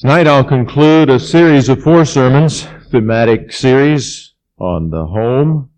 Tonight 0.00 0.26
I'll 0.26 0.42
conclude 0.42 1.08
a 1.08 1.20
series 1.20 1.68
of 1.68 1.80
four 1.80 2.04
sermons, 2.04 2.66
thematic 2.90 3.52
series 3.52 4.34
on 4.58 4.90
the 4.90 5.06
home 5.06 5.70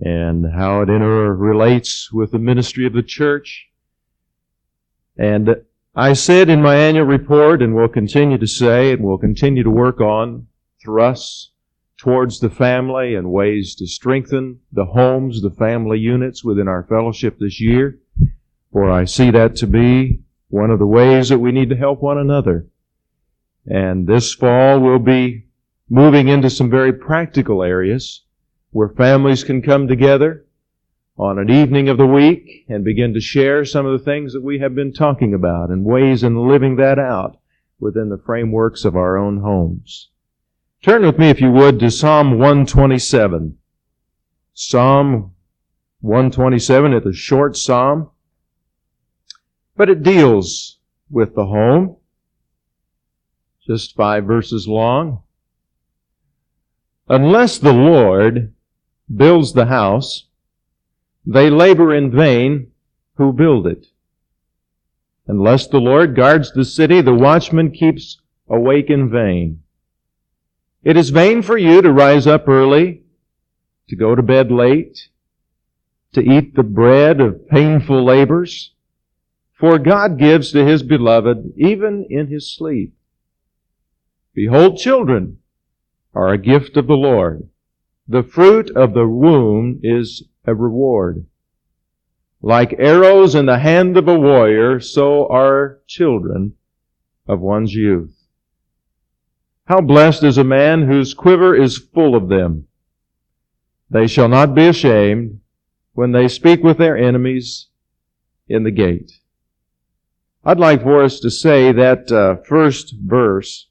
and 0.00 0.44
how 0.52 0.80
it 0.80 0.88
interrelates 0.88 2.12
with 2.12 2.32
the 2.32 2.40
ministry 2.40 2.84
of 2.84 2.94
the 2.94 3.04
church. 3.04 3.68
And 5.16 5.54
I 5.94 6.14
said 6.14 6.48
in 6.48 6.60
my 6.60 6.74
annual 6.74 7.06
report 7.06 7.62
and 7.62 7.76
will 7.76 7.86
continue 7.86 8.38
to 8.38 8.46
say 8.48 8.90
and 8.90 9.04
will 9.04 9.18
continue 9.18 9.62
to 9.62 9.70
work 9.70 10.00
on 10.00 10.48
thrusts 10.82 11.52
towards 11.96 12.40
the 12.40 12.50
family 12.50 13.14
and 13.14 13.30
ways 13.30 13.76
to 13.76 13.86
strengthen 13.86 14.58
the 14.72 14.86
homes, 14.86 15.42
the 15.42 15.50
family 15.50 16.00
units 16.00 16.42
within 16.42 16.66
our 16.66 16.82
fellowship 16.82 17.38
this 17.38 17.60
year. 17.60 18.00
For 18.72 18.90
I 18.90 19.04
see 19.04 19.30
that 19.30 19.54
to 19.56 19.68
be 19.68 20.22
one 20.48 20.72
of 20.72 20.80
the 20.80 20.88
ways 20.88 21.28
that 21.28 21.38
we 21.38 21.52
need 21.52 21.70
to 21.70 21.76
help 21.76 22.02
one 22.02 22.18
another 22.18 22.66
and 23.66 24.06
this 24.06 24.34
fall 24.34 24.80
we'll 24.80 24.98
be 24.98 25.46
moving 25.88 26.28
into 26.28 26.50
some 26.50 26.70
very 26.70 26.92
practical 26.92 27.62
areas 27.62 28.22
where 28.70 28.88
families 28.88 29.44
can 29.44 29.62
come 29.62 29.88
together 29.88 30.44
on 31.18 31.38
an 31.38 31.50
evening 31.50 31.88
of 31.88 31.96
the 31.96 32.06
week 32.06 32.66
and 32.68 32.84
begin 32.84 33.14
to 33.14 33.20
share 33.20 33.64
some 33.64 33.86
of 33.86 33.98
the 33.98 34.04
things 34.04 34.32
that 34.32 34.42
we 34.42 34.58
have 34.58 34.74
been 34.74 34.92
talking 34.92 35.32
about 35.32 35.70
and 35.70 35.84
ways 35.84 36.22
in 36.22 36.48
living 36.48 36.76
that 36.76 36.98
out 36.98 37.38
within 37.80 38.10
the 38.10 38.18
frameworks 38.18 38.84
of 38.84 38.96
our 38.96 39.16
own 39.16 39.38
homes. 39.38 40.10
Turn 40.82 41.04
with 41.04 41.18
me, 41.18 41.30
if 41.30 41.40
you 41.40 41.50
would, 41.50 41.80
to 41.80 41.90
Psalm 41.90 42.32
127. 42.32 43.56
Psalm 44.52 45.34
127 46.00 46.92
is 46.92 47.06
a 47.06 47.12
short 47.12 47.56
psalm, 47.56 48.10
but 49.76 49.88
it 49.88 50.02
deals 50.02 50.78
with 51.10 51.34
the 51.34 51.46
home 51.46 51.96
just 53.66 53.96
five 53.96 54.24
verses 54.24 54.68
long. 54.68 55.22
Unless 57.08 57.58
the 57.58 57.72
Lord 57.72 58.54
builds 59.14 59.52
the 59.52 59.66
house, 59.66 60.26
they 61.24 61.50
labor 61.50 61.94
in 61.94 62.10
vain 62.10 62.72
who 63.14 63.32
build 63.32 63.66
it. 63.66 63.86
Unless 65.26 65.68
the 65.68 65.78
Lord 65.78 66.14
guards 66.14 66.52
the 66.52 66.64
city, 66.64 67.00
the 67.00 67.14
watchman 67.14 67.72
keeps 67.72 68.20
awake 68.48 68.90
in 68.90 69.10
vain. 69.10 69.62
It 70.84 70.96
is 70.96 71.10
vain 71.10 71.42
for 71.42 71.58
you 71.58 71.82
to 71.82 71.92
rise 71.92 72.26
up 72.26 72.48
early, 72.48 73.02
to 73.88 73.96
go 73.96 74.14
to 74.14 74.22
bed 74.22 74.52
late, 74.52 75.08
to 76.12 76.20
eat 76.20 76.54
the 76.54 76.62
bread 76.62 77.20
of 77.20 77.48
painful 77.48 78.04
labors, 78.04 78.72
for 79.52 79.78
God 79.78 80.18
gives 80.18 80.52
to 80.52 80.64
His 80.64 80.82
beloved 80.82 81.52
even 81.56 82.06
in 82.08 82.28
His 82.28 82.54
sleep. 82.54 82.95
Behold, 84.36 84.76
children 84.76 85.38
are 86.14 86.30
a 86.30 86.36
gift 86.36 86.76
of 86.76 86.86
the 86.86 86.92
Lord. 86.92 87.48
The 88.06 88.22
fruit 88.22 88.70
of 88.76 88.92
the 88.92 89.08
womb 89.08 89.80
is 89.82 90.24
a 90.44 90.54
reward. 90.54 91.24
Like 92.42 92.76
arrows 92.78 93.34
in 93.34 93.46
the 93.46 93.60
hand 93.60 93.96
of 93.96 94.06
a 94.08 94.18
warrior, 94.18 94.78
so 94.78 95.26
are 95.28 95.80
children 95.86 96.52
of 97.26 97.40
one's 97.40 97.72
youth. 97.74 98.14
How 99.64 99.80
blessed 99.80 100.22
is 100.22 100.36
a 100.36 100.44
man 100.44 100.86
whose 100.86 101.14
quiver 101.14 101.56
is 101.56 101.78
full 101.78 102.14
of 102.14 102.28
them. 102.28 102.68
They 103.88 104.06
shall 104.06 104.28
not 104.28 104.54
be 104.54 104.66
ashamed 104.66 105.40
when 105.94 106.12
they 106.12 106.28
speak 106.28 106.62
with 106.62 106.76
their 106.76 106.94
enemies 106.96 107.68
in 108.48 108.64
the 108.64 108.70
gate. 108.70 109.12
I'd 110.44 110.60
like 110.60 110.82
for 110.82 111.02
us 111.02 111.20
to 111.20 111.30
say 111.30 111.72
that 111.72 112.12
uh, 112.12 112.36
first 112.46 112.94
verse 113.02 113.68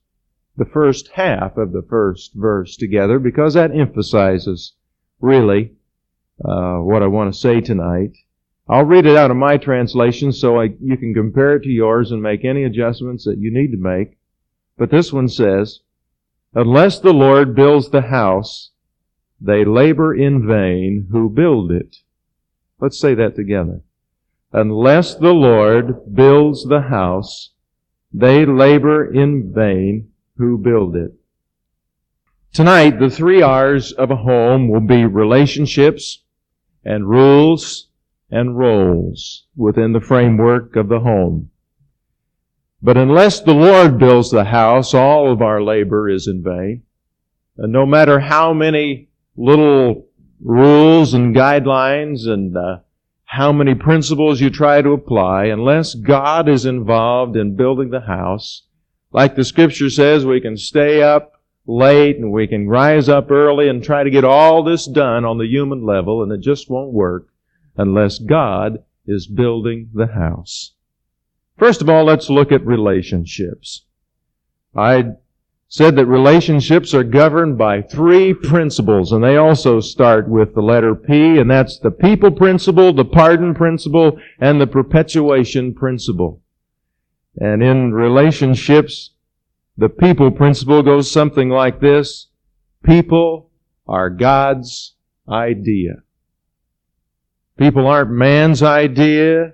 the 0.57 0.65
first 0.65 1.09
half 1.13 1.57
of 1.57 1.71
the 1.71 1.85
first 1.89 2.33
verse 2.33 2.77
together 2.77 3.19
because 3.19 3.53
that 3.53 3.75
emphasizes 3.75 4.73
really 5.19 5.73
uh, 6.43 6.77
what 6.77 7.03
I 7.03 7.07
want 7.07 7.33
to 7.33 7.39
say 7.39 7.61
tonight. 7.61 8.17
I'll 8.67 8.85
read 8.85 9.05
it 9.05 9.15
out 9.15 9.31
of 9.31 9.37
my 9.37 9.57
translation 9.57 10.31
so 10.31 10.59
I, 10.59 10.69
you 10.81 10.97
can 10.97 11.13
compare 11.13 11.55
it 11.55 11.63
to 11.63 11.69
yours 11.69 12.11
and 12.11 12.21
make 12.21 12.43
any 12.43 12.63
adjustments 12.63 13.25
that 13.25 13.37
you 13.37 13.53
need 13.53 13.71
to 13.71 13.77
make. 13.77 14.17
But 14.77 14.91
this 14.91 15.13
one 15.13 15.27
says, 15.27 15.81
Unless 16.53 16.99
the 16.99 17.13
Lord 17.13 17.55
builds 17.55 17.89
the 17.89 18.01
house, 18.01 18.71
they 19.39 19.65
labor 19.65 20.15
in 20.15 20.47
vain 20.47 21.09
who 21.11 21.29
build 21.29 21.71
it. 21.71 21.97
Let's 22.79 22.99
say 22.99 23.13
that 23.15 23.35
together. 23.35 23.81
Unless 24.51 25.15
the 25.15 25.33
Lord 25.33 26.15
builds 26.15 26.65
the 26.65 26.81
house, 26.81 27.51
they 28.13 28.45
labor 28.45 29.05
in 29.05 29.53
vain 29.53 30.09
who 30.37 30.57
build 30.57 30.95
it. 30.95 31.13
Tonight, 32.53 32.99
the 32.99 33.09
three 33.09 33.41
R's 33.41 33.91
of 33.91 34.11
a 34.11 34.15
home 34.15 34.69
will 34.69 34.81
be 34.81 35.05
relationships 35.05 36.23
and 36.83 37.09
rules 37.09 37.87
and 38.29 38.57
roles 38.57 39.45
within 39.55 39.93
the 39.93 39.99
framework 39.99 40.75
of 40.75 40.87
the 40.87 40.99
home. 40.99 41.49
But 42.81 42.97
unless 42.97 43.41
the 43.41 43.53
Lord 43.53 43.97
builds 43.97 44.31
the 44.31 44.45
house, 44.45 44.93
all 44.93 45.31
of 45.31 45.41
our 45.41 45.61
labor 45.61 46.09
is 46.09 46.27
in 46.27 46.43
vain. 46.43 46.83
And 47.57 47.71
no 47.71 47.85
matter 47.85 48.19
how 48.19 48.53
many 48.53 49.09
little 49.35 50.07
rules 50.39 51.13
and 51.13 51.35
guidelines 51.35 52.27
and 52.27 52.55
uh, 52.55 52.79
how 53.25 53.51
many 53.51 53.73
principles 53.73 54.39
you 54.39 54.49
try 54.49 54.81
to 54.81 54.91
apply, 54.91 55.45
unless 55.45 55.95
God 55.95 56.47
is 56.47 56.65
involved 56.65 57.35
in 57.35 57.55
building 57.55 57.89
the 57.89 58.01
house, 58.01 58.64
like 59.15 59.35
the 59.35 59.45
scripture 59.45 59.89
says, 59.89 60.25
we 60.25 60.41
can 60.41 60.57
stay 60.57 61.01
up 61.01 61.41
late 61.65 62.17
and 62.17 62.33
we 62.33 62.45
can 62.47 62.67
rise 62.67 63.07
up 63.07 63.31
early 63.31 63.69
and 63.69 63.81
try 63.81 64.03
to 64.03 64.09
get 64.09 64.25
all 64.25 64.61
this 64.61 64.85
done 64.85 65.23
on 65.23 65.37
the 65.37 65.47
human 65.47 65.85
level 65.85 66.21
and 66.21 66.33
it 66.33 66.41
just 66.41 66.69
won't 66.69 66.91
work 66.91 67.29
unless 67.77 68.19
God 68.19 68.83
is 69.07 69.25
building 69.25 69.89
the 69.93 70.07
house. 70.07 70.73
First 71.57 71.81
of 71.81 71.89
all, 71.89 72.03
let's 72.03 72.29
look 72.29 72.51
at 72.51 72.65
relationships. 72.65 73.85
I 74.75 75.13
said 75.69 75.95
that 75.95 76.07
relationships 76.07 76.93
are 76.93 77.05
governed 77.05 77.57
by 77.57 77.83
three 77.83 78.33
principles, 78.33 79.13
and 79.13 79.23
they 79.23 79.37
also 79.37 79.79
start 79.79 80.27
with 80.27 80.53
the 80.53 80.61
letter 80.61 80.93
P, 80.93 81.39
and 81.39 81.49
that's 81.49 81.79
the 81.79 81.91
people 81.91 82.31
principle, 82.31 82.91
the 82.91 83.05
pardon 83.05 83.55
principle, 83.55 84.19
and 84.41 84.59
the 84.59 84.67
perpetuation 84.67 85.73
principle. 85.73 86.41
And 87.37 87.61
in 87.61 87.93
relationships, 87.93 89.11
the 89.77 89.89
people 89.89 90.31
principle 90.31 90.83
goes 90.83 91.11
something 91.11 91.49
like 91.49 91.81
this. 91.81 92.27
People 92.83 93.51
are 93.87 94.09
God's 94.09 94.93
idea. 95.27 96.03
People 97.57 97.87
aren't 97.87 98.11
man's 98.11 98.63
idea. 98.63 99.53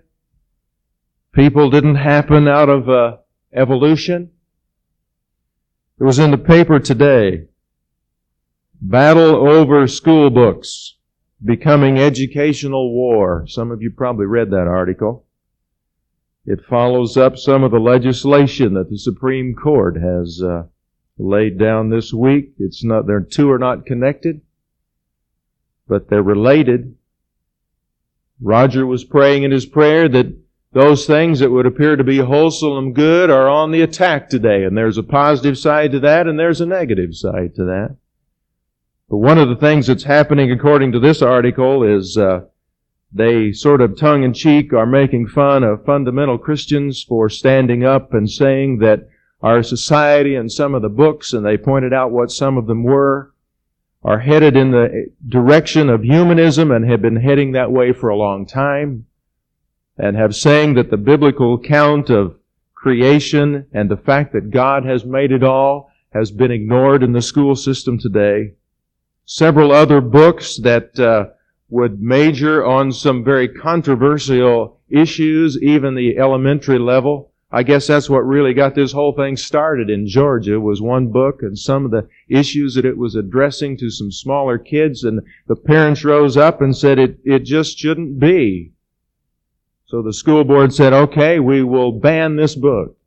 People 1.34 1.70
didn't 1.70 1.96
happen 1.96 2.48
out 2.48 2.70
of 2.70 2.90
uh, 2.90 3.18
evolution. 3.54 4.32
It 6.00 6.04
was 6.04 6.20
in 6.20 6.32
the 6.32 6.38
paper 6.38 6.80
today. 6.80 7.46
Battle 8.82 9.48
over 9.48 9.88
school 9.88 10.30
books. 10.30 10.98
Becoming 11.44 11.98
educational 11.98 12.94
war. 12.94 13.46
Some 13.48 13.72
of 13.72 13.82
you 13.82 13.92
probably 13.92 14.26
read 14.26 14.52
that 14.52 14.68
article. 14.68 15.26
It 16.46 16.66
follows 16.66 17.18
up 17.18 17.38
some 17.38 17.64
of 17.64 17.72
the 17.72 17.80
legislation 17.80 18.74
that 18.74 18.90
the 18.90 18.98
Supreme 18.98 19.54
Court 19.54 19.96
has 19.96 20.42
uh, 20.42 20.64
laid 21.18 21.60
down 21.60 21.90
this 21.90 22.12
week. 22.14 22.54
It's 22.58 22.84
not, 22.84 23.06
their 23.06 23.22
two 23.22 23.52
are 23.52 23.60
not 23.60 23.86
connected, 23.86 24.42
but 25.88 26.10
they're 26.10 26.24
related. 26.24 26.96
Roger 28.42 28.88
was 28.88 29.04
praying 29.04 29.44
in 29.44 29.52
his 29.52 29.68
prayer 29.68 30.10
that 30.10 30.36
those 30.74 31.06
things 31.06 31.40
that 31.40 31.52
would 31.52 31.66
appear 31.66 31.96
to 31.96 32.04
be 32.04 32.18
wholesome 32.18 32.78
and 32.78 32.96
good 32.96 33.30
are 33.30 33.48
on 33.48 33.72
the 33.72 33.82
attack 33.82 34.30
today, 34.30 34.64
and 34.64 34.76
there's 34.76 34.98
a 34.98 35.04
positive 35.04 35.58
side 35.58 35.92
to 35.92 36.00
that, 36.00 36.28
and 36.28 36.40
there's 36.40 36.62
a 36.62 36.66
negative 36.66 37.14
side 37.14 37.54
to 37.56 37.66
that. 37.66 37.98
But 39.10 39.18
one 39.18 39.38
of 39.38 39.50
the 39.50 39.58
things 39.58 39.88
that's 39.88 40.06
happening, 40.06 40.50
according 40.52 40.94
to 40.94 41.00
this 41.00 41.22
article, 41.22 41.84
is 41.84 42.18
uh, 42.18 42.46
they 43.14 43.52
sort 43.52 43.82
of 43.82 43.98
tongue 43.98 44.24
in 44.24 44.34
cheek 44.34 44.74
are 44.74 44.86
making 44.86 45.28
fun 45.28 45.64
of 45.64 45.86
fundamental 45.86 46.38
Christians 46.38 47.04
for 47.04 47.30
standing 47.30 47.84
up 47.84 48.14
and 48.14 48.30
saying 48.30 48.80
that 48.80 49.10
our 49.42 49.64
society 49.64 50.36
and 50.36 50.52
some 50.52 50.74
of 50.76 50.82
the 50.82 50.90
books, 50.90 51.34
and 51.34 51.46
they 51.46 51.58
pointed 51.58 51.94
out 51.94 52.12
what 52.12 52.32
some 52.32 52.58
of 52.58 52.68
them 52.68 52.84
were, 52.84 53.34
are 54.04 54.20
headed 54.20 54.56
in 54.56 54.72
the 54.72 55.12
direction 55.28 55.90
of 55.90 56.04
humanism 56.04 56.72
and 56.72 56.90
have 56.90 57.02
been 57.02 57.18
heading 57.18 57.52
that 57.52 57.72
way 57.72 57.92
for 57.92 58.10
a 58.10 58.18
long 58.18 58.46
time, 58.46 59.06
and 59.98 60.16
have 60.16 60.36
saying 60.36 60.76
that 60.76 60.90
the 60.90 60.98
biblical 60.98 61.56
account 61.56 62.10
of 62.10 62.36
creation 62.74 63.66
and 63.74 63.90
the 63.90 63.98
fact 63.98 64.34
that 64.34 64.50
God 64.52 64.86
has 64.86 65.06
made 65.06 65.32
it 65.32 65.44
all 65.44 65.92
has 66.14 66.32
been 66.32 66.52
ignored 66.52 67.04
in 67.04 67.12
the 67.12 67.22
school 67.22 67.56
system 67.56 68.00
today. 68.00 68.54
Several 69.26 69.72
other 69.72 70.02
books 70.02 70.58
that 70.58 71.00
uh, 71.00 71.26
would 71.72 72.02
major 72.02 72.64
on 72.64 72.92
some 72.92 73.24
very 73.24 73.48
controversial 73.48 74.78
issues, 74.90 75.58
even 75.64 75.96
the 75.96 76.18
elementary 76.18 76.78
level, 76.78 77.32
I 77.54 77.64
guess 77.64 77.88
that's 77.88 78.10
what 78.10 78.20
really 78.20 78.54
got 78.54 78.76
this 78.76 78.92
whole 78.92 79.14
thing 79.14 79.36
started 79.36 79.90
in 79.90 80.08
Georgia 80.08 80.60
was 80.60 80.82
one 80.82 81.08
book 81.12 81.42
and 81.42 81.58
some 81.58 81.84
of 81.84 81.92
the 81.92 82.08
issues 82.30 82.76
that 82.76 82.86
it 82.86 82.98
was 82.98 83.16
addressing 83.16 83.78
to 83.78 83.90
some 83.90 84.12
smaller 84.12 84.58
kids 84.58 85.04
and 85.04 85.22
the 85.48 85.56
parents 85.56 86.06
rose 86.06 86.38
up 86.38 86.62
and 86.62 86.78
said 86.78 87.00
it, 87.00 87.20
it 87.26 87.40
just 87.40 87.78
shouldn't 87.78 88.20
be. 88.20 88.72
So 89.88 90.02
the 90.02 90.14
school 90.14 90.46
board 90.46 90.74
said, 90.74 90.94
okay, 90.94 91.40
we 91.40 91.64
will 91.64 91.92
ban 91.92 92.38
this 92.38 92.56
book. 92.56 92.98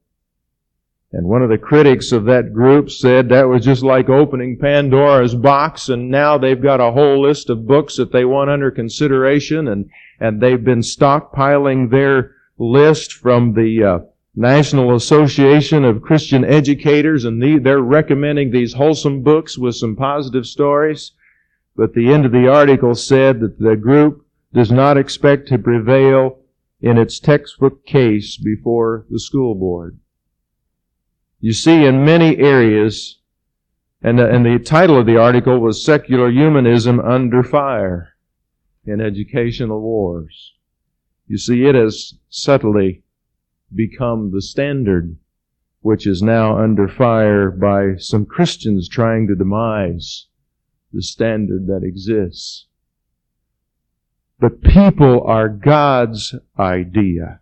And 1.16 1.28
one 1.28 1.42
of 1.42 1.48
the 1.48 1.58
critics 1.58 2.10
of 2.10 2.24
that 2.24 2.52
group 2.52 2.90
said 2.90 3.28
that 3.28 3.48
was 3.48 3.64
just 3.64 3.84
like 3.84 4.08
opening 4.08 4.58
Pandora's 4.58 5.36
box 5.36 5.88
and 5.88 6.10
now 6.10 6.36
they've 6.36 6.60
got 6.60 6.80
a 6.80 6.90
whole 6.90 7.22
list 7.22 7.50
of 7.50 7.68
books 7.68 7.96
that 7.98 8.10
they 8.10 8.24
want 8.24 8.50
under 8.50 8.72
consideration 8.72 9.68
and, 9.68 9.88
and 10.18 10.40
they've 10.40 10.64
been 10.64 10.80
stockpiling 10.80 11.88
their 11.88 12.34
list 12.58 13.12
from 13.12 13.54
the 13.54 13.84
uh, 13.84 13.98
National 14.34 14.96
Association 14.96 15.84
of 15.84 16.02
Christian 16.02 16.44
Educators, 16.44 17.24
and 17.24 17.40
the, 17.40 17.60
they're 17.60 17.78
recommending 17.78 18.50
these 18.50 18.74
wholesome 18.74 19.22
books 19.22 19.56
with 19.56 19.76
some 19.76 19.94
positive 19.94 20.46
stories. 20.46 21.12
But 21.76 21.94
the 21.94 22.12
end 22.12 22.26
of 22.26 22.32
the 22.32 22.48
article 22.48 22.96
said 22.96 23.38
that 23.38 23.60
the 23.60 23.76
group 23.76 24.26
does 24.52 24.72
not 24.72 24.96
expect 24.96 25.46
to 25.48 25.58
prevail 25.58 26.40
in 26.80 26.98
its 26.98 27.20
textbook 27.20 27.86
case 27.86 28.36
before 28.36 29.06
the 29.08 29.20
school 29.20 29.54
board. 29.54 30.00
You 31.44 31.52
see, 31.52 31.84
in 31.84 32.06
many 32.06 32.38
areas, 32.38 33.18
and, 34.00 34.18
and 34.18 34.46
the 34.46 34.58
title 34.58 34.98
of 34.98 35.04
the 35.04 35.18
article 35.18 35.60
was 35.60 35.84
Secular 35.84 36.30
Humanism 36.30 36.98
Under 36.98 37.42
Fire 37.42 38.14
in 38.86 39.02
Educational 39.02 39.82
Wars. 39.82 40.54
You 41.26 41.36
see, 41.36 41.66
it 41.66 41.74
has 41.74 42.14
subtly 42.30 43.02
become 43.74 44.30
the 44.30 44.40
standard, 44.40 45.18
which 45.82 46.06
is 46.06 46.22
now 46.22 46.56
under 46.56 46.88
fire 46.88 47.50
by 47.50 47.96
some 47.98 48.24
Christians 48.24 48.88
trying 48.88 49.26
to 49.26 49.34
demise 49.34 50.28
the 50.94 51.02
standard 51.02 51.66
that 51.66 51.82
exists. 51.84 52.68
But 54.40 54.62
people 54.62 55.22
are 55.24 55.50
God's 55.50 56.34
idea. 56.58 57.40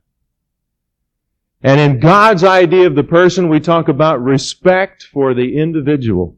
And 1.63 1.81
in 1.81 2.01
God's 2.01 2.45
idea 2.45 2.87
of 2.87 2.95
the 2.95 3.05
person, 3.05 3.49
we 3.49 3.61
talk 3.61 3.89
about 3.89 4.23
respect 4.23 5.05
for 5.13 5.33
the 5.33 5.59
individual. 5.59 6.37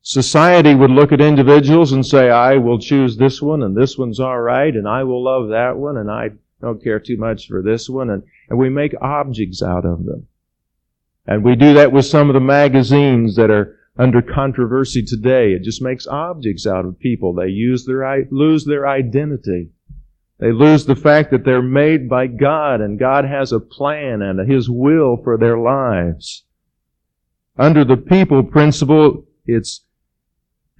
Society 0.00 0.74
would 0.74 0.90
look 0.90 1.12
at 1.12 1.20
individuals 1.20 1.92
and 1.92 2.04
say, 2.04 2.30
I 2.30 2.56
will 2.56 2.78
choose 2.78 3.16
this 3.16 3.40
one 3.40 3.62
and 3.62 3.76
this 3.76 3.96
one's 3.96 4.20
alright 4.20 4.74
and 4.74 4.88
I 4.88 5.04
will 5.04 5.22
love 5.22 5.48
that 5.50 5.76
one 5.76 5.96
and 5.96 6.10
I 6.10 6.30
don't 6.64 6.82
care 6.82 6.98
too 6.98 7.18
much 7.18 7.46
for 7.46 7.60
this 7.62 7.90
one, 7.90 8.08
and, 8.08 8.22
and 8.48 8.58
we 8.58 8.70
make 8.70 8.94
objects 9.00 9.62
out 9.62 9.84
of 9.84 10.06
them. 10.06 10.26
And 11.26 11.44
we 11.44 11.56
do 11.56 11.74
that 11.74 11.92
with 11.92 12.06
some 12.06 12.30
of 12.30 12.34
the 12.34 12.40
magazines 12.40 13.36
that 13.36 13.50
are 13.50 13.78
under 13.98 14.22
controversy 14.22 15.02
today. 15.02 15.52
It 15.52 15.62
just 15.62 15.82
makes 15.82 16.06
objects 16.06 16.66
out 16.66 16.86
of 16.86 16.98
people. 16.98 17.34
They 17.34 17.48
use 17.48 17.84
their, 17.84 18.24
lose 18.30 18.64
their 18.64 18.88
identity. 18.88 19.70
They 20.44 20.52
lose 20.52 20.84
the 20.84 20.94
fact 20.94 21.30
that 21.30 21.46
they're 21.46 21.62
made 21.62 22.06
by 22.06 22.26
God 22.26 22.82
and 22.82 22.98
God 22.98 23.24
has 23.24 23.50
a 23.50 23.58
plan 23.58 24.20
and 24.20 24.38
His 24.46 24.68
will 24.68 25.16
for 25.16 25.38
their 25.38 25.56
lives. 25.56 26.44
Under 27.56 27.82
the 27.82 27.96
people 27.96 28.42
principle, 28.42 29.24
it's 29.46 29.86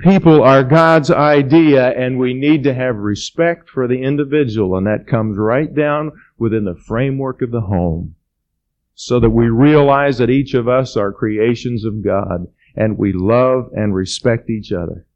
people 0.00 0.42
are 0.42 0.62
God's 0.62 1.10
idea 1.10 1.98
and 1.98 2.18
we 2.18 2.34
need 2.34 2.62
to 2.64 2.74
have 2.74 2.96
respect 2.96 3.70
for 3.70 3.88
the 3.88 4.02
individual 4.02 4.76
and 4.76 4.86
that 4.86 5.06
comes 5.06 5.38
right 5.38 5.74
down 5.74 6.12
within 6.36 6.66
the 6.66 6.76
framework 6.86 7.40
of 7.40 7.50
the 7.50 7.62
home. 7.62 8.16
So 8.94 9.18
that 9.18 9.30
we 9.30 9.48
realize 9.48 10.18
that 10.18 10.28
each 10.28 10.52
of 10.52 10.68
us 10.68 10.94
are 10.94 11.10
creations 11.10 11.86
of 11.86 12.04
God 12.04 12.48
and 12.76 12.98
we 12.98 13.14
love 13.14 13.70
and 13.72 13.94
respect 13.94 14.50
each 14.50 14.72
other. 14.72 15.06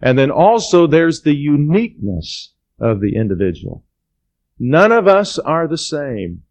And 0.00 0.16
then 0.16 0.30
also 0.30 0.86
there's 0.86 1.22
the 1.22 1.34
uniqueness 1.34 2.53
of 2.78 3.00
the 3.00 3.16
individual. 3.16 3.84
None 4.58 4.92
of 4.92 5.06
us 5.08 5.38
are 5.38 5.66
the 5.66 5.78
same. 5.78 6.42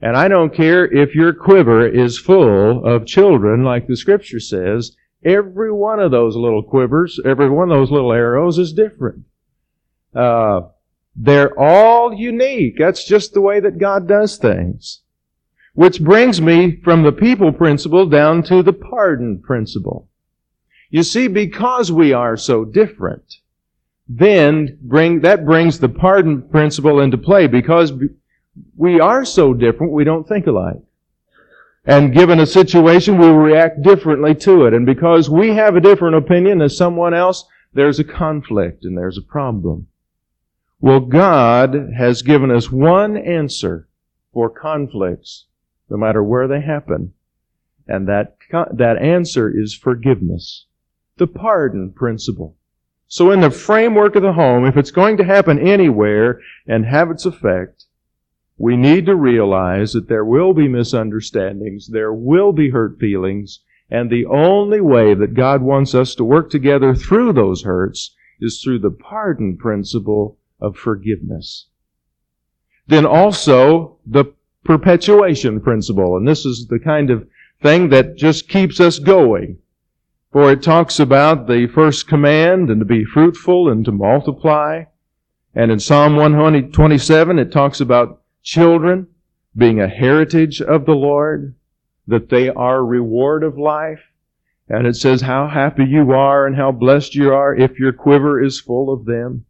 And 0.00 0.16
I 0.16 0.28
don't 0.28 0.54
care 0.54 0.84
if 0.84 1.14
your 1.14 1.32
quiver 1.32 1.86
is 1.86 2.18
full 2.18 2.84
of 2.84 3.06
children 3.06 3.64
like 3.64 3.86
the 3.86 3.96
scripture 3.96 4.40
says, 4.40 4.96
Every 5.24 5.72
one 5.72 5.98
of 5.98 6.10
those 6.10 6.36
little 6.36 6.62
quivers, 6.62 7.18
every 7.24 7.50
one 7.50 7.70
of 7.70 7.78
those 7.78 7.90
little 7.90 8.12
arrows 8.12 8.58
is 8.58 8.72
different. 8.72 9.24
Uh, 10.14 10.60
they're 11.16 11.58
all 11.58 12.12
unique. 12.14 12.76
That's 12.78 13.04
just 13.04 13.32
the 13.32 13.40
way 13.40 13.58
that 13.58 13.78
God 13.78 14.06
does 14.06 14.36
things. 14.36 15.02
Which 15.72 16.02
brings 16.02 16.40
me 16.40 16.80
from 16.82 17.02
the 17.02 17.12
people 17.12 17.52
principle 17.52 18.06
down 18.06 18.42
to 18.44 18.62
the 18.62 18.72
pardon 18.72 19.40
principle. 19.42 20.08
You 20.90 21.02
see, 21.02 21.28
because 21.28 21.90
we 21.90 22.12
are 22.12 22.36
so 22.36 22.64
different, 22.64 23.36
then 24.08 24.78
bring, 24.82 25.20
that 25.20 25.44
brings 25.44 25.78
the 25.78 25.88
pardon 25.88 26.42
principle 26.42 27.00
into 27.00 27.18
play 27.18 27.46
because 27.46 27.92
we 28.76 29.00
are 29.00 29.24
so 29.24 29.52
different, 29.52 29.92
we 29.92 30.04
don't 30.04 30.28
think 30.28 30.46
alike. 30.46 30.80
And 31.84 32.12
given 32.12 32.40
a 32.40 32.46
situation, 32.46 33.18
we 33.18 33.28
react 33.28 33.82
differently 33.82 34.34
to 34.36 34.64
it. 34.66 34.74
And 34.74 34.84
because 34.84 35.30
we 35.30 35.50
have 35.50 35.76
a 35.76 35.80
different 35.80 36.16
opinion 36.16 36.60
as 36.60 36.76
someone 36.76 37.14
else, 37.14 37.44
there's 37.74 38.00
a 38.00 38.04
conflict 38.04 38.84
and 38.84 38.98
there's 38.98 39.18
a 39.18 39.22
problem. 39.22 39.86
Well, 40.80 41.00
God 41.00 41.92
has 41.96 42.22
given 42.22 42.50
us 42.50 42.70
one 42.70 43.16
answer 43.16 43.88
for 44.32 44.50
conflicts, 44.50 45.46
no 45.88 45.96
matter 45.96 46.22
where 46.22 46.48
they 46.48 46.60
happen. 46.60 47.14
And 47.86 48.08
that, 48.08 48.36
that 48.50 48.98
answer 49.00 49.48
is 49.48 49.74
forgiveness. 49.74 50.66
The 51.18 51.28
pardon 51.28 51.92
principle. 51.92 52.56
So 53.08 53.30
in 53.30 53.40
the 53.40 53.50
framework 53.50 54.16
of 54.16 54.22
the 54.22 54.32
home, 54.32 54.64
if 54.64 54.76
it's 54.76 54.90
going 54.90 55.16
to 55.18 55.24
happen 55.24 55.58
anywhere 55.58 56.40
and 56.66 56.84
have 56.84 57.10
its 57.10 57.24
effect, 57.24 57.84
we 58.58 58.76
need 58.76 59.06
to 59.06 59.14
realize 59.14 59.92
that 59.92 60.08
there 60.08 60.24
will 60.24 60.54
be 60.54 60.66
misunderstandings, 60.66 61.88
there 61.88 62.12
will 62.12 62.52
be 62.52 62.70
hurt 62.70 62.98
feelings, 62.98 63.60
and 63.90 64.10
the 64.10 64.26
only 64.26 64.80
way 64.80 65.14
that 65.14 65.34
God 65.34 65.62
wants 65.62 65.94
us 65.94 66.14
to 66.16 66.24
work 66.24 66.50
together 66.50 66.94
through 66.94 67.32
those 67.32 67.62
hurts 67.62 68.14
is 68.40 68.60
through 68.60 68.80
the 68.80 68.90
pardon 68.90 69.56
principle 69.56 70.38
of 70.60 70.76
forgiveness. 70.76 71.68
Then 72.88 73.06
also 73.06 73.98
the 74.04 74.24
perpetuation 74.64 75.60
principle, 75.60 76.16
and 76.16 76.26
this 76.26 76.44
is 76.44 76.66
the 76.66 76.80
kind 76.80 77.10
of 77.10 77.28
thing 77.62 77.90
that 77.90 78.16
just 78.16 78.48
keeps 78.48 78.80
us 78.80 78.98
going. 78.98 79.58
For 80.36 80.52
it 80.52 80.62
talks 80.62 81.00
about 81.00 81.46
the 81.46 81.66
first 81.66 82.08
command 82.08 82.68
and 82.68 82.78
to 82.78 82.84
be 82.84 83.06
fruitful 83.06 83.70
and 83.70 83.82
to 83.86 83.90
multiply. 83.90 84.84
And 85.54 85.70
in 85.70 85.80
Psalm 85.80 86.14
127, 86.16 87.38
it 87.38 87.50
talks 87.50 87.80
about 87.80 88.20
children 88.42 89.06
being 89.56 89.80
a 89.80 89.88
heritage 89.88 90.60
of 90.60 90.84
the 90.84 90.92
Lord, 90.92 91.54
that 92.06 92.28
they 92.28 92.50
are 92.50 92.84
reward 92.84 93.44
of 93.44 93.56
life. 93.56 94.12
And 94.68 94.86
it 94.86 94.96
says 94.96 95.22
how 95.22 95.48
happy 95.48 95.86
you 95.86 96.12
are 96.12 96.46
and 96.46 96.54
how 96.54 96.70
blessed 96.70 97.14
you 97.14 97.32
are 97.32 97.56
if 97.56 97.78
your 97.78 97.94
quiver 97.94 98.38
is 98.38 98.60
full 98.60 98.92
of 98.92 99.06
them. 99.06 99.46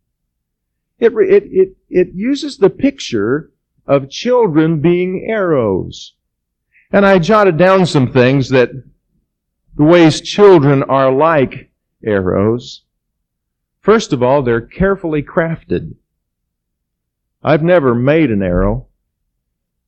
It, 1.00 1.12
it, 1.14 1.44
it, 1.50 1.76
it 1.90 2.08
uses 2.14 2.58
the 2.58 2.70
picture 2.70 3.50
of 3.88 4.08
children 4.08 4.80
being 4.80 5.26
arrows. 5.28 6.14
And 6.92 7.04
I 7.04 7.18
jotted 7.18 7.56
down 7.58 7.86
some 7.86 8.12
things 8.12 8.50
that 8.50 8.70
the 9.76 9.84
ways 9.84 10.20
children 10.20 10.82
are 10.84 11.12
like 11.12 11.70
arrows. 12.04 12.82
First 13.80 14.12
of 14.12 14.22
all, 14.22 14.42
they're 14.42 14.60
carefully 14.60 15.22
crafted. 15.22 15.94
I've 17.42 17.62
never 17.62 17.94
made 17.94 18.30
an 18.30 18.42
arrow. 18.42 18.88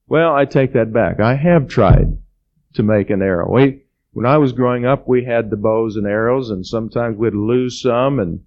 Well, 0.06 0.34
I 0.34 0.44
take 0.44 0.72
that 0.74 0.92
back. 0.92 1.20
I 1.20 1.34
have 1.34 1.68
tried 1.68 2.18
to 2.74 2.82
make 2.82 3.10
an 3.10 3.22
arrow. 3.22 3.50
We, 3.50 3.82
when 4.12 4.26
I 4.26 4.38
was 4.38 4.52
growing 4.52 4.84
up, 4.84 5.08
we 5.08 5.24
had 5.24 5.50
the 5.50 5.56
bows 5.56 5.96
and 5.96 6.06
arrows, 6.06 6.50
and 6.50 6.66
sometimes 6.66 7.16
we'd 7.16 7.34
lose 7.34 7.80
some, 7.80 8.20
and 8.20 8.40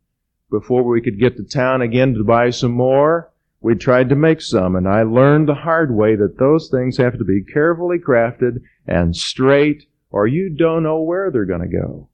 before 0.50 0.84
we 0.84 1.02
could 1.02 1.20
get 1.20 1.38
to 1.38 1.44
town 1.44 1.82
again 1.82 2.14
to 2.14 2.24
buy 2.24 2.52
some 2.52 2.72
more, 2.72 3.32
we 3.62 3.76
tried 3.76 4.10
to 4.10 4.16
make 4.16 4.42
some, 4.42 4.76
and 4.76 4.88
I 4.88 5.04
learned 5.04 5.48
the 5.48 5.54
hard 5.54 5.94
way 5.94 6.16
that 6.16 6.40
those 6.40 6.70
things 6.70 6.98
have 6.98 7.18
to 7.18 7.24
be 7.24 7.44
carefully 7.44 8.00
crafted 8.00 8.62
and 8.88 9.16
straight, 9.16 9.86
or 10.12 10.28
you 10.28 10.50
don't 10.50 10.84
know 10.84 11.02
where 11.02 11.32
they're 11.32 11.46
going 11.46 11.62
to 11.62 11.68
go. 11.68 12.10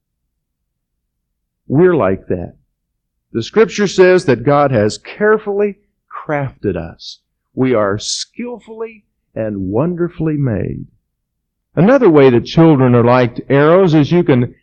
We're 1.67 1.95
like 1.95 2.27
that. 2.27 2.55
The 3.33 3.43
scripture 3.43 3.87
says 3.87 4.25
that 4.25 4.43
God 4.45 4.71
has 4.71 4.97
carefully 4.97 5.79
crafted 6.09 6.77
us. 6.77 7.19
We 7.53 7.73
are 7.73 7.99
skillfully 7.99 9.05
and 9.35 9.69
wonderfully 9.69 10.37
made. 10.37 10.87
Another 11.75 12.09
way 12.09 12.29
that 12.29 12.45
children 12.45 12.95
are 12.95 13.03
like 13.03 13.45
arrows 13.49 13.93
is 13.93 14.11
you 14.11 14.23
can 14.23 14.55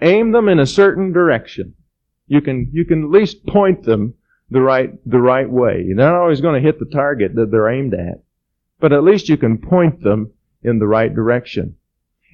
aim 0.00 0.32
them 0.32 0.48
in 0.48 0.58
a 0.58 0.66
certain 0.66 1.12
direction. 1.12 1.74
You 2.26 2.40
can, 2.40 2.70
you 2.72 2.84
can 2.84 3.04
at 3.04 3.10
least 3.10 3.46
point 3.46 3.84
them 3.84 4.14
the 4.50 4.60
right, 4.60 4.90
the 5.08 5.20
right 5.20 5.48
way. 5.48 5.84
You're 5.86 5.96
not 5.96 6.14
always 6.14 6.40
going 6.40 6.60
to 6.60 6.66
hit 6.66 6.78
the 6.78 6.86
target 6.86 7.34
that 7.36 7.50
they're 7.50 7.70
aimed 7.70 7.94
at. 7.94 8.22
but 8.80 8.92
at 8.92 9.04
least 9.04 9.28
you 9.28 9.36
can 9.36 9.58
point 9.58 10.02
them 10.02 10.32
in 10.62 10.78
the 10.78 10.86
right 10.86 11.14
direction. 11.14 11.76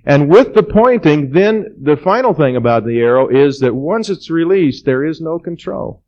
And 0.09 0.31
with 0.31 0.55
the 0.55 0.63
pointing, 0.63 1.33
then 1.33 1.67
the 1.83 1.99
final 1.99 2.33
thing 2.33 2.57
about 2.57 2.87
the 2.87 2.99
arrow 2.99 3.29
is 3.29 3.61
that 3.61 3.75
once 3.75 4.09
it's 4.09 4.31
released, 4.31 4.87
there 4.87 5.05
is 5.05 5.21
no 5.21 5.39
control. 5.39 6.03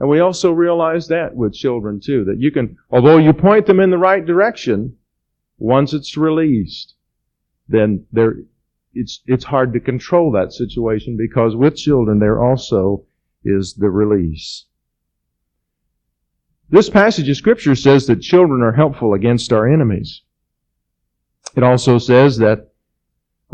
And 0.00 0.08
we 0.08 0.20
also 0.20 0.52
realize 0.52 1.06
that 1.08 1.36
with 1.36 1.52
children 1.52 2.00
too, 2.02 2.24
that 2.24 2.40
you 2.40 2.50
can, 2.50 2.78
although 2.90 3.18
you 3.18 3.34
point 3.34 3.66
them 3.66 3.78
in 3.78 3.90
the 3.90 3.98
right 3.98 4.24
direction, 4.24 4.96
once 5.58 5.92
it's 5.92 6.16
released, 6.16 6.94
then 7.68 8.06
there, 8.10 8.36
it's, 8.94 9.20
it's 9.26 9.44
hard 9.44 9.74
to 9.74 9.80
control 9.80 10.32
that 10.32 10.54
situation 10.54 11.14
because 11.18 11.54
with 11.54 11.76
children 11.76 12.20
there 12.20 12.42
also 12.42 13.04
is 13.44 13.74
the 13.74 13.90
release. 13.90 14.64
This 16.70 16.88
passage 16.88 17.28
of 17.28 17.36
scripture 17.36 17.74
says 17.74 18.06
that 18.06 18.22
children 18.22 18.62
are 18.62 18.72
helpful 18.72 19.12
against 19.12 19.52
our 19.52 19.68
enemies. 19.68 20.22
It 21.54 21.62
also 21.62 21.98
says 21.98 22.38
that 22.38 22.67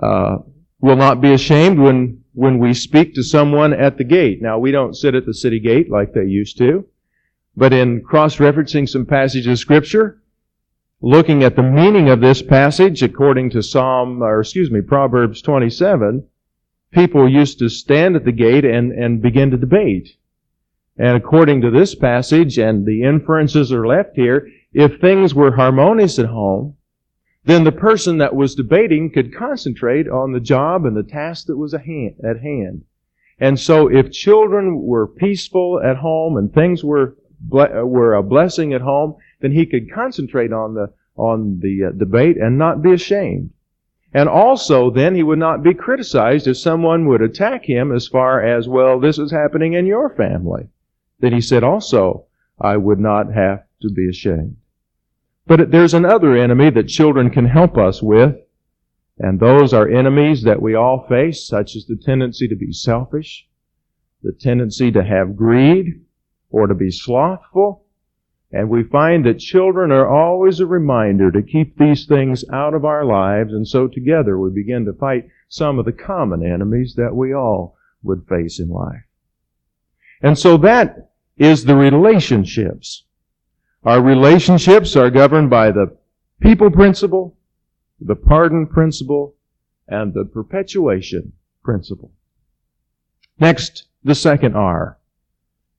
uh, 0.03 0.39
we'll 0.81 0.97
not 0.97 1.21
be 1.21 1.33
ashamed 1.33 1.79
when 1.79 2.23
when 2.35 2.59
we 2.59 2.75
speak 2.75 3.15
to 3.15 3.23
someone 3.23 3.73
at 3.73 3.97
the 3.97 4.05
gate. 4.05 4.43
Now 4.43 4.59
we 4.59 4.73
don't 4.73 4.97
sit 4.97 5.15
at 5.15 5.25
the 5.25 5.35
city 5.35 5.61
gate 5.61 5.89
like 5.89 6.13
they 6.13 6.25
used 6.25 6.59
to, 6.59 6.85
but 7.57 7.73
in 7.73 8.03
cross-referencing 8.03 8.89
some 8.89 9.07
passages 9.07 9.47
of 9.47 9.59
scripture, 9.61 10.21
looking 11.01 11.45
at 11.45 11.55
the 11.55 11.63
meaning 11.63 12.09
of 12.09 12.21
this 12.21 12.43
passage 12.43 13.03
according 13.05 13.51
to 13.51 13.63
Psalm 13.63 14.21
or 14.21 14.41
excuse 14.41 14.71
me 14.71 14.81
Proverbs 14.81 15.43
27, 15.43 16.27
people 16.91 17.29
used 17.29 17.61
to 17.61 17.69
stand 17.69 18.17
at 18.17 18.25
the 18.25 18.33
gate 18.33 18.65
and 18.65 18.93
and 18.93 19.23
begin 19.23 19.51
to 19.53 19.57
debate. 19.57 20.17
And 20.97 21.17
according 21.17 21.61
to 21.63 21.71
this 21.71 21.95
passage, 21.95 22.57
and 22.59 22.87
the 22.87 23.03
inferences 23.03 23.73
are 23.73 23.87
left 23.87 24.15
here, 24.15 24.49
if 24.73 25.01
things 25.01 25.35
were 25.35 25.57
harmonious 25.57 26.19
at 26.19 26.27
home, 26.27 26.77
then 27.45 27.65
the 27.65 27.73
person 27.73 28.19
that 28.19 28.35
was 28.35 28.55
debating 28.55 29.11
could 29.11 29.35
concentrate 29.35 30.09
on 30.09 30.33
the 30.33 30.41
job 30.41 30.87
and 30.87 30.97
the 30.97 31.03
task 31.03 31.47
that 31.47 31.57
was 31.57 31.75
at 31.75 31.85
hand. 31.85 32.85
And 33.39 33.59
so 33.59 33.89
if 33.89 34.11
children 34.11 34.81
were 34.83 35.07
peaceful 35.07 35.81
at 35.85 35.97
home 35.97 36.37
and 36.37 36.53
things 36.53 36.83
were, 36.83 37.17
were 37.51 38.15
a 38.15 38.23
blessing 38.23 38.73
at 38.73 38.81
home, 38.81 39.17
then 39.41 39.53
he 39.53 39.67
could 39.67 39.93
concentrate 39.93 40.53
on 40.53 40.75
the, 40.75 40.93
on 41.17 41.61
the 41.61 41.85
uh, 41.85 41.91
debate 41.91 42.37
and 42.39 42.57
not 42.57 42.83
be 42.83 42.93
ashamed. 42.93 43.51
And 44.15 44.29
also, 44.29 44.91
then 44.91 45.17
he 45.17 45.25
would 45.25 45.41
not 45.41 45.63
be 45.63 45.75
criticized 45.75 46.47
if 46.47 46.57
someone 46.57 47.09
would 47.09 47.21
attack 47.21 47.65
him 47.65 47.93
as 47.93 48.07
far 48.07 48.41
as, 48.41 48.69
well, 48.69 49.01
this 49.01 49.19
is 49.19 49.33
happening 49.33 49.73
in 49.73 49.87
your 49.87 50.09
family. 50.11 50.69
Then 51.19 51.33
he 51.33 51.41
said 51.41 51.65
also, 51.65 52.27
I 52.61 52.77
would 52.77 53.01
not 53.01 53.33
have 53.33 53.65
to 53.83 53.91
be 53.91 54.09
ashamed. 54.09 54.57
But 55.47 55.71
there's 55.71 55.95
another 55.95 56.37
enemy 56.37 56.71
that 56.71 56.89
children 56.89 57.31
can 57.31 57.47
help 57.47 57.77
us 57.77 58.03
with, 58.03 58.37
and 59.19 59.39
those 59.39 59.73
are 59.75 59.89
enemies 59.89 60.43
that 60.43 60.63
we 60.63 60.75
all 60.75 61.07
face, 61.09 61.47
such 61.47 61.77
as 61.77 61.87
the 61.87 61.97
tendency 61.97 62.49
to 62.49 62.57
be 62.57 62.73
selfish, 62.73 63.47
the 64.23 64.33
tendency 64.33 64.91
to 64.93 65.05
have 65.05 65.37
greed, 65.37 66.01
or 66.51 66.67
to 66.67 66.75
be 66.75 66.91
slothful. 66.91 67.85
And 68.51 68.71
we 68.71 68.85
find 68.85 69.27
that 69.27 69.39
children 69.39 69.93
are 69.93 70.09
always 70.09 70.61
a 70.61 70.67
reminder 70.67 71.31
to 71.33 71.43
keep 71.43 71.77
these 71.77 72.07
things 72.07 72.45
out 72.53 72.73
of 72.73 72.85
our 72.85 73.05
lives, 73.05 73.53
and 73.53 73.67
so 73.67 73.87
together 73.87 74.39
we 74.39 74.51
begin 74.51 74.85
to 74.87 74.93
fight 74.93 75.29
some 75.49 75.79
of 75.79 75.85
the 75.85 75.93
common 75.93 76.45
enemies 76.45 76.95
that 76.97 77.15
we 77.15 77.35
all 77.35 77.77
would 78.03 78.27
face 78.29 78.59
in 78.61 78.69
life. 78.69 79.05
And 80.23 80.39
so 80.39 80.57
that 80.59 81.11
is 81.37 81.65
the 81.65 81.77
relationships. 81.77 83.05
Our 83.85 84.01
relationships 84.01 84.97
are 84.97 85.11
governed 85.11 85.51
by 85.51 85.71
the 85.71 85.95
people 86.41 86.71
principle, 86.71 87.37
the 88.01 88.17
pardon 88.17 88.67
principle, 88.67 89.35
and 89.87 90.15
the 90.15 90.25
perpetuation 90.25 91.33
principle. 91.63 92.11
Next, 93.39 93.85
the 94.03 94.15
second 94.15 94.57
R. 94.57 94.99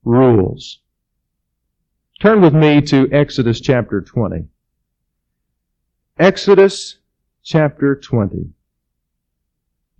Rules. 0.04 0.78
Turn 2.20 2.40
with 2.40 2.54
me 2.54 2.80
to 2.82 3.10
Exodus 3.12 3.60
chapter 3.60 4.00
20. 4.00 4.46
Exodus 6.18 6.98
chapter 7.42 7.96
20. 7.96 8.50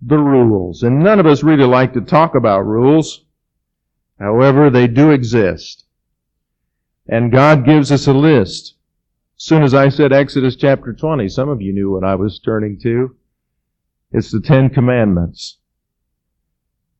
The 0.01 0.17
rules. 0.17 0.81
And 0.81 0.99
none 0.99 1.19
of 1.19 1.25
us 1.25 1.43
really 1.43 1.65
like 1.65 1.93
to 1.93 2.01
talk 2.01 2.35
about 2.35 2.61
rules. 2.61 3.25
However, 4.17 4.69
they 4.69 4.87
do 4.87 5.11
exist. 5.11 5.83
And 7.09 7.31
God 7.31 7.65
gives 7.65 7.91
us 7.91 8.07
a 8.07 8.13
list. 8.13 8.75
As 9.37 9.43
soon 9.43 9.63
as 9.63 9.73
I 9.73 9.89
said 9.89 10.11
Exodus 10.11 10.55
chapter 10.55 10.93
20, 10.93 11.29
some 11.29 11.47
of 11.47 11.61
you 11.61 11.71
knew 11.73 11.91
what 11.91 12.03
I 12.03 12.15
was 12.15 12.39
turning 12.39 12.79
to. 12.81 13.15
It's 14.11 14.31
the 14.31 14.41
Ten 14.41 14.69
Commandments. 14.69 15.59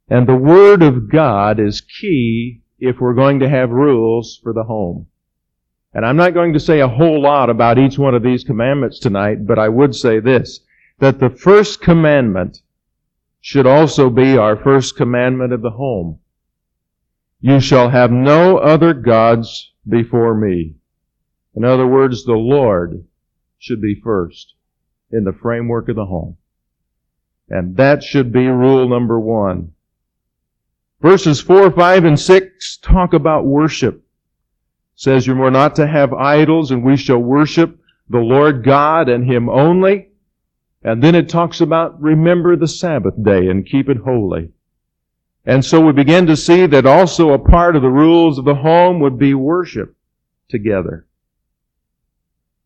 And 0.09 0.27
the 0.27 0.35
Word 0.35 0.83
of 0.83 1.09
God 1.09 1.59
is 1.59 1.81
key 1.81 2.61
if 2.79 2.99
we're 2.99 3.13
going 3.13 3.39
to 3.39 3.49
have 3.49 3.69
rules 3.69 4.39
for 4.41 4.53
the 4.53 4.63
home. 4.63 5.07
And 5.93 6.05
I'm 6.05 6.15
not 6.15 6.33
going 6.33 6.53
to 6.53 6.59
say 6.59 6.79
a 6.79 6.87
whole 6.87 7.21
lot 7.21 7.49
about 7.49 7.79
each 7.79 7.97
one 7.97 8.13
of 8.13 8.23
these 8.23 8.43
commandments 8.43 8.99
tonight, 8.99 9.47
but 9.47 9.57
I 9.57 9.67
would 9.67 9.95
say 9.95 10.19
this, 10.19 10.59
that 10.99 11.19
the 11.19 11.29
first 11.29 11.81
commandment 11.81 12.59
should 13.41 13.65
also 13.65 14.09
be 14.09 14.37
our 14.37 14.55
first 14.55 14.95
commandment 14.95 15.53
of 15.53 15.61
the 15.61 15.71
home. 15.71 16.19
You 17.39 17.59
shall 17.59 17.89
have 17.89 18.11
no 18.11 18.57
other 18.57 18.93
gods 18.93 19.73
before 19.87 20.35
me. 20.35 20.75
In 21.55 21.63
other 21.63 21.87
words, 21.87 22.23
the 22.23 22.33
Lord 22.33 23.05
should 23.57 23.81
be 23.81 23.99
first 24.03 24.53
in 25.11 25.23
the 25.23 25.33
framework 25.33 25.89
of 25.89 25.95
the 25.95 26.05
home. 26.05 26.37
And 27.49 27.77
that 27.77 28.03
should 28.03 28.31
be 28.31 28.47
rule 28.47 28.89
number 28.89 29.19
one. 29.19 29.71
Verses 31.01 31.39
4, 31.39 31.71
5, 31.71 32.05
and 32.05 32.19
6 32.19 32.77
talk 32.77 33.13
about 33.13 33.45
worship. 33.45 33.95
It 33.95 34.03
says 34.95 35.27
you 35.27 35.41
are 35.43 35.51
not 35.51 35.75
to 35.75 35.87
have 35.87 36.13
idols 36.13 36.71
and 36.71 36.83
we 36.83 36.97
shall 36.97 37.19
worship 37.19 37.79
the 38.09 38.19
Lord 38.19 38.63
God 38.63 39.09
and 39.09 39.25
Him 39.25 39.49
only. 39.49 40.09
And 40.83 41.03
then 41.03 41.15
it 41.15 41.29
talks 41.29 41.61
about 41.61 42.01
remember 42.01 42.55
the 42.55 42.67
Sabbath 42.67 43.13
day 43.21 43.47
and 43.47 43.65
keep 43.65 43.89
it 43.89 43.97
holy. 43.97 44.51
And 45.47 45.63
so 45.63 45.79
we 45.79 45.93
begin 45.93 46.25
to 46.27 46.35
see 46.35 46.65
that 46.65 46.85
also 46.85 47.31
a 47.31 47.39
part 47.39 47.77
of 47.77 47.81
the 47.81 47.89
rules 47.89 48.37
of 48.37 48.43
the 48.43 48.55
home 48.55 48.99
would 48.99 49.17
be 49.17 49.33
worship 49.33 49.95
together. 50.49 51.07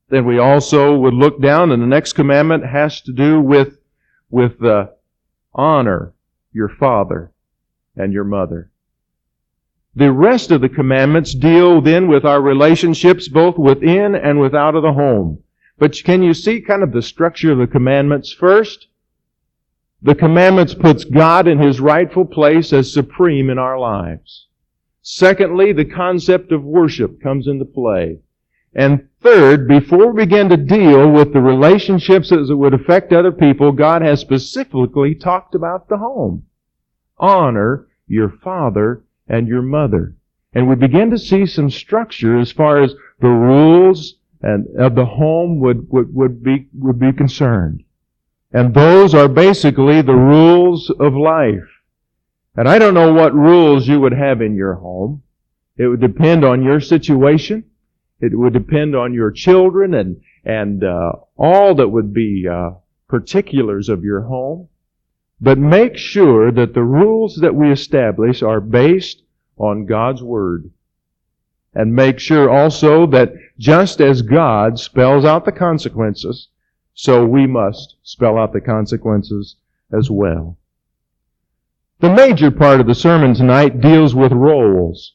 Then 0.09 0.25
we 0.25 0.39
also 0.39 0.97
would 0.97 1.13
look 1.13 1.39
down 1.39 1.71
and 1.71 1.79
the 1.79 1.87
next 1.87 2.13
commandment 2.13 2.65
has 2.65 2.99
to 3.01 3.13
do 3.13 3.39
with, 3.39 3.77
with 4.31 4.57
the 4.57 4.95
honor 5.53 6.13
your 6.51 6.69
father 6.69 7.31
and 7.95 8.11
your 8.11 8.23
mother. 8.23 8.71
The 9.95 10.11
rest 10.11 10.49
of 10.49 10.61
the 10.61 10.69
commandments 10.69 11.35
deal 11.35 11.81
then 11.81 12.07
with 12.07 12.25
our 12.25 12.41
relationships 12.41 13.27
both 13.27 13.59
within 13.59 14.15
and 14.15 14.39
without 14.39 14.73
of 14.73 14.81
the 14.81 14.93
home. 14.93 15.43
But 15.77 16.03
can 16.03 16.23
you 16.23 16.33
see 16.33 16.61
kind 16.61 16.81
of 16.81 16.93
the 16.93 17.03
structure 17.03 17.51
of 17.51 17.59
the 17.59 17.67
commandments 17.67 18.33
first? 18.33 18.87
The 20.03 20.15
commandments 20.15 20.73
puts 20.73 21.03
God 21.03 21.47
in 21.47 21.59
His 21.59 21.79
rightful 21.79 22.25
place 22.25 22.73
as 22.73 22.91
supreme 22.91 23.49
in 23.49 23.59
our 23.59 23.77
lives. 23.77 24.47
Secondly, 25.03 25.73
the 25.73 25.85
concept 25.85 26.51
of 26.51 26.63
worship 26.63 27.21
comes 27.21 27.47
into 27.47 27.65
play. 27.65 28.19
And 28.73 29.09
third, 29.19 29.67
before 29.67 30.11
we 30.11 30.23
begin 30.23 30.49
to 30.49 30.57
deal 30.57 31.11
with 31.11 31.33
the 31.33 31.41
relationships 31.41 32.31
as 32.31 32.49
it 32.49 32.55
would 32.55 32.73
affect 32.73 33.11
other 33.11 33.31
people, 33.31 33.71
God 33.71 34.01
has 34.01 34.19
specifically 34.19 35.13
talked 35.13 35.55
about 35.55 35.89
the 35.89 35.97
home. 35.97 36.45
Honor 37.17 37.87
your 38.07 38.29
father 38.29 39.03
and 39.27 39.47
your 39.47 39.61
mother. 39.61 40.15
And 40.53 40.67
we 40.67 40.75
begin 40.75 41.11
to 41.11 41.17
see 41.17 41.45
some 41.45 41.69
structure 41.69 42.39
as 42.39 42.51
far 42.51 42.81
as 42.81 42.95
the 43.19 43.29
rules 43.29 44.15
and 44.41 44.65
of 44.77 44.95
the 44.95 45.05
home 45.05 45.59
would, 45.59 45.89
would, 45.91 46.13
would 46.13 46.43
be, 46.43 46.67
would 46.73 46.99
be 46.99 47.11
concerned. 47.11 47.83
And 48.53 48.73
those 48.73 49.13
are 49.13 49.29
basically 49.29 50.01
the 50.01 50.15
rules 50.15 50.89
of 50.99 51.13
life. 51.13 51.69
And 52.55 52.67
I 52.67 52.79
don't 52.79 52.93
know 52.93 53.13
what 53.13 53.33
rules 53.33 53.87
you 53.87 53.99
would 54.01 54.13
have 54.13 54.41
in 54.41 54.55
your 54.55 54.75
home. 54.75 55.23
It 55.77 55.87
would 55.87 56.01
depend 56.01 56.43
on 56.43 56.61
your 56.61 56.81
situation. 56.81 57.63
It 58.19 58.37
would 58.37 58.53
depend 58.53 58.95
on 58.95 59.13
your 59.13 59.31
children 59.31 59.93
and, 59.93 60.21
and 60.43 60.83
uh, 60.83 61.13
all 61.37 61.75
that 61.75 61.87
would 61.87 62.13
be 62.13 62.47
uh, 62.47 62.71
particulars 63.07 63.87
of 63.89 64.03
your 64.03 64.21
home. 64.21 64.67
But 65.39 65.57
make 65.57 65.97
sure 65.97 66.51
that 66.51 66.73
the 66.73 66.83
rules 66.83 67.37
that 67.37 67.55
we 67.55 67.71
establish 67.71 68.43
are 68.43 68.61
based 68.61 69.23
on 69.57 69.85
God's 69.85 70.21
Word. 70.21 70.69
And 71.73 71.95
make 71.95 72.19
sure 72.19 72.49
also 72.49 73.07
that 73.07 73.33
just 73.57 74.01
as 74.01 74.21
God 74.21 74.77
spells 74.77 75.23
out 75.23 75.45
the 75.45 75.51
consequences, 75.51 76.49
so 76.93 77.25
we 77.25 77.47
must 77.47 77.95
spell 78.03 78.37
out 78.37 78.53
the 78.53 78.61
consequences 78.61 79.55
as 79.91 80.09
well. 80.09 80.57
The 81.99 82.13
major 82.13 82.51
part 82.51 82.79
of 82.79 82.87
the 82.87 82.95
sermon 82.95 83.33
tonight 83.33 83.81
deals 83.81 84.15
with 84.15 84.31
roles. 84.31 85.13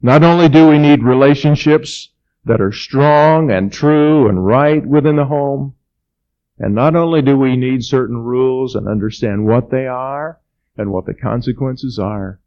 Not 0.00 0.24
only 0.24 0.48
do 0.48 0.68
we 0.68 0.78
need 0.78 1.02
relationships 1.02 2.10
that 2.44 2.60
are 2.60 2.72
strong 2.72 3.50
and 3.50 3.72
true 3.72 4.28
and 4.28 4.44
right 4.44 4.84
within 4.84 5.16
the 5.16 5.26
home. 5.26 5.74
And 6.58 6.74
not 6.74 6.96
only 6.96 7.22
do 7.22 7.36
we 7.36 7.56
need 7.56 7.84
certain 7.84 8.18
rules 8.18 8.74
and 8.74 8.88
understand 8.88 9.46
what 9.46 9.70
they 9.70 9.86
are 9.86 10.40
and 10.76 10.92
what 10.92 11.06
the 11.06 11.14
consequences 11.14 11.98
are, 11.98 12.40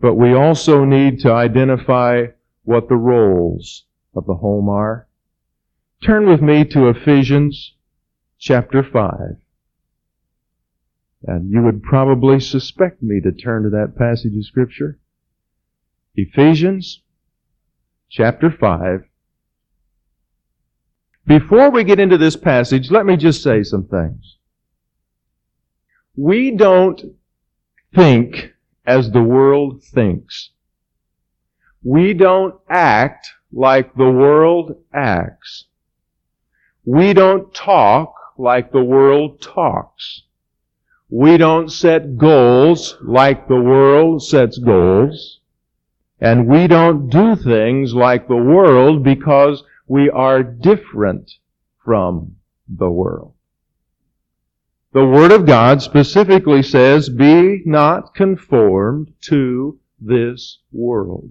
but 0.00 0.14
we 0.14 0.34
also 0.34 0.84
need 0.84 1.20
to 1.20 1.32
identify 1.32 2.26
what 2.64 2.88
the 2.88 2.96
roles 2.96 3.84
of 4.14 4.26
the 4.26 4.34
home 4.34 4.68
are. 4.68 5.05
Turn 6.04 6.28
with 6.28 6.42
me 6.42 6.64
to 6.64 6.88
Ephesians 6.88 7.74
chapter 8.38 8.82
5. 8.82 9.36
And 11.24 11.50
you 11.50 11.62
would 11.62 11.82
probably 11.82 12.38
suspect 12.38 13.02
me 13.02 13.20
to 13.22 13.32
turn 13.32 13.64
to 13.64 13.70
that 13.70 13.96
passage 13.96 14.36
of 14.36 14.44
Scripture. 14.44 15.00
Ephesians 16.14 17.02
chapter 18.10 18.50
5. 18.50 19.04
Before 21.26 21.70
we 21.70 21.82
get 21.82 21.98
into 21.98 22.18
this 22.18 22.36
passage, 22.36 22.90
let 22.90 23.04
me 23.04 23.16
just 23.16 23.42
say 23.42 23.62
some 23.64 23.88
things. 23.88 24.36
We 26.14 26.52
don't 26.52 27.02
think 27.94 28.52
as 28.86 29.10
the 29.10 29.22
world 29.22 29.82
thinks. 29.82 30.50
We 31.82 32.14
don't 32.14 32.54
act 32.68 33.28
like 33.50 33.94
the 33.94 34.10
world 34.10 34.76
acts. 34.94 35.64
We 36.86 37.14
don't 37.14 37.52
talk 37.52 38.14
like 38.38 38.70
the 38.70 38.84
world 38.84 39.42
talks. 39.42 40.22
We 41.10 41.36
don't 41.36 41.68
set 41.68 42.16
goals 42.16 42.96
like 43.02 43.48
the 43.48 43.60
world 43.60 44.22
sets 44.22 44.58
goals. 44.58 45.40
And 46.20 46.46
we 46.46 46.68
don't 46.68 47.08
do 47.08 47.34
things 47.34 47.92
like 47.92 48.28
the 48.28 48.36
world 48.36 49.02
because 49.02 49.64
we 49.88 50.08
are 50.08 50.44
different 50.44 51.32
from 51.84 52.36
the 52.68 52.90
world. 52.90 53.34
The 54.92 55.04
Word 55.04 55.32
of 55.32 55.44
God 55.44 55.82
specifically 55.82 56.62
says, 56.62 57.08
be 57.08 57.62
not 57.66 58.14
conformed 58.14 59.12
to 59.22 59.78
this 60.00 60.60
world. 60.72 61.30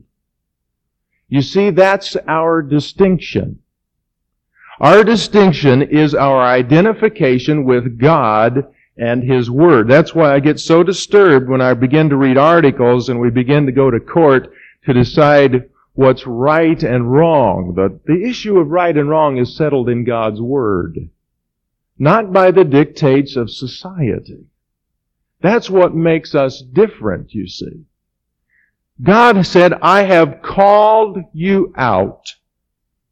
You 1.29 1.41
see, 1.41 1.69
that's 1.69 2.15
our 2.27 2.62
distinction. 2.62 3.59
Our 4.79 5.03
distinction 5.03 5.82
is 5.82 6.13
our 6.13 6.41
identification 6.41 7.63
with 7.63 7.98
God 7.98 8.65
and 8.98 9.24
His 9.24 9.50
Word. 9.50 9.88
That's 9.88 10.13
why 10.13 10.34
I 10.34 10.39
get 10.39 10.60
so 10.60 10.84
disturbed 10.84 11.50
when 11.50 11.62
I 11.62 11.74
begin 11.74 12.10
to 12.10 12.17
read 12.17 12.38
articles 12.38 13.10
and 13.10 13.20
we 13.20 13.29
begin 13.29 13.65
to 13.65 13.72
go 13.72 13.89
to 13.89 14.00
court 14.00 14.51
to 14.86 14.94
decide 14.94 15.70
what's 15.94 16.27
right 16.27 16.82
and 16.84 17.12
wrong. 17.12 17.74
The, 17.75 18.00
the 18.05 18.27
issue 18.27 18.58
of 18.60 18.70
right 18.70 18.96
and 18.96 19.10
wrong 19.10 19.38
is 19.38 19.55
settled 19.55 19.89
in 19.89 20.03
God's 20.03 20.41
Word, 20.41 21.10
not 21.98 22.34
by 22.34 22.51
the 22.51 22.65
dictates 22.65 23.36
of 23.36 23.50
society. 23.50 24.46
That's 25.41 25.70
what 25.70 25.96
makes 25.96 26.36
us 26.36 26.62
different, 26.62 27.34
you 27.34 27.48
see. 27.48 27.86
God 29.01 29.46
said, 29.46 29.74
I 29.74 30.03
have 30.03 30.41
called 30.41 31.20
you 31.34 31.74
out. 31.77 32.35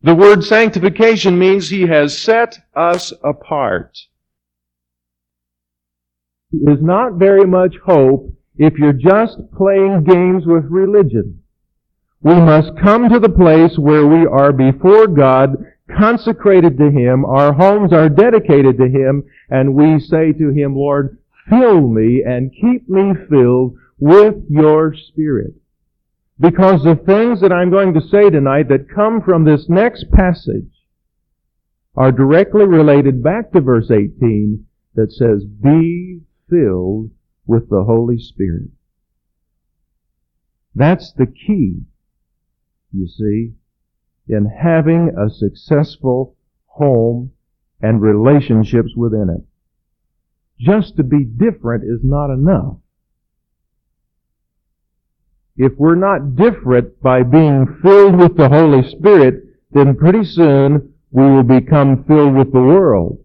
The 0.04 0.16
word 0.16 0.44
sanctification 0.44 1.40
means 1.40 1.70
He 1.70 1.84
has 1.84 2.18
set 2.18 2.60
us 2.76 3.14
apart. 3.24 3.98
There's 6.52 6.82
not 6.82 7.14
very 7.14 7.48
much 7.48 7.78
hope 7.86 8.34
if 8.58 8.78
you're 8.78 8.92
just 8.92 9.38
playing 9.56 10.04
games 10.04 10.46
with 10.46 10.66
religion. 10.66 11.42
We 12.22 12.36
must 12.36 12.78
come 12.78 13.08
to 13.10 13.20
the 13.20 13.30
place 13.30 13.78
where 13.78 14.06
we 14.06 14.26
are 14.26 14.52
before 14.52 15.08
God, 15.08 15.56
consecrated 15.98 16.78
to 16.78 16.92
Him, 16.92 17.24
our 17.24 17.54
homes 17.54 17.94
are 17.94 18.10
dedicated 18.10 18.78
to 18.80 18.90
Him, 18.90 19.24
and 19.50 19.74
we 19.74 20.02
say 20.02 20.34
to 20.34 20.50
Him, 20.50 20.76
Lord, 20.76 21.18
fill 21.50 21.88
me 21.88 22.24
and 22.26 22.52
keep 22.52 22.90
me 22.90 23.14
filled 23.30 23.78
with 24.00 24.36
your 24.50 24.94
Spirit. 24.94 25.54
Because 26.44 26.84
the 26.84 27.00
things 27.06 27.40
that 27.40 27.54
I'm 27.54 27.72
going 27.72 27.94
to 27.94 28.02
say 28.02 28.30
tonight 28.30 28.68
that 28.68 28.94
come 28.94 29.22
from 29.22 29.46
this 29.46 29.70
next 29.70 30.12
passage 30.12 30.74
are 31.96 32.12
directly 32.12 32.66
related 32.66 33.24
back 33.24 33.54
to 33.54 33.62
verse 33.62 33.90
18 33.90 34.66
that 34.96 35.14
says, 35.14 35.46
Be 35.46 36.20
filled 36.50 37.12
with 37.46 37.70
the 37.70 37.86
Holy 37.86 38.18
Spirit. 38.20 38.72
That's 40.76 41.14
the 41.14 41.28
key, 41.28 41.84
you 42.92 43.08
see, 43.08 43.54
in 44.28 44.46
having 44.46 45.16
a 45.18 45.30
successful 45.30 46.36
home 46.66 47.32
and 47.82 48.02
relationships 48.02 48.94
within 48.98 49.30
it. 49.30 49.46
Just 50.60 50.98
to 50.98 51.04
be 51.04 51.24
different 51.24 51.86
is 51.86 52.02
not 52.04 52.34
enough 52.34 52.83
if 55.56 55.74
we're 55.78 55.96
not 55.96 56.36
different 56.36 57.00
by 57.02 57.24
being 57.24 57.80
filled 57.82 58.18
with 58.18 58.36
the 58.38 58.50
Holy 58.50 58.88
Spirit, 58.90 59.44
then 59.72 59.96
pretty 59.96 60.24
soon 60.24 60.94
we 61.12 61.24
will 61.24 61.44
become 61.44 62.04
filled 62.06 62.36
with 62.36 62.52
the 62.52 62.62
world. 62.62 63.24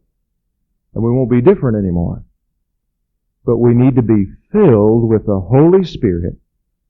And 0.95 1.03
we 1.03 1.11
won't 1.11 1.31
be 1.31 1.41
different 1.41 1.79
anymore. 1.79 2.25
But 3.45 3.57
we 3.57 3.73
need 3.73 3.97
to 3.97 4.03
be 4.03 4.27
filled 4.53 5.09
with 5.09 5.25
the 5.25 5.41
Holy 5.41 5.85
Spirit 5.85 6.37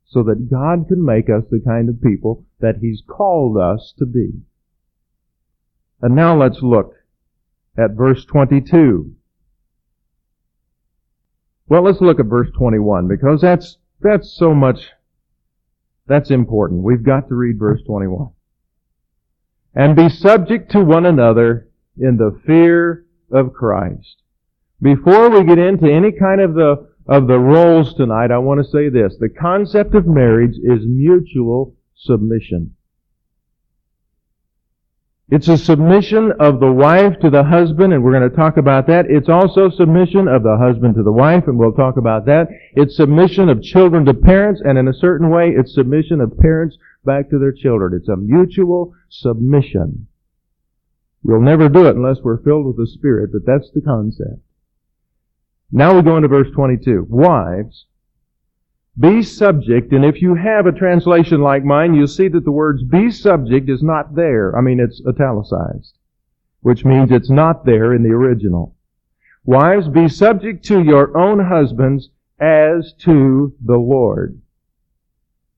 so 0.07 0.23
that 0.25 0.51
God 0.51 0.89
can 0.89 1.05
make 1.05 1.29
us 1.29 1.45
the 1.51 1.61
kind 1.61 1.89
of 1.89 2.03
people 2.03 2.45
that 2.61 2.77
He's 2.81 3.03
called 3.07 3.59
us 3.59 3.95
to 3.99 4.07
be. 4.07 4.31
And 6.01 6.17
now 6.17 6.37
let's 6.37 6.63
look 6.63 6.95
at 7.77 7.93
verse 7.93 8.25
22. 8.25 9.15
Well, 11.69 11.83
let's 11.83 12.01
look 12.01 12.19
at 12.19 12.27
verse 12.27 12.49
21 12.57 13.07
because 13.07 13.41
that's, 13.41 13.77
that's 14.01 14.35
so 14.37 14.55
much 14.55 14.89
that's 16.09 16.31
important. 16.31 16.83
We've 16.83 17.03
got 17.03 17.29
to 17.29 17.35
read 17.35 17.59
verse 17.59 17.81
21. 17.87 18.31
And 19.75 19.95
be 19.95 20.09
subject 20.09 20.73
to 20.73 20.85
one 20.85 21.07
another 21.07 21.69
in 21.99 22.17
the 22.17 22.41
fear 22.47 23.05
of 23.31 23.53
Christ. 23.53 24.23
Before 24.81 25.29
we 25.29 25.45
get 25.45 25.59
into 25.59 25.91
any 25.91 26.13
kind 26.13 26.41
of 26.41 26.55
the, 26.55 26.89
of 27.07 27.27
the 27.27 27.39
roles 27.39 27.95
tonight, 27.95 28.31
I 28.31 28.39
want 28.39 28.65
to 28.65 28.71
say 28.71 28.89
this. 28.89 29.17
The 29.19 29.29
concept 29.29 29.95
of 29.95 30.07
marriage 30.07 30.57
is 30.63 30.87
mutual 30.87 31.77
submission. 31.95 32.75
It's 35.31 35.49
a 35.49 35.59
submission 35.59 36.33
of 36.41 36.59
the 36.59 36.73
wife 36.73 37.19
to 37.21 37.29
the 37.29 37.45
husband, 37.45 37.93
and 37.93 38.03
we're 38.03 38.19
going 38.19 38.31
to 38.31 38.35
talk 38.35 38.57
about 38.57 38.87
that. 38.87 39.05
It's 39.11 39.29
also 39.29 39.69
submission 39.69 40.27
of 40.27 40.43
the 40.43 40.57
husband 40.57 40.95
to 40.95 41.03
the 41.03 41.13
wife, 41.13 41.45
and 41.47 41.59
we'll 41.59 41.73
talk 41.73 41.99
about 41.99 42.25
that. 42.27 42.49
It's 42.73 42.97
submission 42.97 43.51
of 43.51 43.63
children 43.63 44.07
to 44.07 44.15
parents, 44.15 44.63
and 44.65 44.79
in 44.79 44.89
a 44.89 44.95
certain 44.95 45.29
way, 45.29 45.51
it's 45.51 45.75
submission 45.75 46.23
of 46.23 46.39
parents 46.39 46.79
back 47.05 47.29
to 47.29 47.39
their 47.39 47.53
children. 47.53 47.93
It's 47.95 48.09
a 48.09 48.17
mutual 48.17 48.95
submission. 49.11 50.09
We'll 51.23 51.43
never 51.43 51.69
do 51.69 51.85
it 51.87 51.97
unless 51.97 52.19
we're 52.25 52.43
filled 52.43 52.65
with 52.65 52.79
the 52.79 52.87
Spirit, 52.87 53.31
but 53.33 53.45
that's 53.45 53.71
the 53.75 53.83
concept. 53.83 54.41
Now 55.71 55.95
we 55.95 56.01
go 56.01 56.17
into 56.17 56.29
verse 56.29 56.49
22. 56.55 57.07
Wives, 57.11 57.85
be 58.99 59.23
subject, 59.23 59.93
and 59.93 60.05
if 60.05 60.21
you 60.21 60.35
have 60.35 60.67
a 60.67 60.73
translation 60.73 61.41
like 61.41 61.65
mine, 61.65 61.95
you'll 61.95 62.09
see 62.09 62.29
that 62.29 62.45
the 62.45 62.51
words 62.51 62.83
be 62.83 63.11
subject 63.11 63.69
is 63.69 63.83
not 63.83 64.15
there. 64.15 64.57
I 64.57 64.61
mean, 64.61 64.81
it's 64.81 65.01
italicized, 65.07 65.97
which 66.61 66.85
means 66.85 67.11
it's 67.11 67.31
not 67.31 67.65
there 67.65 67.95
in 67.95 68.03
the 68.03 68.11
original. 68.11 68.75
Wives, 69.45 69.89
be 69.89 70.09
subject 70.09 70.65
to 70.67 70.83
your 70.83 71.17
own 71.17 71.39
husbands 71.39 72.11
as 72.41 72.93
to 73.05 73.55
the 73.65 73.77
Lord. 73.77 74.41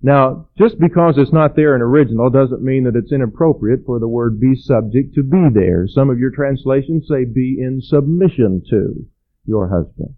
Now, 0.02 0.48
just 0.58 0.78
because 0.78 1.16
it's 1.16 1.32
not 1.32 1.56
there 1.56 1.74
in 1.74 1.82
original 1.82 2.30
doesn't 2.30 2.62
mean 2.62 2.84
that 2.84 2.96
it's 2.96 3.12
inappropriate 3.12 3.84
for 3.84 3.98
the 3.98 4.08
word 4.08 4.40
be 4.40 4.54
subject 4.54 5.14
to 5.14 5.22
be 5.22 5.48
there. 5.52 5.86
Some 5.86 6.10
of 6.10 6.18
your 6.18 6.30
translations 6.30 7.06
say 7.08 7.24
be 7.24 7.58
in 7.60 7.80
submission 7.82 8.62
to 8.70 9.06
your 9.44 9.68
husband 9.68 10.14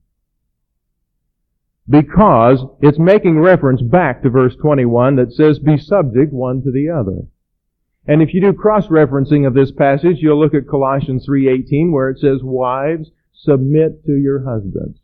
because 1.92 2.64
it's 2.80 2.98
making 2.98 3.38
reference 3.38 3.82
back 3.82 4.22
to 4.22 4.30
verse 4.30 4.56
21 4.56 5.16
that 5.16 5.30
says, 5.30 5.58
be 5.58 5.76
subject 5.76 6.32
one 6.32 6.62
to 6.62 6.72
the 6.72 6.88
other. 6.88 7.26
And 8.06 8.22
if 8.22 8.32
you 8.32 8.40
do 8.40 8.54
cross-referencing 8.54 9.46
of 9.46 9.52
this 9.52 9.70
passage, 9.72 10.16
you'll 10.18 10.40
look 10.40 10.54
at 10.54 10.66
Colossians 10.66 11.28
3.18 11.28 11.92
where 11.92 12.08
it 12.08 12.18
says, 12.18 12.38
wives, 12.42 13.10
submit 13.34 14.06
to 14.06 14.12
your 14.12 14.42
husbands. 14.42 14.98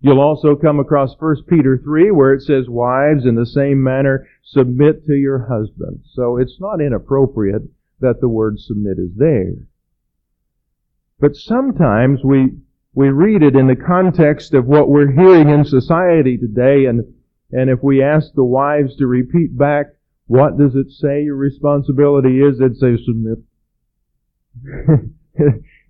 You'll 0.00 0.20
also 0.20 0.54
come 0.54 0.78
across 0.78 1.16
1 1.18 1.44
Peter 1.48 1.80
3 1.82 2.10
where 2.10 2.34
it 2.34 2.42
says, 2.42 2.68
wives, 2.68 3.24
in 3.24 3.34
the 3.34 3.46
same 3.46 3.82
manner, 3.82 4.28
submit 4.44 5.06
to 5.06 5.14
your 5.14 5.46
husbands. 5.48 6.10
So 6.12 6.36
it's 6.36 6.60
not 6.60 6.82
inappropriate 6.82 7.62
that 8.00 8.20
the 8.20 8.28
word 8.28 8.60
submit 8.60 8.98
is 8.98 9.14
there. 9.16 9.54
But 11.18 11.34
sometimes 11.34 12.20
we 12.22 12.58
we 12.96 13.10
read 13.10 13.42
it 13.42 13.54
in 13.54 13.68
the 13.68 13.76
context 13.76 14.54
of 14.54 14.66
what 14.66 14.88
we're 14.88 15.12
hearing 15.12 15.50
in 15.50 15.64
society 15.66 16.38
today, 16.38 16.86
and, 16.86 17.04
and 17.52 17.70
if 17.70 17.82
we 17.82 18.02
ask 18.02 18.32
the 18.34 18.44
wives 18.44 18.96
to 18.96 19.06
repeat 19.06 19.56
back 19.56 19.86
What 20.26 20.58
does 20.58 20.74
it 20.74 20.90
say 20.90 21.22
your 21.22 21.36
responsibility 21.36 22.40
is? 22.40 22.60
It 22.60 22.76
says 22.78 23.00
submit. 23.06 23.38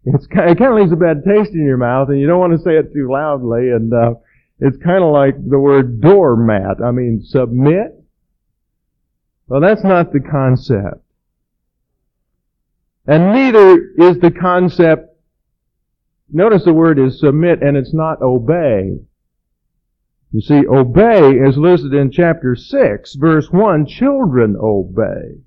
it's 0.04 0.26
kind 0.26 0.50
of, 0.50 0.56
it 0.56 0.58
kind 0.58 0.72
of 0.72 0.78
leaves 0.78 0.92
a 0.92 0.96
bad 0.96 1.24
taste 1.24 1.52
in 1.52 1.64
your 1.64 1.78
mouth, 1.78 2.08
and 2.10 2.20
you 2.20 2.26
don't 2.26 2.40
want 2.40 2.52
to 2.52 2.62
say 2.62 2.76
it 2.76 2.92
too 2.92 3.08
loudly. 3.10 3.70
And 3.70 3.92
uh, 3.94 4.14
it's 4.60 4.76
kind 4.78 5.02
of 5.04 5.12
like 5.12 5.36
the 5.48 5.58
word 5.58 6.00
doormat. 6.00 6.82
I 6.84 6.90
mean, 6.90 7.22
submit. 7.24 7.92
Well, 9.46 9.60
that's 9.60 9.84
not 9.84 10.12
the 10.12 10.20
concept. 10.20 11.02
And 13.06 13.32
neither 13.32 13.76
is 13.96 14.18
the 14.18 14.32
concept, 14.32 15.15
notice 16.30 16.64
the 16.64 16.72
word 16.72 16.98
is 16.98 17.20
submit 17.20 17.62
and 17.62 17.76
it's 17.76 17.94
not 17.94 18.22
obey. 18.22 18.98
You 20.32 20.40
see, 20.40 20.66
obey 20.66 21.30
is 21.30 21.56
listed 21.56 21.94
in 21.94 22.10
chapter 22.10 22.56
6, 22.56 23.14
verse 23.14 23.48
1, 23.50 23.86
children 23.86 24.56
obey. 24.60 25.40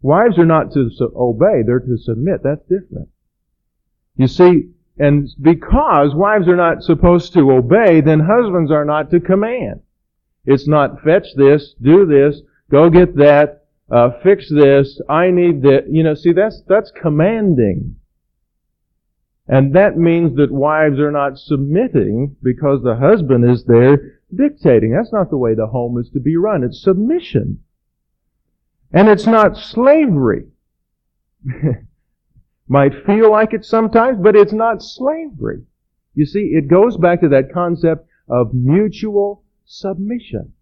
Wives 0.00 0.38
are 0.38 0.46
not 0.46 0.72
to 0.72 0.88
obey, 1.14 1.62
they're 1.66 1.80
to 1.80 1.98
submit. 1.98 2.42
That's 2.42 2.62
different. 2.62 3.08
You 4.16 4.28
see, 4.28 4.70
and 4.98 5.28
because 5.40 6.14
wives 6.14 6.48
are 6.48 6.56
not 6.56 6.82
supposed 6.82 7.32
to 7.34 7.50
obey, 7.52 8.00
then 8.00 8.20
husbands 8.20 8.70
are 8.70 8.84
not 8.84 9.10
to 9.10 9.20
command. 9.20 9.80
It's 10.44 10.66
not 10.66 11.02
fetch 11.02 11.26
this, 11.36 11.74
do 11.80 12.06
this, 12.06 12.40
go 12.70 12.88
get 12.88 13.16
that, 13.16 13.64
uh, 13.90 14.10
fix 14.22 14.48
this, 14.50 15.00
I 15.08 15.30
need 15.30 15.62
that. 15.62 15.86
You 15.90 16.04
know, 16.04 16.14
see, 16.14 16.32
that's, 16.32 16.62
that's 16.66 16.90
commanding. 16.92 17.96
And 19.52 19.74
that 19.74 19.98
means 19.98 20.36
that 20.36 20.52
wives 20.52 21.00
are 21.00 21.10
not 21.10 21.36
submitting 21.36 22.36
because 22.40 22.84
the 22.84 22.94
husband 22.94 23.50
is 23.50 23.64
there 23.64 24.20
dictating. 24.32 24.92
That's 24.92 25.12
not 25.12 25.28
the 25.28 25.38
way 25.38 25.54
the 25.54 25.66
home 25.66 25.98
is 25.98 26.08
to 26.10 26.20
be 26.20 26.36
run. 26.36 26.62
It's 26.62 26.80
submission. 26.80 27.58
And 28.92 29.08
it's 29.08 29.26
not 29.26 29.56
slavery. 29.56 30.46
Might 32.68 33.04
feel 33.04 33.32
like 33.32 33.52
it 33.52 33.64
sometimes, 33.64 34.18
but 34.22 34.36
it's 34.36 34.52
not 34.52 34.84
slavery. 34.84 35.64
You 36.14 36.26
see, 36.26 36.52
it 36.54 36.68
goes 36.68 36.96
back 36.96 37.20
to 37.22 37.28
that 37.30 37.52
concept 37.52 38.06
of 38.28 38.54
mutual 38.54 39.42
submission. 39.64 40.52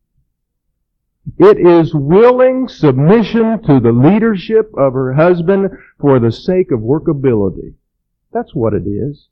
It 1.36 1.58
is 1.58 1.94
willing 1.94 2.68
submission 2.68 3.62
to 3.64 3.80
the 3.80 3.92
leadership 3.92 4.72
of 4.78 4.94
her 4.94 5.12
husband 5.12 5.72
for 6.00 6.18
the 6.18 6.32
sake 6.32 6.70
of 6.70 6.80
workability. 6.80 7.74
That's 8.32 8.54
what 8.54 8.74
it 8.74 8.86
is. 8.86 9.28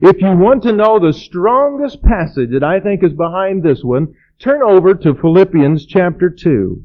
If 0.00 0.20
you 0.20 0.34
want 0.36 0.62
to 0.62 0.72
know 0.72 0.98
the 0.98 1.12
strongest 1.12 2.02
passage 2.02 2.50
that 2.52 2.64
I 2.64 2.80
think 2.80 3.02
is 3.02 3.12
behind 3.12 3.62
this 3.62 3.84
one, 3.84 4.14
turn 4.38 4.62
over 4.62 4.94
to 4.94 5.14
Philippians 5.14 5.84
chapter 5.86 6.30
2. 6.30 6.82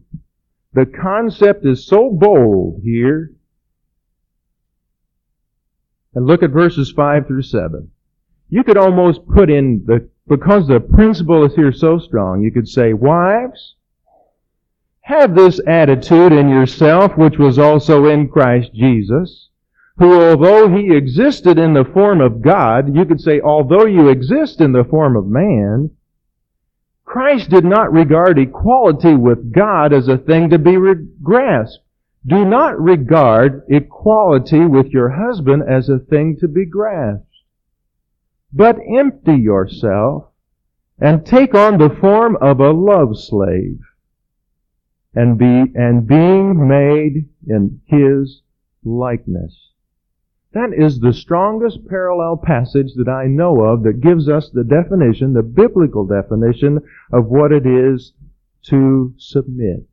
The 0.74 0.86
concept 0.86 1.66
is 1.66 1.88
so 1.88 2.10
bold 2.12 2.82
here. 2.84 3.32
And 6.14 6.26
look 6.26 6.44
at 6.44 6.52
verses 6.52 6.92
5 6.92 7.28
through 7.28 7.44
7. 7.44 7.90
You 8.50 8.64
could 8.64 8.78
almost 8.78 9.26
put 9.28 9.50
in 9.50 9.84
the, 9.86 10.10
because 10.28 10.68
the 10.68 10.80
principle 10.80 11.46
is 11.46 11.56
here 11.56 11.72
so 11.72 11.98
strong, 11.98 12.42
you 12.42 12.52
could 12.52 12.68
say, 12.68 12.94
wives, 12.94 13.76
have 15.02 15.36
this 15.36 15.62
attitude 15.68 16.32
in 16.32 16.50
yourself, 16.50 17.18
which 17.18 17.38
was 17.38 17.60
also 17.60 18.06
in 18.06 18.28
Christ 18.28 18.74
Jesus, 18.74 19.50
who 19.98 20.22
although 20.22 20.68
he 20.70 20.94
existed 20.96 21.58
in 21.58 21.74
the 21.74 21.86
form 21.86 22.20
of 22.20 22.42
God, 22.42 22.96
you 22.96 23.06
could 23.06 23.22
say, 23.22 23.40
although 23.40 23.86
you 23.86 24.10
exist 24.10 24.60
in 24.60 24.74
the 24.74 24.84
form 24.84 25.16
of 25.16 25.26
man, 25.26 25.92
Christ 27.06 27.50
did 27.50 27.64
not 27.64 27.94
regard 27.94 28.38
equality 28.38 29.16
with 29.16 29.54
God 29.54 29.94
as 29.94 30.08
a 30.08 30.18
thing 30.18 30.50
to 30.50 30.60
be 30.60 30.76
grasped. 31.22 31.84
Do 32.28 32.44
not 32.44 32.80
regard 32.80 33.64
equality 33.70 34.66
with 34.66 34.88
your 34.88 35.10
husband 35.12 35.64
as 35.70 35.88
a 35.88 36.00
thing 36.00 36.38
to 36.40 36.48
be 36.48 36.66
grasped. 36.66 37.28
But 38.52 38.80
empty 38.80 39.36
yourself 39.36 40.26
and 41.00 41.26
take 41.26 41.54
on 41.54 41.78
the 41.78 41.96
form 42.02 42.38
of 42.42 42.60
a 42.60 42.72
love 42.72 43.18
slave 43.18 43.80
and 45.14 45.38
be, 45.38 45.72
and 45.76 46.08
being 46.08 46.68
made 46.68 47.30
in 47.48 47.82
his 47.86 48.42
likeness. 48.84 49.72
That 50.56 50.72
is 50.74 51.02
the 51.02 51.12
strongest 51.12 51.86
parallel 51.86 52.38
passage 52.38 52.94
that 52.96 53.10
I 53.10 53.28
know 53.28 53.60
of 53.66 53.84
that 53.84 54.00
gives 54.00 54.30
us 54.30 54.50
the 54.50 54.64
definition, 54.64 55.34
the 55.34 55.44
biblical 55.44 56.06
definition 56.08 56.80
of 57.12 57.26
what 57.26 57.52
it 57.52 57.66
is 57.66 58.14
to 58.68 59.14
submit. 59.18 59.86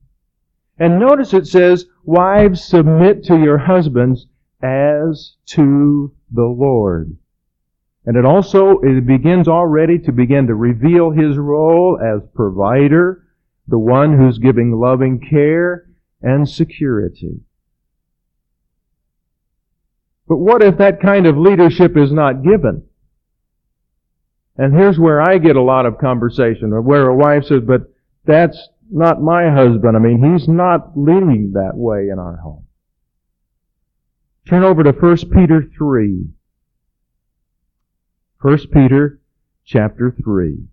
And 0.78 1.00
notice 1.00 1.34
it 1.34 1.48
says, 1.48 1.86
wives 2.04 2.62
submit 2.62 3.24
to 3.24 3.40
your 3.40 3.58
husbands 3.58 4.28
as 4.62 5.34
to 5.46 6.14
the 6.30 6.46
Lord. 6.46 7.16
And 8.06 8.16
it 8.16 8.24
also, 8.24 8.78
it 8.82 9.04
begins 9.04 9.48
already 9.48 9.98
to 9.98 10.12
begin 10.12 10.46
to 10.46 10.54
reveal 10.54 11.10
his 11.10 11.38
role 11.38 11.98
as 12.00 12.22
provider, 12.34 13.26
the 13.66 13.80
one 13.80 14.16
who's 14.16 14.38
giving 14.38 14.78
loving 14.78 15.18
care 15.18 15.88
and 16.20 16.48
security. 16.48 17.40
But 20.32 20.38
what 20.38 20.62
if 20.62 20.78
that 20.78 21.02
kind 21.02 21.26
of 21.26 21.36
leadership 21.36 21.94
is 21.94 22.10
not 22.10 22.42
given? 22.42 22.84
And 24.56 24.74
here's 24.74 24.98
where 24.98 25.20
I 25.20 25.36
get 25.36 25.56
a 25.56 25.62
lot 25.62 25.84
of 25.84 25.98
conversation, 25.98 26.70
where 26.70 27.08
a 27.08 27.14
wife 27.14 27.44
says, 27.44 27.60
but 27.66 27.82
that's 28.24 28.56
not 28.90 29.20
my 29.20 29.50
husband. 29.50 29.94
I 29.94 30.00
mean, 30.00 30.32
he's 30.32 30.48
not 30.48 30.96
leading 30.96 31.52
that 31.52 31.72
way 31.74 32.08
in 32.10 32.18
our 32.18 32.36
home. 32.36 32.64
Turn 34.48 34.64
over 34.64 34.82
to 34.82 34.92
1 34.92 35.16
Peter 35.34 35.66
3. 35.76 36.30
1 38.40 38.58
Peter 38.72 39.20
chapter 39.66 40.16
3. 40.24 40.64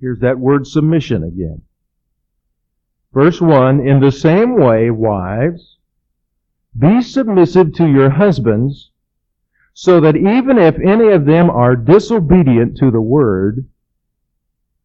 Here's 0.00 0.20
that 0.20 0.38
word 0.38 0.66
submission 0.66 1.22
again. 1.22 1.60
Verse 3.12 3.42
1, 3.42 3.86
In 3.86 4.00
the 4.00 4.10
same 4.10 4.56
way, 4.56 4.90
wives, 4.90 5.76
be 6.78 7.02
submissive 7.02 7.74
to 7.74 7.86
your 7.86 8.10
husbands, 8.10 8.90
so 9.74 10.00
that 10.00 10.16
even 10.16 10.58
if 10.58 10.76
any 10.78 11.12
of 11.12 11.24
them 11.24 11.50
are 11.50 11.76
disobedient 11.76 12.76
to 12.78 12.90
the 12.90 13.00
word, 13.00 13.66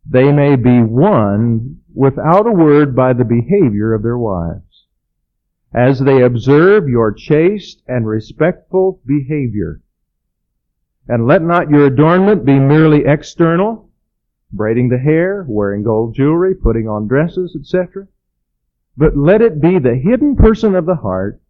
they 0.06 0.32
may 0.32 0.56
be 0.56 0.82
won 0.82 1.80
without 1.94 2.48
a 2.48 2.52
word 2.52 2.96
by 2.96 3.14
the 3.14 3.26
behavior 3.26 3.94
of 3.94 4.04
their 4.04 4.18
wives, 4.18 4.86
as 5.74 6.00
they 6.00 6.22
observe 6.22 6.88
your 6.88 7.12
chaste 7.12 7.82
and 7.88 8.08
respectful 8.08 9.02
behavior. 9.06 9.82
And 11.08 11.26
let 11.26 11.42
not 11.42 11.70
your 11.70 11.86
adornment 11.86 12.46
be 12.46 12.60
merely 12.60 13.06
external, 13.06 13.90
braiding 14.52 14.90
the 14.90 14.98
hair, 14.98 15.46
wearing 15.48 15.84
gold 15.84 16.16
jewelry, 16.16 16.54
putting 16.56 16.88
on 16.88 17.08
dresses, 17.08 17.56
etc. 17.58 18.08
But 18.96 19.18
let 19.18 19.42
it 19.42 19.62
be 19.62 19.80
the 19.80 19.96
hidden 19.96 20.36
person 20.36 20.76
of 20.76 20.86
the 20.86 20.96
heart 20.96 21.42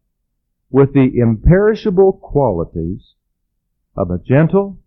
with 0.70 0.94
the 0.94 1.18
imperishable 1.18 2.14
qualities 2.14 3.14
of 3.96 4.12
a 4.12 4.20
gentle 4.20 4.78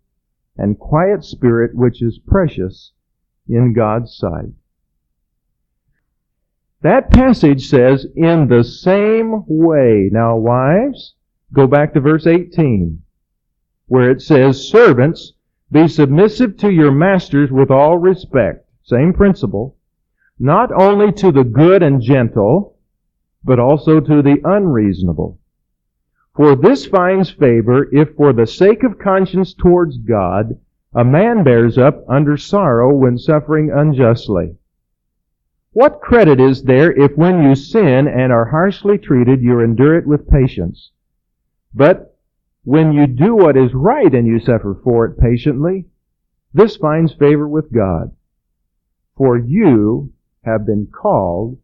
and 0.57 0.79
quiet 0.79 1.23
spirit 1.23 1.75
which 1.75 2.01
is 2.01 2.19
precious 2.19 2.91
in 3.47 3.73
God's 3.73 4.15
sight. 4.15 4.53
That 6.81 7.11
passage 7.11 7.67
says, 7.67 8.07
in 8.15 8.47
the 8.47 8.63
same 8.63 9.43
way. 9.47 10.09
Now, 10.11 10.37
wives, 10.37 11.13
go 11.53 11.67
back 11.67 11.93
to 11.93 11.99
verse 11.99 12.25
18, 12.25 13.01
where 13.87 14.09
it 14.09 14.21
says, 14.21 14.67
servants, 14.67 15.33
be 15.71 15.87
submissive 15.87 16.57
to 16.57 16.71
your 16.71 16.91
masters 16.91 17.51
with 17.51 17.69
all 17.69 17.97
respect. 17.97 18.67
Same 18.83 19.13
principle. 19.13 19.77
Not 20.39 20.71
only 20.71 21.11
to 21.13 21.31
the 21.31 21.43
good 21.43 21.83
and 21.83 22.01
gentle, 22.01 22.77
but 23.43 23.59
also 23.59 23.99
to 23.99 24.21
the 24.21 24.37
unreasonable. 24.43 25.39
For 26.33 26.55
this 26.55 26.85
finds 26.85 27.29
favor 27.29 27.89
if 27.91 28.15
for 28.15 28.31
the 28.31 28.47
sake 28.47 28.83
of 28.83 28.97
conscience 28.97 29.53
towards 29.53 29.97
God, 29.97 30.57
a 30.93 31.03
man 31.03 31.43
bears 31.43 31.77
up 31.77 32.05
under 32.07 32.37
sorrow 32.37 32.95
when 32.95 33.17
suffering 33.17 33.69
unjustly. 33.69 34.55
What 35.73 35.99
credit 35.99 36.39
is 36.39 36.63
there 36.63 36.93
if 36.93 37.17
when 37.17 37.43
you 37.43 37.53
sin 37.55 38.07
and 38.07 38.31
are 38.31 38.45
harshly 38.45 38.97
treated, 38.97 39.41
you 39.41 39.59
endure 39.59 39.97
it 39.97 40.07
with 40.07 40.29
patience? 40.29 40.91
But 41.73 42.17
when 42.63 42.93
you 42.93 43.07
do 43.07 43.35
what 43.35 43.57
is 43.57 43.73
right 43.73 44.13
and 44.13 44.25
you 44.25 44.39
suffer 44.39 44.73
for 44.73 45.05
it 45.05 45.17
patiently, 45.17 45.87
this 46.53 46.77
finds 46.77 47.13
favor 47.13 47.47
with 47.47 47.73
God. 47.73 48.15
For 49.17 49.37
you 49.37 50.13
have 50.45 50.65
been 50.65 50.87
called 50.87 51.59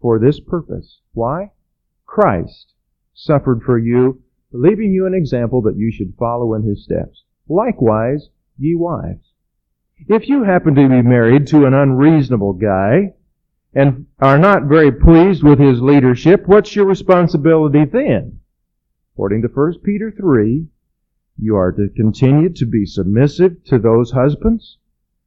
for 0.00 0.20
this 0.20 0.38
purpose. 0.38 1.00
Why? 1.12 1.50
Christ 2.04 2.72
suffered 3.16 3.62
for 3.62 3.78
you, 3.78 4.22
leaving 4.52 4.92
you 4.92 5.06
an 5.06 5.14
example 5.14 5.62
that 5.62 5.76
you 5.76 5.90
should 5.90 6.14
follow 6.18 6.54
in 6.54 6.62
his 6.62 6.84
steps. 6.84 7.24
Likewise, 7.48 8.28
ye 8.58 8.74
wives. 8.74 9.32
If 10.08 10.28
you 10.28 10.44
happen 10.44 10.74
to 10.74 10.88
be 10.88 11.02
married 11.02 11.46
to 11.48 11.64
an 11.64 11.74
unreasonable 11.74 12.52
guy, 12.52 13.14
and 13.74 14.06
are 14.20 14.38
not 14.38 14.64
very 14.64 14.92
pleased 14.92 15.42
with 15.42 15.58
his 15.58 15.80
leadership, 15.80 16.46
what's 16.46 16.76
your 16.76 16.86
responsibility 16.86 17.84
then? 17.84 18.40
According 19.14 19.42
to 19.42 19.48
1 19.48 19.80
Peter 19.82 20.10
3, 20.10 20.66
you 21.38 21.56
are 21.56 21.72
to 21.72 21.88
continue 21.96 22.50
to 22.50 22.66
be 22.66 22.84
submissive 22.84 23.64
to 23.64 23.78
those 23.78 24.12
husbands, 24.12 24.78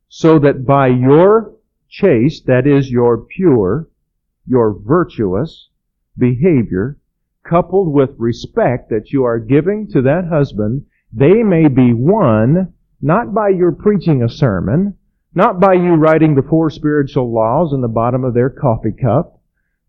so 0.08 0.38
that 0.39 0.65
by 0.65 0.88
your 0.88 1.56
chaste, 1.88 2.45
that 2.45 2.67
is 2.67 2.91
your 2.91 3.17
pure, 3.17 3.88
your 4.45 4.73
virtuous 4.80 5.69
behavior, 6.17 6.98
coupled 7.49 7.91
with 7.91 8.12
respect 8.17 8.89
that 8.89 9.12
you 9.12 9.23
are 9.23 9.39
giving 9.39 9.88
to 9.88 10.01
that 10.03 10.27
husband, 10.29 10.85
they 11.12 11.41
may 11.43 11.67
be 11.67 11.93
won 11.93 12.73
not 13.01 13.33
by 13.33 13.49
your 13.49 13.71
preaching 13.71 14.21
a 14.21 14.29
sermon, 14.29 14.95
not 15.33 15.59
by 15.59 15.73
you 15.73 15.95
writing 15.95 16.35
the 16.35 16.47
four 16.49 16.69
spiritual 16.69 17.33
laws 17.33 17.73
in 17.73 17.81
the 17.81 17.88
bottom 17.88 18.23
of 18.23 18.33
their 18.33 18.49
coffee 18.49 18.91
cup, 18.91 19.41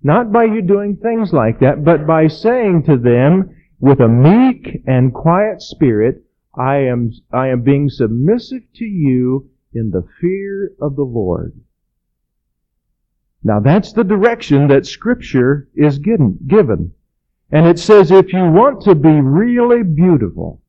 not 0.02 0.32
by 0.32 0.44
you 0.44 0.62
doing 0.62 0.96
things 0.96 1.32
like 1.32 1.60
that, 1.60 1.84
but 1.84 2.06
by 2.06 2.26
saying 2.26 2.82
to 2.84 2.96
them 2.96 3.50
with 3.78 4.00
a 4.00 4.08
meek 4.08 4.82
and 4.86 5.12
quiet 5.12 5.60
spirit, 5.60 6.22
I 6.56 6.76
am, 6.76 7.10
I 7.32 7.48
am 7.48 7.62
being 7.62 7.88
submissive 7.88 8.62
to 8.76 8.84
you 8.84 9.50
in 9.72 9.90
the 9.90 10.06
fear 10.20 10.72
of 10.80 10.96
the 10.96 11.04
Lord. 11.04 11.60
Now 13.42 13.60
that's 13.60 13.92
the 13.92 14.04
direction 14.04 14.68
that 14.68 14.86
scripture 14.86 15.68
is 15.74 15.98
given, 15.98 16.38
given. 16.46 16.92
And 17.52 17.66
it 17.66 17.78
says 17.78 18.10
if 18.10 18.32
you 18.32 18.44
want 18.50 18.82
to 18.82 18.94
be 18.94 19.20
really 19.20 19.82
beautiful 19.82 20.62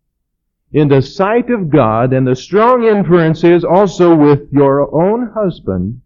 in 0.71 0.87
the 0.87 1.01
sight 1.01 1.49
of 1.49 1.69
God, 1.69 2.13
and 2.13 2.25
the 2.25 2.35
strong 2.35 2.83
inference 2.83 3.43
is 3.43 3.63
also 3.63 4.15
with 4.15 4.51
your 4.51 4.93
own 4.95 5.31
husband, 5.33 6.01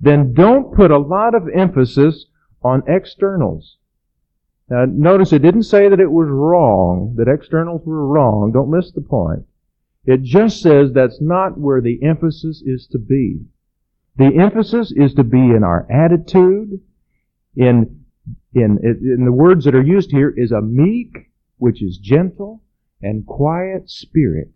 then 0.00 0.34
don't 0.34 0.74
put 0.74 0.90
a 0.90 0.98
lot 0.98 1.34
of 1.34 1.48
emphasis 1.54 2.26
on 2.62 2.82
externals. 2.88 3.76
Now 4.68 4.84
notice 4.86 5.32
it 5.32 5.42
didn't 5.42 5.62
say 5.64 5.88
that 5.88 6.00
it 6.00 6.10
was 6.10 6.28
wrong, 6.28 7.14
that 7.16 7.28
externals 7.28 7.82
were 7.84 8.06
wrong. 8.06 8.50
Don't 8.52 8.70
miss 8.70 8.90
the 8.92 9.00
point. 9.00 9.46
It 10.04 10.22
just 10.22 10.60
says 10.60 10.92
that's 10.92 11.20
not 11.20 11.58
where 11.58 11.80
the 11.80 12.02
emphasis 12.02 12.62
is 12.66 12.86
to 12.88 12.98
be. 12.98 13.40
The 14.16 14.36
emphasis 14.36 14.92
is 14.94 15.14
to 15.14 15.24
be 15.24 15.38
in 15.38 15.64
our 15.64 15.86
attitude, 15.90 16.80
in, 17.56 18.03
in, 18.54 18.78
in 18.82 19.24
the 19.24 19.32
words 19.32 19.64
that 19.64 19.74
are 19.74 19.82
used 19.82 20.10
here 20.10 20.32
is 20.36 20.52
a 20.52 20.60
meek, 20.60 21.30
which 21.58 21.82
is 21.82 21.98
gentle, 21.98 22.62
and 23.02 23.26
quiet 23.26 23.90
spirit. 23.90 24.50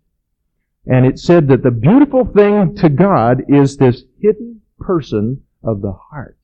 And 0.85 1.05
it 1.05 1.19
said 1.19 1.47
that 1.49 1.63
the 1.63 1.71
beautiful 1.71 2.25
thing 2.25 2.75
to 2.77 2.89
God 2.89 3.43
is 3.47 3.77
this 3.77 4.03
hidden 4.21 4.61
person 4.79 5.41
of 5.63 5.81
the 5.81 5.91
heart. 5.91 6.37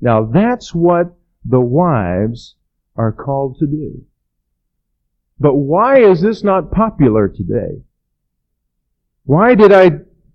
Now 0.00 0.24
that's 0.24 0.74
what 0.74 1.16
the 1.44 1.60
wives 1.60 2.56
are 2.96 3.12
called 3.12 3.58
to 3.58 3.66
do. 3.66 4.04
But 5.38 5.54
why 5.54 6.00
is 6.00 6.20
this 6.20 6.44
not 6.44 6.70
popular 6.70 7.28
today? 7.28 7.82
Why 9.24 9.54
did 9.54 9.72
I 9.72 9.90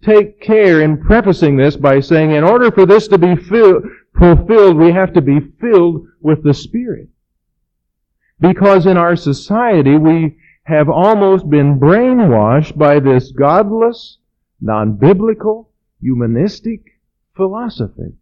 take 0.06 0.40
care 0.40 0.82
in 0.82 1.02
prefacing 1.02 1.58
this 1.58 1.76
by 1.76 2.00
saying 2.00 2.32
in 2.32 2.44
order 2.44 2.72
for 2.72 2.86
this 2.86 3.08
to 3.08 3.18
be 3.18 3.36
fulfilled, 3.36 4.78
we 4.78 4.92
have 4.92 5.14
to 5.14 5.22
be 5.22 5.40
filled 5.60 6.08
with 6.22 6.44
the 6.44 6.54
Spirit? 6.54 7.10
Because 8.40 8.86
in 8.86 8.98
our 8.98 9.16
society, 9.16 9.98
we 9.98 10.38
have 10.64 10.90
almost 10.90 11.50
been 11.50 11.80
brainwashed 11.80 12.78
by 12.78 13.00
this 13.00 13.32
godless, 13.32 14.20
non-biblical, 14.62 15.72
humanistic 16.02 16.82
philosophy. 17.36 18.14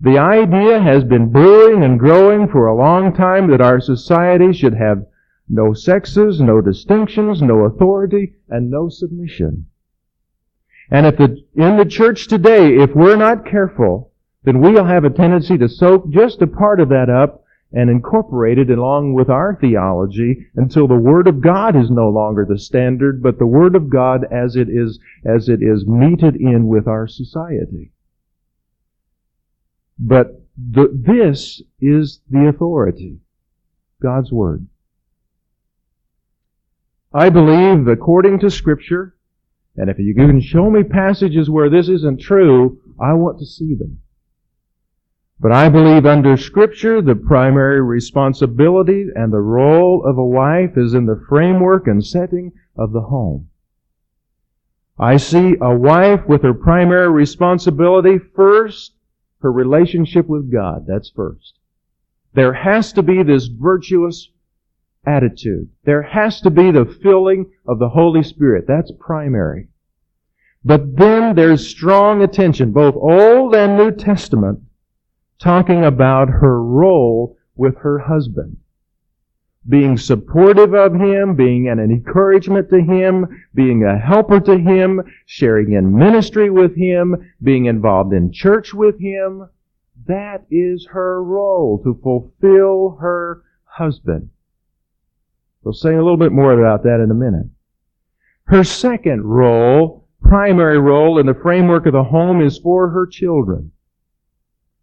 The 0.00 0.18
idea 0.18 0.80
has 0.80 1.04
been 1.04 1.30
brewing 1.30 1.84
and 1.84 1.98
growing 1.98 2.48
for 2.48 2.66
a 2.66 2.76
long 2.76 3.14
time 3.14 3.48
that 3.50 3.60
our 3.60 3.80
society 3.80 4.52
should 4.52 4.74
have 4.74 5.06
no 5.48 5.72
sexes, 5.72 6.40
no 6.40 6.60
distinctions, 6.60 7.40
no 7.40 7.60
authority, 7.60 8.34
and 8.48 8.70
no 8.70 8.88
submission. 8.88 9.66
And 10.90 11.06
if 11.06 11.16
the, 11.16 11.42
in 11.54 11.76
the 11.76 11.84
church 11.84 12.26
today, 12.26 12.76
if 12.76 12.94
we're 12.94 13.16
not 13.16 13.46
careful, 13.46 14.12
then 14.44 14.60
we'll 14.60 14.84
have 14.84 15.04
a 15.04 15.10
tendency 15.10 15.56
to 15.58 15.68
soak 15.68 16.10
just 16.10 16.42
a 16.42 16.46
part 16.46 16.80
of 16.80 16.88
that 16.88 17.08
up 17.08 17.44
and 17.72 17.88
incorporate 17.88 18.58
it 18.58 18.70
along 18.70 19.14
with 19.14 19.30
our 19.30 19.56
theology 19.58 20.46
until 20.56 20.86
the 20.86 20.94
Word 20.94 21.26
of 21.26 21.40
God 21.40 21.74
is 21.74 21.90
no 21.90 22.08
longer 22.10 22.44
the 22.46 22.58
standard, 22.58 23.22
but 23.22 23.38
the 23.38 23.46
Word 23.46 23.74
of 23.74 23.88
God 23.88 24.26
as 24.30 24.56
it 24.56 24.68
is, 24.68 24.98
as 25.24 25.48
it 25.48 25.62
is 25.62 25.86
meted 25.86 26.36
in 26.36 26.66
with 26.66 26.86
our 26.86 27.06
society. 27.06 27.92
But 29.98 30.42
the, 30.56 30.88
this 30.92 31.62
is 31.80 32.20
the 32.28 32.48
authority. 32.48 33.20
God's 34.02 34.32
Word. 34.32 34.66
I 37.14 37.30
believe, 37.30 37.88
according 37.88 38.40
to 38.40 38.50
Scripture, 38.50 39.14
and 39.76 39.88
if 39.88 39.98
you 39.98 40.14
can 40.14 40.40
show 40.40 40.70
me 40.70 40.82
passages 40.82 41.48
where 41.48 41.70
this 41.70 41.88
isn't 41.88 42.20
true, 42.20 42.80
I 43.00 43.14
want 43.14 43.38
to 43.38 43.46
see 43.46 43.74
them. 43.74 44.02
But 45.40 45.52
I 45.52 45.68
believe 45.68 46.06
under 46.06 46.36
Scripture, 46.36 47.02
the 47.02 47.16
primary 47.16 47.82
responsibility 47.82 49.06
and 49.14 49.32
the 49.32 49.40
role 49.40 50.04
of 50.06 50.16
a 50.16 50.24
wife 50.24 50.76
is 50.76 50.94
in 50.94 51.06
the 51.06 51.24
framework 51.28 51.86
and 51.86 52.04
setting 52.04 52.52
of 52.76 52.92
the 52.92 53.00
home. 53.00 53.48
I 54.98 55.16
see 55.16 55.56
a 55.60 55.74
wife 55.74 56.20
with 56.28 56.42
her 56.42 56.54
primary 56.54 57.10
responsibility 57.10 58.18
first 58.18 58.94
her 59.42 59.52
relationship 59.52 60.28
with 60.28 60.50
God. 60.50 60.86
That's 60.86 61.10
first. 61.10 61.58
There 62.34 62.54
has 62.54 62.92
to 62.94 63.02
be 63.02 63.22
this 63.22 63.46
virtuous 63.46 64.30
attitude. 65.06 65.68
There 65.84 66.02
has 66.02 66.40
to 66.42 66.50
be 66.50 66.70
the 66.70 66.84
filling 67.02 67.50
of 67.66 67.78
the 67.78 67.88
Holy 67.88 68.22
Spirit. 68.22 68.66
That's 68.66 68.92
primary. 68.98 69.68
But 70.64 70.96
then 70.96 71.34
there's 71.34 71.68
strong 71.68 72.22
attention, 72.22 72.72
both 72.72 72.94
Old 72.94 73.54
and 73.54 73.76
New 73.76 73.90
Testament, 73.90 74.60
talking 75.38 75.84
about 75.84 76.28
her 76.28 76.62
role 76.62 77.36
with 77.56 77.76
her 77.78 77.98
husband 77.98 78.58
being 79.68 79.96
supportive 79.96 80.74
of 80.74 80.94
him, 80.94 81.36
being 81.36 81.68
an 81.68 81.78
encouragement 81.78 82.68
to 82.70 82.80
him, 82.80 83.44
being 83.54 83.84
a 83.84 83.98
helper 83.98 84.40
to 84.40 84.58
him, 84.58 85.00
sharing 85.26 85.72
in 85.72 85.96
ministry 85.96 86.50
with 86.50 86.76
him, 86.76 87.14
being 87.42 87.66
involved 87.66 88.12
in 88.12 88.32
church 88.32 88.74
with 88.74 88.98
him. 88.98 89.48
That 90.06 90.44
is 90.50 90.88
her 90.90 91.22
role, 91.22 91.80
to 91.84 91.98
fulfill 92.02 92.96
her 93.00 93.44
husband. 93.64 94.30
We'll 95.62 95.74
say 95.74 95.94
a 95.94 96.02
little 96.02 96.16
bit 96.16 96.32
more 96.32 96.52
about 96.52 96.82
that 96.82 97.00
in 97.02 97.10
a 97.10 97.14
minute. 97.14 97.46
Her 98.44 98.64
second 98.64 99.22
role, 99.22 100.08
primary 100.20 100.78
role 100.78 101.18
in 101.18 101.26
the 101.26 101.34
framework 101.34 101.86
of 101.86 101.92
the 101.92 102.04
home 102.04 102.40
is 102.40 102.58
for 102.58 102.90
her 102.90 103.06
children. 103.06 103.72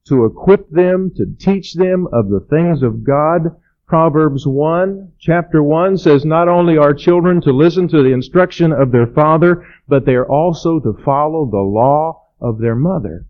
To 0.07 0.25
equip 0.25 0.69
them, 0.69 1.11
to 1.17 1.25
teach 1.37 1.73
them 1.73 2.07
of 2.13 2.29
the 2.29 2.39
things 2.49 2.81
of 2.81 3.03
God, 3.03 3.57
Proverbs 3.85 4.45
1, 4.45 5.13
chapter 5.19 5.61
1 5.61 5.97
says 5.97 6.23
not 6.23 6.47
only 6.47 6.77
are 6.77 6.93
children 6.93 7.41
to 7.41 7.51
listen 7.51 7.87
to 7.89 8.03
the 8.03 8.13
instruction 8.13 8.71
of 8.71 8.91
their 8.91 9.07
father, 9.07 9.65
but 9.87 10.05
they 10.05 10.13
are 10.13 10.29
also 10.29 10.79
to 10.79 10.93
follow 11.03 11.45
the 11.45 11.57
law 11.57 12.27
of 12.39 12.59
their 12.59 12.75
mother. 12.75 13.25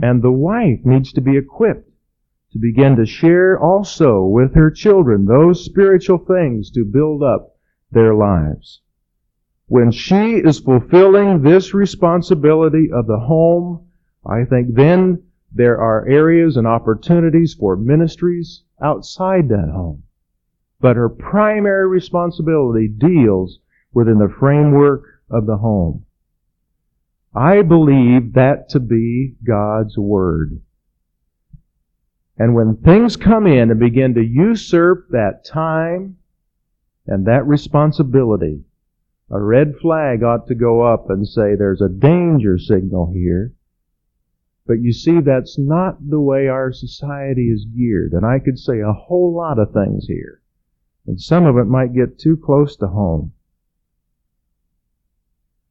And 0.00 0.22
the 0.22 0.30
wife 0.30 0.80
needs 0.84 1.12
to 1.14 1.20
be 1.20 1.36
equipped 1.36 1.87
to 2.52 2.58
begin 2.58 2.96
to 2.96 3.06
share 3.06 3.58
also 3.58 4.24
with 4.24 4.54
her 4.54 4.70
children 4.70 5.26
those 5.26 5.64
spiritual 5.64 6.18
things 6.18 6.70
to 6.70 6.84
build 6.84 7.22
up 7.22 7.56
their 7.90 8.14
lives. 8.14 8.80
When 9.66 9.90
she 9.90 10.36
is 10.36 10.60
fulfilling 10.60 11.42
this 11.42 11.74
responsibility 11.74 12.90
of 12.92 13.06
the 13.06 13.18
home, 13.18 13.86
I 14.24 14.44
think 14.44 14.74
then 14.74 15.22
there 15.52 15.78
are 15.78 16.08
areas 16.08 16.56
and 16.56 16.66
opportunities 16.66 17.54
for 17.54 17.76
ministries 17.76 18.62
outside 18.82 19.48
that 19.48 19.70
home. 19.72 20.04
But 20.80 20.96
her 20.96 21.08
primary 21.08 21.88
responsibility 21.88 22.88
deals 22.88 23.58
within 23.92 24.18
the 24.18 24.34
framework 24.38 25.04
of 25.30 25.46
the 25.46 25.56
home. 25.56 26.04
I 27.34 27.62
believe 27.62 28.32
that 28.34 28.68
to 28.70 28.80
be 28.80 29.36
God's 29.44 29.98
Word. 29.98 30.60
And 32.38 32.54
when 32.54 32.76
things 32.76 33.16
come 33.16 33.46
in 33.46 33.70
and 33.70 33.80
begin 33.80 34.14
to 34.14 34.24
usurp 34.24 35.08
that 35.10 35.44
time 35.44 36.18
and 37.06 37.26
that 37.26 37.46
responsibility, 37.46 38.64
a 39.30 39.40
red 39.40 39.74
flag 39.82 40.22
ought 40.22 40.46
to 40.46 40.54
go 40.54 40.82
up 40.82 41.10
and 41.10 41.26
say 41.26 41.54
there's 41.54 41.82
a 41.82 41.88
danger 41.88 42.58
signal 42.58 43.12
here 43.12 43.52
but 44.68 44.82
you 44.82 44.92
see, 44.92 45.20
that's 45.20 45.58
not 45.58 46.10
the 46.10 46.20
way 46.20 46.46
our 46.46 46.72
society 46.72 47.48
is 47.48 47.64
geared. 47.64 48.12
And 48.12 48.26
I 48.26 48.38
could 48.38 48.58
say 48.58 48.80
a 48.80 48.92
whole 48.92 49.34
lot 49.34 49.58
of 49.58 49.72
things 49.72 50.06
here. 50.06 50.42
And 51.06 51.18
some 51.18 51.46
of 51.46 51.56
it 51.56 51.64
might 51.64 51.94
get 51.94 52.18
too 52.18 52.36
close 52.36 52.76
to 52.76 52.88
home. 52.88 53.32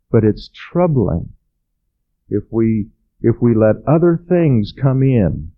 But 0.10 0.23
it's 0.23 0.49
troubling 0.49 1.34
if 2.27 2.45
we 2.49 2.89
if 3.21 3.36
we 3.39 3.53
let 3.53 3.75
other 3.88 4.19
things 4.27 4.73
come 4.75 5.03
in 5.03 5.51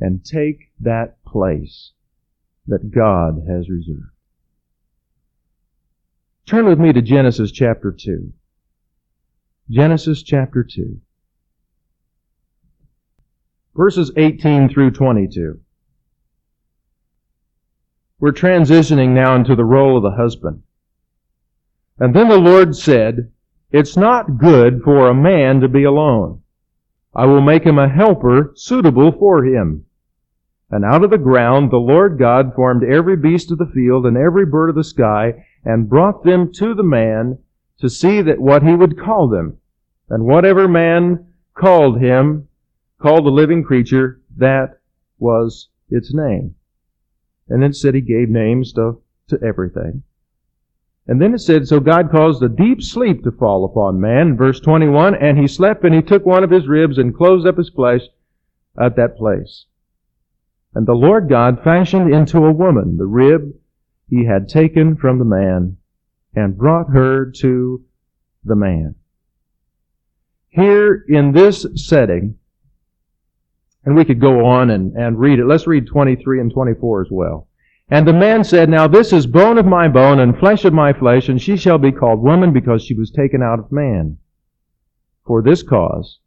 and 0.00 0.24
take 0.24 0.70
that 0.80 1.22
place 1.24 1.92
that 2.66 2.90
God 2.90 3.44
has 3.48 3.68
reserved. 3.68 4.12
Turn 6.46 6.66
with 6.66 6.78
me 6.78 6.92
to 6.92 7.02
Genesis 7.02 7.50
chapter 7.50 7.92
2. 7.92 8.32
Genesis 9.70 10.22
chapter 10.22 10.64
2. 10.64 10.98
Verses 13.76 14.10
18 14.16 14.68
through 14.68 14.92
22. 14.92 15.60
We're 18.18 18.32
transitioning 18.32 19.10
now 19.10 19.36
into 19.36 19.54
the 19.54 19.64
role 19.64 19.96
of 19.96 20.02
the 20.02 20.16
husband. 20.16 20.62
And 21.98 22.14
then 22.14 22.28
the 22.28 22.38
Lord 22.38 22.74
said, 22.74 23.30
It's 23.70 23.96
not 23.96 24.38
good 24.38 24.82
for 24.82 25.08
a 25.08 25.14
man 25.14 25.60
to 25.60 25.68
be 25.68 25.84
alone. 25.84 26.42
I 27.14 27.26
will 27.26 27.40
make 27.40 27.64
him 27.64 27.78
a 27.78 27.88
helper 27.88 28.52
suitable 28.54 29.12
for 29.12 29.44
him. 29.44 29.84
And 30.70 30.84
out 30.84 31.02
of 31.02 31.10
the 31.10 31.18
ground 31.18 31.70
the 31.70 31.78
Lord 31.78 32.18
God 32.18 32.54
formed 32.54 32.84
every 32.84 33.16
beast 33.16 33.50
of 33.50 33.58
the 33.58 33.70
field 33.72 34.04
and 34.04 34.16
every 34.16 34.44
bird 34.44 34.68
of 34.68 34.76
the 34.76 34.84
sky, 34.84 35.46
and 35.64 35.88
brought 35.88 36.24
them 36.24 36.52
to 36.54 36.74
the 36.74 36.82
man 36.82 37.38
to 37.78 37.88
see 37.88 38.22
that 38.22 38.40
what 38.40 38.62
he 38.62 38.74
would 38.74 38.98
call 38.98 39.28
them. 39.28 39.58
And 40.10 40.24
whatever 40.24 40.68
man 40.68 41.26
called 41.54 42.00
him, 42.00 42.48
called 43.00 43.24
the 43.24 43.30
living 43.30 43.62
creature, 43.62 44.20
that 44.36 44.80
was 45.18 45.68
its 45.90 46.12
name. 46.14 46.54
And 47.48 47.62
then 47.62 47.72
said 47.72 47.94
he 47.94 48.00
gave 48.00 48.28
names 48.28 48.72
to, 48.74 49.00
to 49.28 49.38
everything. 49.42 50.02
And 51.06 51.22
then 51.22 51.32
it 51.32 51.40
said, 51.40 51.66
So 51.66 51.80
God 51.80 52.10
caused 52.10 52.42
a 52.42 52.48
deep 52.48 52.82
sleep 52.82 53.24
to 53.24 53.32
fall 53.32 53.64
upon 53.64 54.00
man, 54.00 54.36
verse 54.36 54.60
21, 54.60 55.14
and 55.14 55.38
he 55.38 55.46
slept 55.46 55.82
and 55.84 55.94
he 55.94 56.02
took 56.02 56.26
one 56.26 56.44
of 56.44 56.50
his 56.50 56.68
ribs 56.68 56.98
and 56.98 57.16
closed 57.16 57.46
up 57.46 57.56
his 57.56 57.70
flesh 57.70 58.02
at 58.78 58.96
that 58.96 59.16
place. 59.16 59.64
And 60.74 60.86
the 60.86 60.94
Lord 60.94 61.28
God 61.28 61.62
fashioned 61.64 62.12
into 62.12 62.44
a 62.44 62.52
woman 62.52 62.96
the 62.96 63.06
rib 63.06 63.54
he 64.08 64.24
had 64.24 64.48
taken 64.48 64.96
from 64.96 65.18
the 65.18 65.24
man 65.24 65.76
and 66.34 66.56
brought 66.56 66.90
her 66.90 67.30
to 67.40 67.84
the 68.44 68.56
man. 68.56 68.94
Here 70.48 71.04
in 71.08 71.32
this 71.32 71.66
setting, 71.74 72.36
and 73.84 73.96
we 73.96 74.04
could 74.04 74.20
go 74.20 74.44
on 74.44 74.70
and, 74.70 74.96
and 74.96 75.18
read 75.18 75.38
it. 75.38 75.46
Let's 75.46 75.66
read 75.66 75.86
23 75.86 76.40
and 76.40 76.52
24 76.52 77.02
as 77.02 77.08
well. 77.10 77.48
And 77.90 78.06
the 78.06 78.12
man 78.12 78.44
said, 78.44 78.68
Now 78.68 78.86
this 78.86 79.12
is 79.12 79.26
bone 79.26 79.56
of 79.56 79.64
my 79.64 79.88
bone 79.88 80.20
and 80.20 80.36
flesh 80.36 80.64
of 80.64 80.74
my 80.74 80.92
flesh, 80.92 81.28
and 81.28 81.40
she 81.40 81.56
shall 81.56 81.78
be 81.78 81.92
called 81.92 82.20
woman 82.20 82.52
because 82.52 82.82
she 82.82 82.94
was 82.94 83.10
taken 83.10 83.42
out 83.42 83.58
of 83.58 83.72
man. 83.72 84.18
For 85.26 85.42
this 85.42 85.62
cause, 85.62 86.18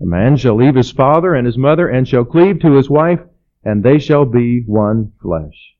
a 0.00 0.06
man 0.06 0.36
shall 0.36 0.54
leave 0.54 0.76
his 0.76 0.92
father 0.92 1.34
and 1.34 1.46
his 1.46 1.58
mother 1.58 1.88
and 1.88 2.06
shall 2.06 2.24
cleave 2.24 2.60
to 2.60 2.74
his 2.74 2.88
wife, 2.88 3.20
and 3.64 3.82
they 3.82 3.98
shall 3.98 4.24
be 4.24 4.62
one 4.66 5.12
flesh. 5.20 5.76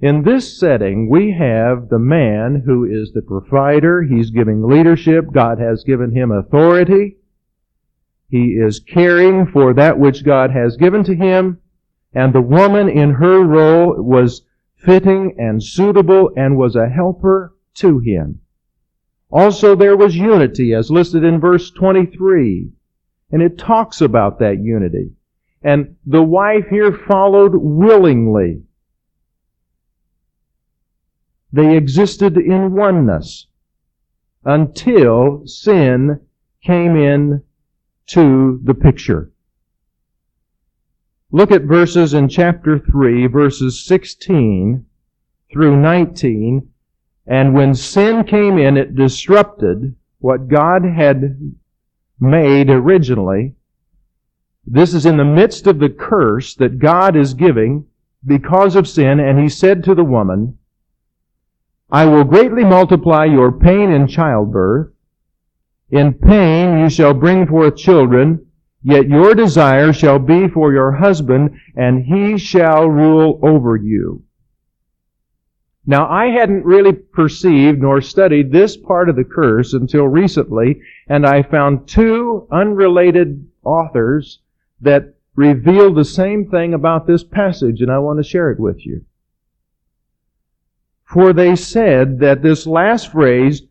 In 0.00 0.22
this 0.22 0.58
setting, 0.58 1.08
we 1.08 1.32
have 1.32 1.88
the 1.88 1.98
man 1.98 2.62
who 2.66 2.84
is 2.84 3.12
the 3.12 3.22
provider. 3.22 4.02
He's 4.02 4.30
giving 4.30 4.62
leadership. 4.62 5.32
God 5.32 5.58
has 5.58 5.84
given 5.84 6.14
him 6.14 6.30
authority. 6.30 7.16
He 8.28 8.54
is 8.54 8.80
caring 8.80 9.46
for 9.46 9.72
that 9.74 9.98
which 9.98 10.24
God 10.24 10.50
has 10.50 10.76
given 10.76 11.04
to 11.04 11.14
him. 11.14 11.58
And 12.12 12.32
the 12.32 12.42
woman 12.42 12.88
in 12.88 13.12
her 13.12 13.40
role 13.44 13.94
was 14.02 14.42
fitting 14.76 15.36
and 15.38 15.62
suitable 15.62 16.30
and 16.36 16.56
was 16.56 16.76
a 16.76 16.88
helper 16.88 17.54
to 17.74 17.98
him. 18.00 18.40
Also 19.30 19.74
there 19.74 19.96
was 19.96 20.16
unity 20.16 20.74
as 20.74 20.90
listed 20.90 21.24
in 21.24 21.40
verse 21.40 21.70
23. 21.70 22.70
And 23.30 23.42
it 23.42 23.56
talks 23.56 24.00
about 24.00 24.38
that 24.40 24.58
unity. 24.60 25.12
And 25.64 25.96
the 26.04 26.22
wife 26.22 26.66
here 26.68 26.92
followed 26.92 27.54
willingly. 27.54 28.62
They 31.52 31.76
existed 31.76 32.36
in 32.36 32.74
oneness 32.74 33.46
until 34.44 35.46
sin 35.46 36.20
came 36.62 36.96
in 36.96 37.42
to 38.08 38.60
the 38.62 38.74
picture. 38.74 39.30
Look 41.30 41.50
at 41.50 41.62
verses 41.62 42.12
in 42.12 42.28
chapter 42.28 42.78
3, 42.78 43.26
verses 43.28 43.84
16 43.86 44.84
through 45.50 45.80
19. 45.80 46.68
And 47.26 47.54
when 47.54 47.74
sin 47.74 48.24
came 48.24 48.58
in, 48.58 48.76
it 48.76 48.94
disrupted 48.94 49.96
what 50.18 50.48
God 50.48 50.84
had 50.84 51.38
made 52.20 52.68
originally. 52.68 53.54
This 54.66 54.94
is 54.94 55.04
in 55.04 55.18
the 55.18 55.24
midst 55.24 55.66
of 55.66 55.78
the 55.78 55.90
curse 55.90 56.54
that 56.54 56.78
God 56.78 57.16
is 57.16 57.34
giving 57.34 57.86
because 58.26 58.76
of 58.76 58.88
sin, 58.88 59.20
and 59.20 59.38
he 59.38 59.48
said 59.48 59.84
to 59.84 59.94
the 59.94 60.04
woman, 60.04 60.58
I 61.90 62.06
will 62.06 62.24
greatly 62.24 62.64
multiply 62.64 63.26
your 63.26 63.52
pain 63.52 63.90
in 63.90 64.08
childbirth. 64.08 64.90
In 65.90 66.14
pain 66.14 66.78
you 66.78 66.88
shall 66.88 67.12
bring 67.12 67.46
forth 67.46 67.76
children, 67.76 68.46
yet 68.82 69.06
your 69.06 69.34
desire 69.34 69.92
shall 69.92 70.18
be 70.18 70.48
for 70.48 70.72
your 70.72 70.92
husband, 70.92 71.60
and 71.76 72.06
he 72.06 72.38
shall 72.38 72.88
rule 72.88 73.38
over 73.42 73.76
you. 73.76 74.22
Now, 75.86 76.08
I 76.08 76.28
hadn't 76.28 76.64
really 76.64 76.94
perceived 76.94 77.82
nor 77.82 78.00
studied 78.00 78.50
this 78.50 78.78
part 78.78 79.10
of 79.10 79.16
the 79.16 79.24
curse 79.24 79.74
until 79.74 80.08
recently, 80.08 80.80
and 81.06 81.26
I 81.26 81.42
found 81.42 81.86
two 81.86 82.48
unrelated 82.50 83.46
authors 83.62 84.40
that 84.84 85.14
reveal 85.34 85.92
the 85.92 86.04
same 86.04 86.48
thing 86.48 86.72
about 86.72 87.06
this 87.06 87.24
passage, 87.24 87.80
and 87.80 87.90
I 87.90 87.98
want 87.98 88.18
to 88.18 88.28
share 88.28 88.50
it 88.50 88.60
with 88.60 88.86
you. 88.86 89.04
For 91.04 91.32
they 91.32 91.56
said 91.56 92.20
that 92.20 92.42
this 92.42 92.66
last 92.66 93.12
phrase, 93.12 93.62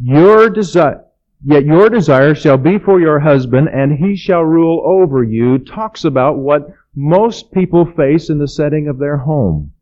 your 0.00 0.48
desire, 0.50 1.04
yet 1.44 1.64
your 1.64 1.88
desire 1.88 2.34
shall 2.34 2.58
be 2.58 2.78
for 2.78 3.00
your 3.00 3.20
husband, 3.20 3.68
and 3.68 3.98
he 3.98 4.14
shall 4.14 4.42
rule 4.42 4.82
over 4.84 5.24
you, 5.24 5.58
talks 5.58 6.04
about 6.04 6.38
what 6.38 6.68
most 6.94 7.52
people 7.52 7.84
face 7.84 8.30
in 8.30 8.38
the 8.38 8.48
setting 8.48 8.88
of 8.88 8.98
their 8.98 9.18
home. 9.18 9.72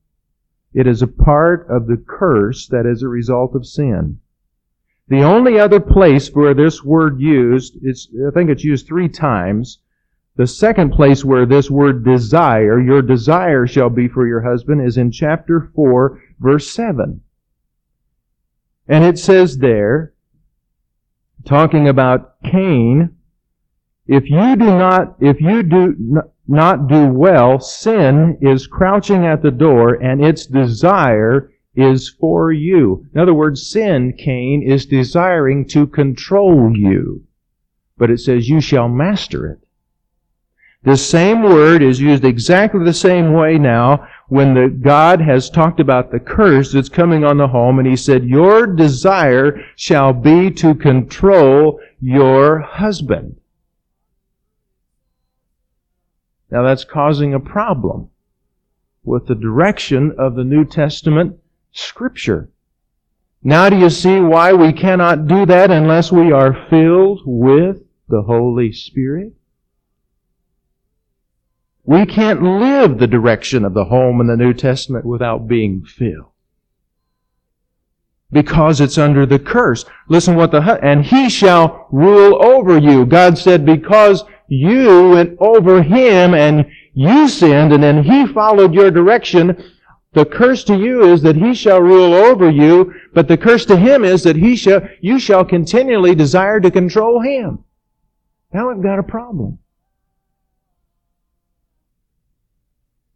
It 0.73 0.87
is 0.87 1.03
a 1.03 1.07
part 1.07 1.67
of 1.71 1.87
the 1.87 1.97
curse 1.97 2.67
that 2.69 2.87
is 2.87 3.03
a 3.03 3.09
result 3.09 3.55
of 3.55 3.67
sin. 3.67 4.21
The 5.09 5.23
only 5.23 5.59
other 5.59 5.81
place 5.81 6.29
where 6.29 6.53
this 6.53 6.83
word 6.83 7.21
used, 7.21 7.77
I 7.77 8.31
think 8.33 8.51
it's 8.51 8.65
used 8.65 8.87
three 8.87 9.09
times, 9.09 9.79
the 10.37 10.47
second 10.47 10.93
place 10.93 11.25
where 11.25 11.47
this 11.47 11.71
word 11.71 12.05
desire, 12.05 12.81
your 12.81 13.03
desire 13.03 13.67
shall 13.67 13.89
be 13.89 14.07
for 14.07 14.27
your 14.27 14.43
husband, 14.43 14.87
is 14.87 14.99
in 14.99 15.11
chapter 15.11 15.71
4, 15.75 16.21
verse 16.39 16.71
7. 16.71 17.23
And 18.87 19.05
it 19.05 19.19
says 19.19 19.59
there, 19.59 20.13
talking 21.45 21.89
about 21.89 22.35
Cain, 22.45 23.17
if 24.07 24.31
you 24.31 24.57
do 24.57 24.67
not, 24.67 25.17
if 25.21 25.41
you 25.41 25.63
do 25.63 26.23
not 26.47 26.87
do 26.87 27.09
well, 27.09 27.59
sin 27.59 28.39
is 28.41 28.67
crouching 28.67 29.25
at 29.25 29.43
the 29.43 29.51
door 29.51 29.95
and 29.95 30.25
its 30.25 30.47
desire 30.47 31.51
is 31.75 32.09
for 32.09 32.53
you. 32.53 33.07
In 33.15 33.21
other 33.21 33.35
words, 33.35 33.69
sin, 33.69 34.13
Cain, 34.17 34.63
is 34.63 34.87
desiring 34.87 35.67
to 35.69 35.87
control 35.87 36.77
you. 36.77 37.25
But 37.99 38.11
it 38.11 38.21
says 38.21 38.49
you 38.49 38.61
shall 38.61 38.89
master 38.89 39.47
it. 39.47 39.66
This 40.87 41.05
same 41.05 41.43
word 41.43 41.83
is 41.83 42.01
used 42.01 42.25
exactly 42.25 42.85
the 42.85 42.95
same 42.95 43.33
way 43.33 43.59
now 43.59 44.07
when 44.29 44.55
the 44.55 44.69
God 44.69 45.21
has 45.21 45.51
talked 45.51 45.81
about 45.81 46.13
the 46.13 46.21
curse 46.21 46.73
that's 46.73 46.89
coming 46.89 47.25
on 47.25 47.39
the 47.39 47.49
home 47.49 47.81
and 47.81 47.89
he 47.89 47.97
said, 47.97 48.25
your 48.25 48.69
desire 48.69 49.61
shall 49.75 50.13
be 50.13 50.49
to 50.53 50.77
control 50.77 51.81
your 52.01 52.61
husband. 52.61 53.41
Now 56.53 56.63
that's 56.63 56.85
causing 56.85 57.35
a 57.35 57.41
problem 57.41 58.09
with 59.03 59.27
the 59.27 59.35
direction 59.35 60.15
of 60.17 60.37
the 60.37 60.45
New 60.45 60.65
Testament 60.65 61.37
scripture. 61.73 62.49
Now 63.43 63.69
do 63.71 63.77
you 63.77 63.91
see 63.91 64.21
why 64.21 64.53
we 64.53 64.73
cannot 64.73 65.27
do 65.27 65.47
that 65.47 65.73
unless 65.73 66.13
we 66.13 66.31
are 66.31 66.69
filled 66.71 67.23
with 67.25 67.83
the 68.09 68.23
Holy 68.23 68.71
Spirit? 68.71 69.33
We 71.87 72.05
can't 72.05 72.43
live 72.43 72.99
the 72.99 73.07
direction 73.07 73.65
of 73.65 73.73
the 73.73 73.85
home 73.85 74.21
in 74.21 74.27
the 74.27 74.37
New 74.37 74.53
Testament 74.53 75.05
without 75.05 75.47
being 75.47 75.85
filled. 75.85 76.33
Because 78.33 78.81
it's 78.81 78.99
under 78.99 79.25
the 79.25 79.39
curse. 79.39 79.85
Listen 80.09 80.35
what 80.35 80.51
the, 80.51 80.81
and 80.83 81.07
he 81.07 81.31
shall 81.31 81.87
rule 81.93 82.45
over 82.45 82.77
you. 82.77 83.07
God 83.07 83.39
said, 83.39 83.65
because 83.65 84.25
you 84.49 85.11
went 85.11 85.37
over 85.39 85.81
him 85.81 86.35
and 86.35 86.67
you 86.93 87.29
sinned 87.29 87.73
and 87.73 87.85
then 87.85 88.03
he 88.03 88.27
followed 88.27 88.75
your 88.75 88.91
direction, 88.91 89.57
the 90.13 90.25
curse 90.25 90.65
to 90.65 90.77
you 90.77 91.05
is 91.05 91.23
that 91.23 91.37
he 91.37 91.55
shall 91.55 91.81
rule 91.81 92.15
over 92.15 92.51
you, 92.51 92.95
but 93.15 93.29
the 93.29 93.37
curse 93.37 93.65
to 93.67 93.77
him 93.77 94.05
is 94.05 94.25
that 94.25 94.35
he 94.35 94.57
shall, 94.57 94.81
you 95.01 95.21
shall 95.21 95.45
continually 95.45 96.17
desire 96.17 96.59
to 96.59 96.71
control 96.71 97.21
him. 97.21 97.63
Now 98.53 98.73
we've 98.73 98.83
got 98.83 98.99
a 98.99 99.05
problem. 99.05 99.61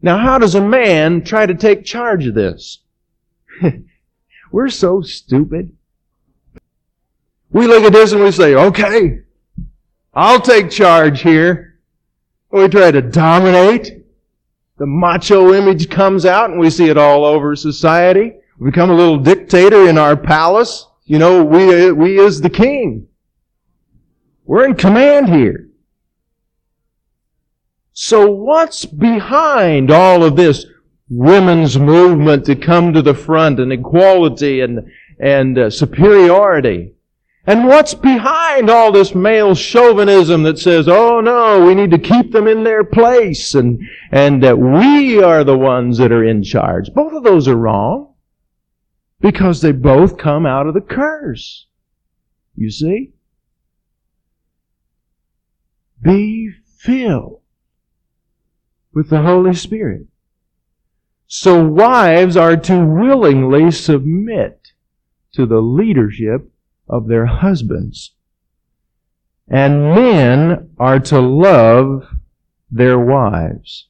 Now, 0.02 0.18
how 0.18 0.38
does 0.38 0.54
a 0.54 0.60
man 0.60 1.22
try 1.22 1.46
to 1.46 1.54
take 1.54 1.84
charge 1.84 2.26
of 2.26 2.34
this? 2.34 2.78
We're 4.52 4.70
so 4.70 5.02
stupid. 5.02 5.76
We 7.50 7.66
look 7.66 7.84
at 7.84 7.92
this 7.92 8.12
and 8.12 8.22
we 8.22 8.30
say, 8.30 8.54
okay, 8.54 9.20
I'll 10.14 10.40
take 10.40 10.70
charge 10.70 11.22
here. 11.22 11.78
We 12.50 12.68
try 12.68 12.90
to 12.90 13.02
dominate. 13.02 14.04
The 14.78 14.86
macho 14.86 15.52
image 15.52 15.90
comes 15.90 16.24
out 16.24 16.50
and 16.50 16.58
we 16.58 16.70
see 16.70 16.88
it 16.88 16.96
all 16.96 17.24
over 17.24 17.54
society. 17.54 18.34
We 18.58 18.70
become 18.70 18.90
a 18.90 18.94
little 18.94 19.18
dictator 19.18 19.88
in 19.88 19.98
our 19.98 20.16
palace. 20.16 20.86
You 21.04 21.18
know, 21.18 21.44
we, 21.44 21.92
we 21.92 22.18
is 22.18 22.40
the 22.40 22.50
king. 22.50 23.08
We're 24.44 24.64
in 24.64 24.74
command 24.74 25.28
here. 25.28 25.69
So 27.92 28.30
what's 28.30 28.84
behind 28.84 29.90
all 29.90 30.22
of 30.22 30.36
this 30.36 30.66
women's 31.08 31.78
movement 31.78 32.44
to 32.46 32.54
come 32.54 32.92
to 32.92 33.02
the 33.02 33.14
front 33.14 33.58
and 33.58 33.72
equality 33.72 34.60
and, 34.60 34.90
and 35.18 35.58
uh, 35.58 35.70
superiority? 35.70 36.94
And 37.46 37.66
what's 37.66 37.94
behind 37.94 38.70
all 38.70 38.92
this 38.92 39.14
male 39.14 39.54
chauvinism 39.54 40.42
that 40.44 40.58
says, 40.58 40.88
oh 40.88 41.20
no, 41.20 41.64
we 41.64 41.74
need 41.74 41.90
to 41.90 41.98
keep 41.98 42.32
them 42.32 42.46
in 42.46 42.62
their 42.62 42.84
place 42.84 43.54
and, 43.54 43.80
and 44.12 44.42
that 44.44 44.58
we 44.58 45.22
are 45.22 45.42
the 45.42 45.58
ones 45.58 45.98
that 45.98 46.12
are 46.12 46.24
in 46.24 46.42
charge? 46.42 46.92
Both 46.94 47.12
of 47.12 47.24
those 47.24 47.48
are 47.48 47.56
wrong 47.56 48.14
because 49.20 49.62
they 49.62 49.72
both 49.72 50.16
come 50.16 50.46
out 50.46 50.66
of 50.66 50.74
the 50.74 50.80
curse. 50.80 51.66
You 52.54 52.70
see? 52.70 53.14
Be 56.02 56.50
filled 56.78 57.39
with 58.92 59.10
the 59.10 59.22
Holy 59.22 59.54
Spirit. 59.54 60.06
So 61.26 61.64
wives 61.64 62.36
are 62.36 62.56
to 62.56 62.84
willingly 62.84 63.70
submit 63.70 64.72
to 65.32 65.46
the 65.46 65.60
leadership 65.60 66.50
of 66.88 67.06
their 67.06 67.26
husbands. 67.26 68.14
And 69.48 69.94
men 69.94 70.70
are 70.78 70.98
to 71.00 71.20
love 71.20 72.04
their 72.70 72.98
wives. 72.98 73.88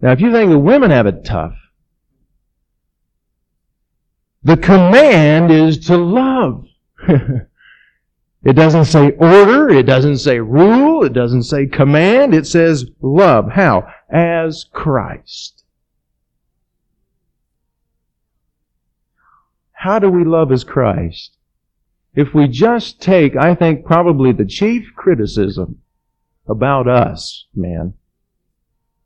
Now, 0.00 0.12
if 0.12 0.20
you 0.20 0.32
think 0.32 0.50
the 0.50 0.58
women 0.58 0.90
have 0.90 1.06
it 1.06 1.24
tough, 1.24 1.56
the 4.42 4.56
command 4.56 5.50
is 5.50 5.86
to 5.86 5.96
love. 5.96 6.66
it 8.44 8.54
doesn't 8.54 8.86
say 8.86 9.12
order, 9.12 9.70
it 9.70 9.84
doesn't 9.86 10.18
say 10.18 10.40
rule, 10.40 11.04
it 11.04 11.12
doesn't 11.12 11.44
say 11.44 11.66
command, 11.66 12.34
it 12.34 12.46
says 12.46 12.86
love. 13.00 13.52
How? 13.52 13.88
As 14.10 14.66
Christ. 14.72 15.64
How 19.72 19.98
do 19.98 20.08
we 20.08 20.24
love 20.24 20.50
as 20.52 20.64
Christ? 20.64 21.36
if 22.14 22.32
we 22.32 22.46
just 22.46 23.00
take, 23.00 23.36
I 23.36 23.54
think, 23.54 23.84
probably 23.84 24.32
the 24.32 24.44
chief 24.44 24.92
criticism 24.94 25.80
about 26.46 26.88
us, 26.88 27.46
man, 27.54 27.94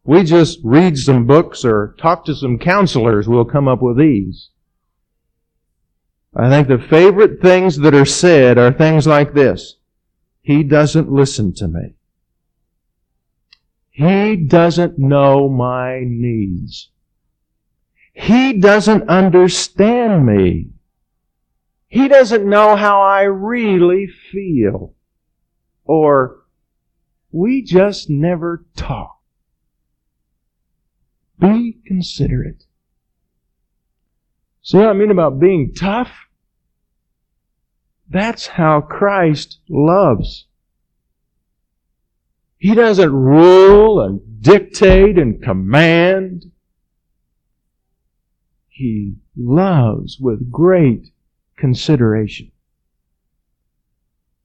we 0.04 0.22
just 0.24 0.58
read 0.62 0.98
some 0.98 1.26
books 1.26 1.64
or 1.64 1.94
talk 1.98 2.24
to 2.26 2.34
some 2.34 2.58
counselors, 2.58 3.28
we'll 3.28 3.44
come 3.44 3.68
up 3.68 3.80
with 3.80 3.98
these. 3.98 4.50
I 6.34 6.48
think 6.48 6.68
the 6.68 6.78
favorite 6.78 7.40
things 7.40 7.78
that 7.78 7.94
are 7.94 8.04
said 8.04 8.58
are 8.58 8.72
things 8.72 9.06
like 9.06 9.34
this. 9.34 9.76
He 10.42 10.62
doesn't 10.62 11.10
listen 11.10 11.54
to 11.54 11.68
me. 11.68 11.94
He 13.90 14.36
doesn't 14.36 14.98
know 14.98 15.48
my 15.48 16.02
needs. 16.04 16.90
He 18.12 18.52
doesn't 18.52 19.08
understand 19.08 20.24
me. 20.24 20.70
He 21.88 22.06
doesn't 22.06 22.48
know 22.48 22.76
how 22.76 23.00
I 23.00 23.22
really 23.22 24.06
feel. 24.06 24.94
Or, 25.84 26.44
we 27.32 27.62
just 27.62 28.08
never 28.08 28.64
talk. 28.76 29.18
Be 31.38 31.78
considerate. 31.86 32.64
See 34.68 34.76
what 34.76 34.88
I 34.88 34.92
mean 34.92 35.10
about 35.10 35.40
being 35.40 35.72
tough? 35.72 36.10
That's 38.10 38.46
how 38.46 38.82
Christ 38.82 39.60
loves. 39.66 40.44
He 42.58 42.74
doesn't 42.74 43.10
rule 43.10 44.02
and 44.02 44.42
dictate 44.42 45.16
and 45.16 45.42
command. 45.42 46.52
He 48.68 49.14
loves 49.34 50.18
with 50.20 50.52
great 50.52 51.12
consideration. 51.56 52.52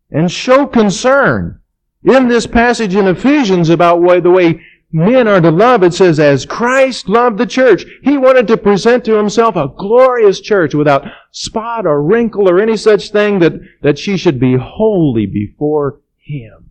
And 0.09 0.31
show 0.31 0.67
concern. 0.67 1.59
In 2.01 2.29
this 2.29 2.47
passage 2.47 2.95
in 2.95 3.07
Ephesians 3.07 3.69
about 3.69 3.99
the 4.21 4.31
way 4.31 4.61
men 4.93 5.27
are 5.27 5.41
to 5.41 5.51
love, 5.51 5.83
it 5.83 5.93
says, 5.93 6.19
as 6.19 6.45
Christ 6.45 7.09
loved 7.09 7.39
the 7.39 7.47
church, 7.47 7.83
He 8.03 8.17
wanted 8.17 8.47
to 8.47 8.57
present 8.57 9.03
to 9.05 9.17
Himself 9.17 9.55
a 9.55 9.73
glorious 9.75 10.39
church 10.39 10.73
without 10.75 11.05
spot 11.31 11.85
or 11.85 12.01
wrinkle 12.01 12.47
or 12.47 12.61
any 12.61 12.77
such 12.77 13.09
thing 13.09 13.39
that, 13.39 13.53
that 13.81 13.97
she 13.97 14.15
should 14.15 14.39
be 14.39 14.55
holy 14.55 15.25
before 15.25 15.99
Him. 16.17 16.69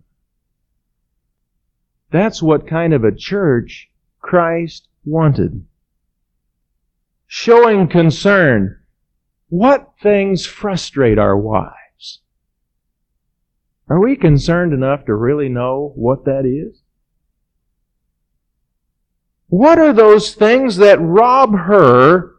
That's 2.13 2.43
what 2.43 2.69
kind 2.69 2.95
of 2.95 3.05
a 3.05 3.15
church 3.15 3.91
Christ 4.21 4.87
wanted. 5.05 5.67
Showing 7.27 7.89
concern 7.89 8.79
what 9.49 9.95
things 10.01 10.47
frustrate 10.47 11.19
our 11.19 11.37
wives? 11.37 12.21
Are 13.89 14.01
we 14.01 14.17
concerned 14.17 14.73
enough 14.73 15.07
to 15.07 15.15
really 15.15 15.49
know 15.49 15.93
what 15.97 16.25
that 16.27 16.47
is? 16.47 16.82
What 19.53 19.79
are 19.79 19.93
those 19.93 20.35
things 20.35 20.79
that 20.79 20.99
rob 20.99 21.55
her 21.55 22.37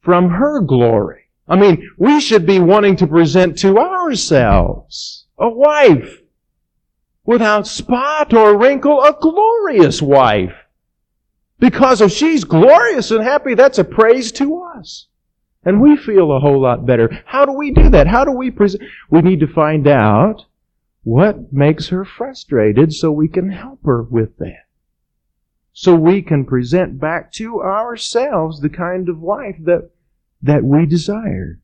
from 0.00 0.30
her 0.30 0.62
glory? 0.62 1.24
I 1.46 1.56
mean, 1.56 1.86
we 1.98 2.18
should 2.18 2.46
be 2.46 2.58
wanting 2.58 2.96
to 2.96 3.06
present 3.06 3.58
to 3.58 3.76
ourselves 3.76 5.26
a 5.38 5.50
wife 5.50 6.22
without 7.26 7.66
spot 7.66 8.32
or 8.32 8.56
wrinkle, 8.56 9.02
a 9.02 9.14
glorious 9.20 10.00
wife. 10.00 10.54
Because 11.58 12.00
if 12.00 12.10
she's 12.10 12.44
glorious 12.44 13.10
and 13.10 13.22
happy, 13.22 13.52
that's 13.52 13.78
a 13.78 13.84
praise 13.84 14.32
to 14.32 14.62
us. 14.62 15.08
And 15.62 15.82
we 15.82 15.98
feel 15.98 16.32
a 16.32 16.40
whole 16.40 16.62
lot 16.62 16.86
better. 16.86 17.22
How 17.26 17.44
do 17.44 17.52
we 17.52 17.70
do 17.70 17.90
that? 17.90 18.06
How 18.06 18.24
do 18.24 18.32
we 18.32 18.50
present? 18.50 18.82
We 19.10 19.20
need 19.20 19.40
to 19.40 19.46
find 19.46 19.86
out 19.86 20.46
what 21.04 21.52
makes 21.52 21.88
her 21.88 22.06
frustrated 22.06 22.94
so 22.94 23.12
we 23.12 23.28
can 23.28 23.50
help 23.50 23.80
her 23.84 24.02
with 24.02 24.38
that. 24.38 24.64
So 25.72 25.94
we 25.94 26.22
can 26.22 26.44
present 26.44 27.00
back 27.00 27.32
to 27.32 27.62
ourselves 27.62 28.60
the 28.60 28.68
kind 28.68 29.08
of 29.08 29.22
life 29.22 29.56
that, 29.64 29.90
that 30.42 30.64
we 30.64 30.86
desire. 30.86 31.60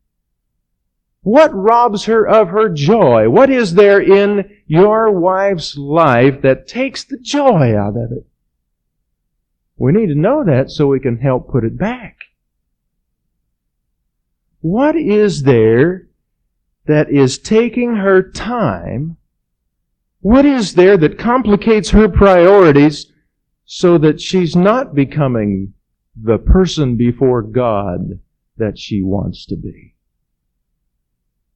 What 1.22 1.54
robs 1.54 2.04
her 2.06 2.26
of 2.26 2.48
her 2.48 2.68
joy? 2.68 3.28
What 3.28 3.50
is 3.50 3.74
there 3.74 4.00
in 4.00 4.48
your 4.66 5.10
wife's 5.10 5.76
life 5.76 6.40
that 6.42 6.66
takes 6.66 7.04
the 7.04 7.18
joy 7.18 7.76
out 7.76 7.96
of 7.96 8.12
it? 8.12 8.26
We 9.76 9.92
need 9.92 10.06
to 10.06 10.14
know 10.14 10.42
that 10.44 10.70
so 10.70 10.86
we 10.86 11.00
can 11.00 11.18
help 11.18 11.50
put 11.50 11.64
it 11.64 11.76
back. 11.76 12.16
What 14.60 14.96
is 14.96 15.42
there 15.42 16.08
that 16.86 17.10
is 17.10 17.38
taking 17.38 17.96
her 17.96 18.22
time? 18.22 19.18
What 20.20 20.44
is 20.44 20.74
there 20.74 20.96
that 20.96 21.18
complicates 21.18 21.90
her 21.90 22.08
priorities 22.08 23.12
so 23.70 23.98
that 23.98 24.18
she's 24.18 24.56
not 24.56 24.94
becoming 24.94 25.74
the 26.16 26.38
person 26.38 26.96
before 26.96 27.42
God 27.42 28.18
that 28.56 28.78
she 28.78 29.02
wants 29.02 29.44
to 29.44 29.56
be? 29.56 29.94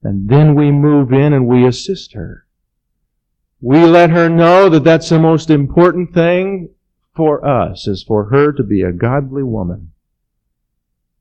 And 0.03 0.29
then 0.29 0.55
we 0.55 0.71
move 0.71 1.11
in 1.11 1.33
and 1.33 1.47
we 1.47 1.67
assist 1.67 2.13
her. 2.13 2.47
We 3.63 3.85
let 3.85 4.11
her 4.11 4.29
know 4.29 4.69
that 4.69 4.85
that's 4.85 5.09
the 5.09 5.19
most 5.19 5.49
important 5.49 6.13
thing 6.13 6.69
for 7.17 7.43
us 7.47 7.87
is 7.87 8.03
for 8.03 8.27
her 8.27 8.53
to 8.53 8.63
be 8.63 8.83
a 8.83 8.93
godly 8.93 9.43
woman 9.43 9.93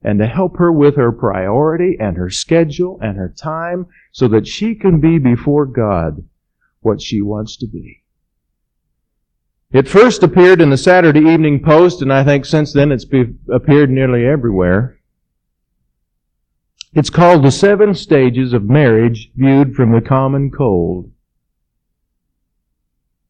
and 0.01 0.19
to 0.19 0.27
help 0.27 0.57
her 0.57 0.73
with 0.73 0.97
her 0.97 1.13
priority 1.13 1.95
and 2.01 2.17
her 2.17 2.29
schedule 2.29 2.99
and 3.01 3.15
her 3.15 3.29
time 3.29 3.85
so 4.11 4.27
that 4.27 4.45
she 4.45 4.75
can 4.75 4.99
be 4.99 5.19
before 5.19 5.65
God 5.65 6.27
what 6.81 7.01
she 7.01 7.21
wants 7.21 7.55
to 7.57 7.67
be. 7.67 8.00
It 9.74 9.88
first 9.88 10.22
appeared 10.22 10.59
in 10.61 10.69
the 10.69 10.78
Saturday 10.78 11.22
Evening 11.22 11.63
Post, 11.63 12.01
and 12.01 12.11
I 12.11 12.24
think 12.26 12.45
since 12.45 12.74
then 12.74 12.91
it's 12.91 13.05
be- 13.05 13.36
appeared 13.49 13.89
nearly 13.89 14.26
everywhere. 14.26 14.99
It's 16.93 17.09
called 17.09 17.43
The 17.43 17.51
Seven 17.51 17.95
Stages 17.95 18.51
of 18.51 18.69
Marriage 18.69 19.32
Viewed 19.36 19.74
from 19.76 19.93
the 19.93 20.01
Common 20.01 20.51
Cold. 20.51 21.11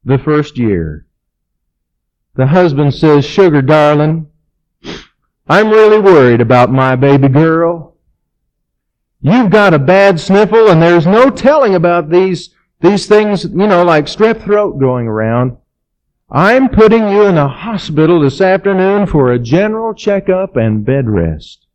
the 0.04 0.18
first 0.18 0.58
year. 0.58 1.06
The 2.36 2.48
husband 2.48 2.96
says, 2.96 3.24
Sugar 3.24 3.62
darling, 3.62 4.28
I'm 5.48 5.70
really 5.70 6.00
worried 6.00 6.42
about 6.42 6.72
my 6.72 6.96
baby 6.96 7.28
girl. 7.28 7.98
You've 9.22 9.52
got 9.52 9.76
a 9.76 9.80
bad 9.80 10.20
sniffle 10.20 10.70
and 10.70 10.82
there's 10.82 11.06
no 11.06 11.30
telling 11.30 11.76
about 11.76 12.10
these, 12.10 12.50
these 12.80 13.06
things, 13.06 13.44
you 13.44 13.68
know, 13.68 13.84
like 13.84 14.06
strep 14.06 14.42
throat 14.44 14.80
going 14.80 15.06
around. 15.08 15.58
I'm 16.34 16.70
putting 16.70 17.10
you 17.10 17.24
in 17.24 17.38
a 17.38 17.50
hospital 17.50 18.22
this 18.22 18.40
afternoon 18.40 19.06
for 19.06 19.34
a 19.34 19.40
general 19.40 19.94
checkup 19.94 20.56
and 20.56 20.86
bed 20.86 21.10
rest. 21.10 21.66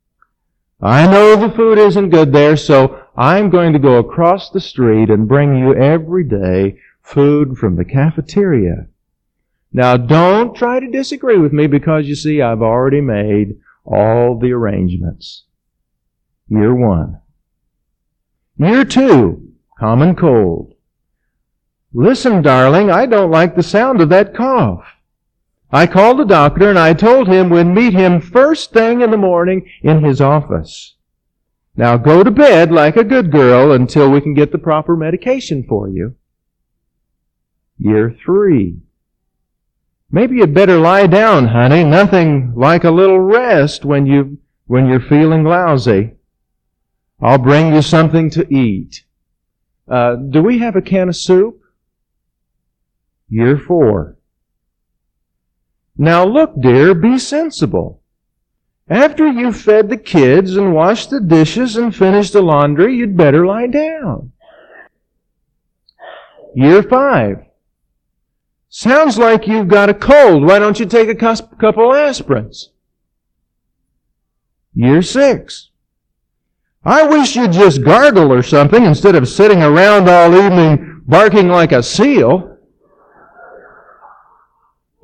I 0.81 1.07
know 1.07 1.37
the 1.37 1.55
food 1.55 1.77
isn't 1.77 2.09
good 2.09 2.33
there, 2.33 2.57
so 2.57 3.03
I'm 3.19 3.51
going 3.51 3.75
to 3.75 3.79
go 3.79 3.99
across 3.99 4.49
the 4.49 4.61
street 4.61 5.11
and 5.11 5.29
bring 5.29 5.59
you 5.59 5.75
every 5.75 6.25
day 6.25 6.79
food 7.03 7.59
from 7.59 7.77
the 7.77 7.85
cafeteria. 7.85 8.87
Now 9.75 9.99
don't 9.99 10.57
try 10.57 10.81
to 10.81 10.91
disagree 10.91 11.37
with 11.37 11.53
me 11.53 11.67
because 11.67 12.07
you 12.07 12.15
see 12.15 12.41
I've 12.41 12.63
already 12.63 13.03
made 13.03 13.59
all 13.85 14.39
the 14.39 14.53
arrangements. 14.53 15.45
Year 16.49 16.75
one. 16.75 17.21
Year 18.57 18.87
two, 18.87 19.53
common 19.79 20.17
cold. 20.17 20.76
Listen, 21.99 22.43
darling, 22.43 22.91
I 22.91 23.07
don't 23.07 23.31
like 23.31 23.57
the 23.57 23.63
sound 23.63 24.03
of 24.03 24.11
that 24.11 24.35
cough. 24.35 24.85
I 25.71 25.87
called 25.87 26.19
the 26.19 26.27
doctor 26.27 26.69
and 26.69 26.79
I 26.79 26.93
told 26.93 27.27
him 27.27 27.49
we'd 27.49 27.65
meet 27.65 27.95
him 27.95 28.21
first 28.21 28.75
thing 28.75 29.01
in 29.01 29.11
the 29.11 29.17
morning 29.17 29.67
in 29.83 30.05
his 30.05 30.21
office. 30.21 30.97
Now 31.75 31.97
go 31.97 32.23
to 32.23 32.31
bed 32.31 32.71
like 32.71 32.99
a 32.99 33.05
good 33.05 33.33
girl 33.33 33.73
until 33.73 34.11
we 34.11 34.21
can 34.21 34.35
get 34.35 34.53
the 34.53 34.59
proper 34.59 34.95
medication 34.95 35.65
for 35.67 35.89
you. 35.89 36.17
Year 37.79 38.15
three. 38.23 38.77
Maybe 40.11 40.37
you'd 40.37 40.53
better 40.53 40.77
lie 40.77 41.07
down, 41.07 41.47
honey. 41.47 41.83
Nothing 41.83 42.53
like 42.55 42.85
a 42.85 42.91
little 42.91 43.21
rest 43.21 43.87
when 43.87 44.05
you, 44.05 44.37
when 44.67 44.87
you're 44.87 45.01
feeling 45.01 45.45
lousy. 45.45 46.13
I'll 47.23 47.39
bring 47.39 47.75
you 47.75 47.81
something 47.81 48.29
to 48.31 48.55
eat. 48.55 49.03
Uh, 49.89 50.17
do 50.17 50.43
we 50.43 50.59
have 50.59 50.77
a 50.77 50.83
can 50.83 51.09
of 51.09 51.17
soup? 51.17 51.63
Year 53.29 53.59
four. 53.59 54.17
Now 55.97 56.25
look, 56.25 56.61
dear, 56.61 56.95
be 56.95 57.19
sensible. 57.19 58.03
After 58.89 59.27
you've 59.27 59.57
fed 59.57 59.89
the 59.89 59.97
kids 59.97 60.57
and 60.57 60.75
washed 60.75 61.11
the 61.11 61.21
dishes 61.21 61.77
and 61.77 61.95
finished 61.95 62.33
the 62.33 62.43
laundry, 62.43 62.95
you'd 62.97 63.17
better 63.17 63.45
lie 63.45 63.67
down. 63.67 64.33
Year 66.55 66.83
five. 66.83 67.45
Sounds 68.69 69.19
like 69.19 69.49
you've 69.49 69.69
got 69.69 69.91
a 69.91 69.95
cold. 69.95 70.45
Why 70.45 70.59
don't 70.59 70.79
you 70.79 70.87
take 70.87 71.09
a 71.09 71.15
couple 71.15 71.91
aspirins? 71.91 72.67
Year 74.75 75.03
six. 75.03 75.71
I 76.85 77.03
wish 77.03 77.35
you'd 77.35 77.53
just 77.53 77.83
gargle 77.83 78.33
or 78.33 78.43
something 78.43 78.85
instead 78.85 79.17
of 79.17 79.29
sitting 79.29 79.63
around 79.63 80.09
all 80.09 80.37
evening 80.37 81.03
barking 81.07 81.49
like 81.49 81.73
a 81.73 81.83
seal. 81.83 82.56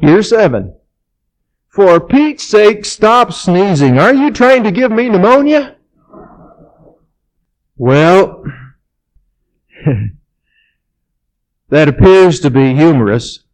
Year 0.02 0.22
seven. 0.22 0.74
For 1.68 2.00
Pete's 2.00 2.44
sake, 2.44 2.84
stop 2.84 3.32
sneezing. 3.32 3.98
Are 3.98 4.12
you 4.12 4.32
trying 4.32 4.64
to 4.64 4.72
give 4.72 4.90
me 4.90 5.08
pneumonia? 5.08 5.76
Well, 7.76 8.44
that 11.70 11.88
appears 11.88 12.40
to 12.40 12.50
be 12.50 12.74
humorous, 12.74 13.44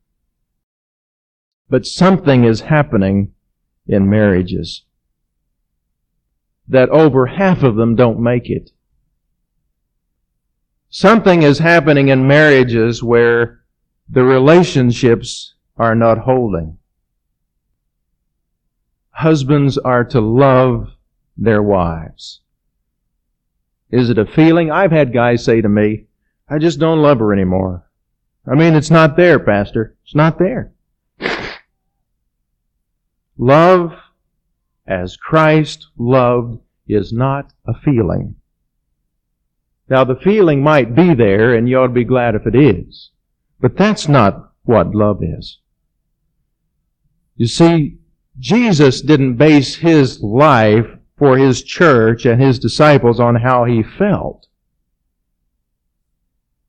but 1.69 1.87
something 1.87 2.45
is 2.45 2.63
happening 2.63 3.35
in 3.87 4.11
marriages 4.11 4.85
that 6.67 6.89
over 6.91 7.27
half 7.27 7.63
of 7.63 7.77
them 7.77 7.95
don't 7.95 8.21
make 8.21 8.51
it. 8.51 8.71
Something 10.91 11.43
is 11.43 11.59
happening 11.59 12.09
in 12.09 12.27
marriages 12.27 13.03
where 13.03 13.61
the 14.09 14.25
relationships 14.25 15.55
are 15.79 15.95
not 15.95 16.19
holding. 16.19 16.79
Husbands 19.11 19.79
are 19.79 20.05
to 20.05 20.21
love 20.21 20.91
their 21.37 21.63
wives. 21.63 22.41
Is 23.91 24.11
it 24.11 24.19
a 24.19 24.27
feeling? 24.27 24.71
I've 24.71 24.93
had 24.93 25.13
guys 25.13 25.45
say 25.45 25.61
to 25.61 25.69
me, 25.69 26.07
I 26.49 26.59
just 26.59 26.79
don't 26.79 27.03
love 27.03 27.19
her 27.21 27.33
anymore. 27.33 27.87
I 28.51 28.55
mean, 28.55 28.75
it's 28.75 28.91
not 28.91 29.17
there, 29.17 29.39
Pastor. 29.39 29.97
It's 30.05 30.15
not 30.15 30.39
there. 30.39 30.73
Love 33.37 33.93
as 34.87 35.17
Christ 35.17 35.87
loved 35.97 36.61
is 36.89 37.13
not 37.13 37.53
a 37.67 37.75
feeling. 37.75 38.35
Now 39.89 40.05
the 40.05 40.17
feeling 40.17 40.63
might 40.63 40.95
be 40.95 41.15
there 41.15 41.55
and 41.55 41.69
you 41.69 41.79
ought 41.79 41.89
to 41.89 41.93
be 41.93 42.05
glad 42.05 42.35
if 42.35 42.47
it 42.47 42.55
is. 42.55 43.11
But 43.61 43.77
that's 43.77 44.09
not 44.09 44.53
what 44.65 44.95
love 44.95 45.23
is. 45.23 45.59
You 47.39 47.47
see, 47.47 47.99
Jesus 48.39 49.01
didn't 49.01 49.37
base 49.37 49.77
his 49.77 50.21
life 50.21 50.87
for 51.17 51.39
his 51.39 51.63
church 51.63 52.27
and 52.27 52.41
his 52.41 52.59
disciples 52.59 53.21
on 53.21 53.37
how 53.37 53.65
he 53.65 53.83
felt. 53.83 54.49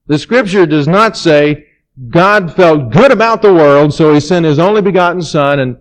The 0.06 0.20
scripture 0.20 0.66
does 0.66 0.88
not 0.88 1.18
say 1.18 1.68
God 2.10 2.56
felt 2.56 2.92
good 2.92 3.12
about 3.12 3.42
the 3.42 3.54
world, 3.54 3.94
so 3.94 4.14
he 4.14 4.20
sent 4.20 4.46
his 4.46 4.60
only 4.60 4.82
begotten 4.82 5.22
son 5.22 5.60
and 5.60 5.78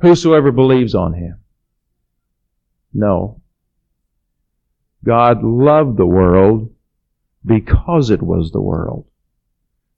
whosoever 0.00 0.52
believes 0.52 0.94
on 0.94 1.14
him. 1.14 1.38
No. 2.92 3.40
God 5.04 5.42
loved 5.42 5.96
the 5.96 6.06
world 6.06 6.70
because 7.44 8.10
it 8.10 8.22
was 8.22 8.50
the 8.50 8.60
world. 8.60 9.06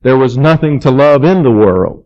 There 0.03 0.17
was 0.17 0.37
nothing 0.37 0.79
to 0.81 0.91
love 0.91 1.25
in 1.25 1.43
the 1.43 1.51
world. 1.51 2.02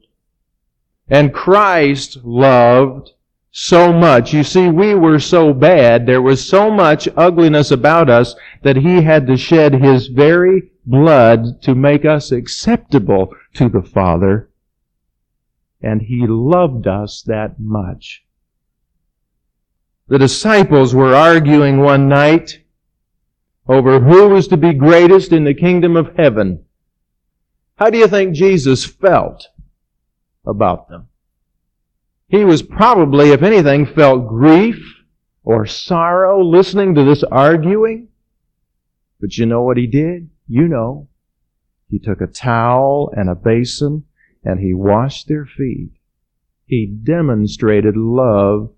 And 1.08 1.32
Christ 1.32 2.18
loved 2.24 3.12
so 3.50 3.92
much. 3.92 4.34
You 4.34 4.42
see, 4.44 4.68
we 4.68 4.94
were 4.94 5.18
so 5.18 5.52
bad, 5.52 6.06
there 6.06 6.20
was 6.20 6.46
so 6.46 6.70
much 6.70 7.08
ugliness 7.16 7.70
about 7.70 8.10
us 8.10 8.34
that 8.62 8.76
He 8.76 9.02
had 9.02 9.26
to 9.28 9.36
shed 9.36 9.74
His 9.74 10.08
very 10.08 10.70
blood 10.84 11.62
to 11.62 11.74
make 11.74 12.04
us 12.04 12.32
acceptable 12.32 13.34
to 13.54 13.68
the 13.68 13.82
Father. 13.82 14.50
And 15.80 16.02
He 16.02 16.26
loved 16.26 16.86
us 16.86 17.22
that 17.22 17.58
much. 17.58 18.24
The 20.08 20.18
disciples 20.18 20.94
were 20.94 21.14
arguing 21.14 21.78
one 21.78 22.08
night 22.08 22.60
over 23.68 24.00
who 24.00 24.28
was 24.28 24.48
to 24.48 24.56
be 24.56 24.72
greatest 24.72 25.32
in 25.32 25.44
the 25.44 25.54
kingdom 25.54 25.96
of 25.96 26.14
heaven. 26.16 26.64
How 27.76 27.90
do 27.90 27.98
you 27.98 28.06
think 28.06 28.34
Jesus 28.34 28.84
felt? 28.84 29.48
About 30.46 30.88
them. 30.88 31.08
He 32.28 32.44
was 32.44 32.62
probably, 32.62 33.30
if 33.30 33.42
anything, 33.42 33.86
felt 33.86 34.28
grief 34.28 34.78
or 35.44 35.66
sorrow 35.66 36.42
listening 36.42 36.94
to 36.94 37.04
this 37.04 37.22
arguing. 37.22 38.08
But 39.20 39.36
you 39.38 39.46
know 39.46 39.62
what 39.62 39.76
he 39.76 39.86
did? 39.86 40.30
You 40.48 40.68
know. 40.68 41.08
He 41.88 41.98
took 41.98 42.20
a 42.20 42.26
towel 42.26 43.12
and 43.16 43.30
a 43.30 43.34
basin 43.34 44.04
and 44.42 44.60
he 44.60 44.74
washed 44.74 45.28
their 45.28 45.46
feet. 45.46 45.92
He 46.66 46.86
demonstrated 46.86 47.96
love 47.96 48.72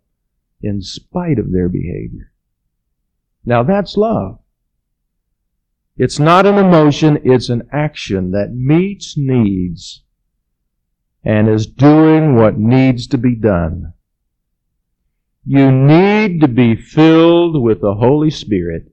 in 0.61 0.83
spite 0.83 1.39
of 1.39 1.53
their 1.53 1.69
behavior. 1.69 2.33
Now 3.45 3.62
that's 3.62 3.97
love. 3.97 4.41
It's 5.97 6.19
not 6.19 6.47
an 6.47 6.59
emotion, 6.59 7.19
it's 7.25 7.49
an 7.49 7.69
action 7.73 8.31
that 8.33 8.53
meets 8.55 9.16
needs 9.16 10.05
and 11.29 11.47
is 11.47 11.66
doing 11.66 12.35
what 12.35 12.57
needs 12.57 13.07
to 13.07 13.18
be 13.18 13.35
done. 13.35 13.93
You 15.45 15.70
need 15.70 16.41
to 16.41 16.49
be 16.49 16.74
filled 16.74 17.62
with 17.62 17.83
the 17.83 17.97
Holy 17.97 18.31
Spirit 18.31 18.91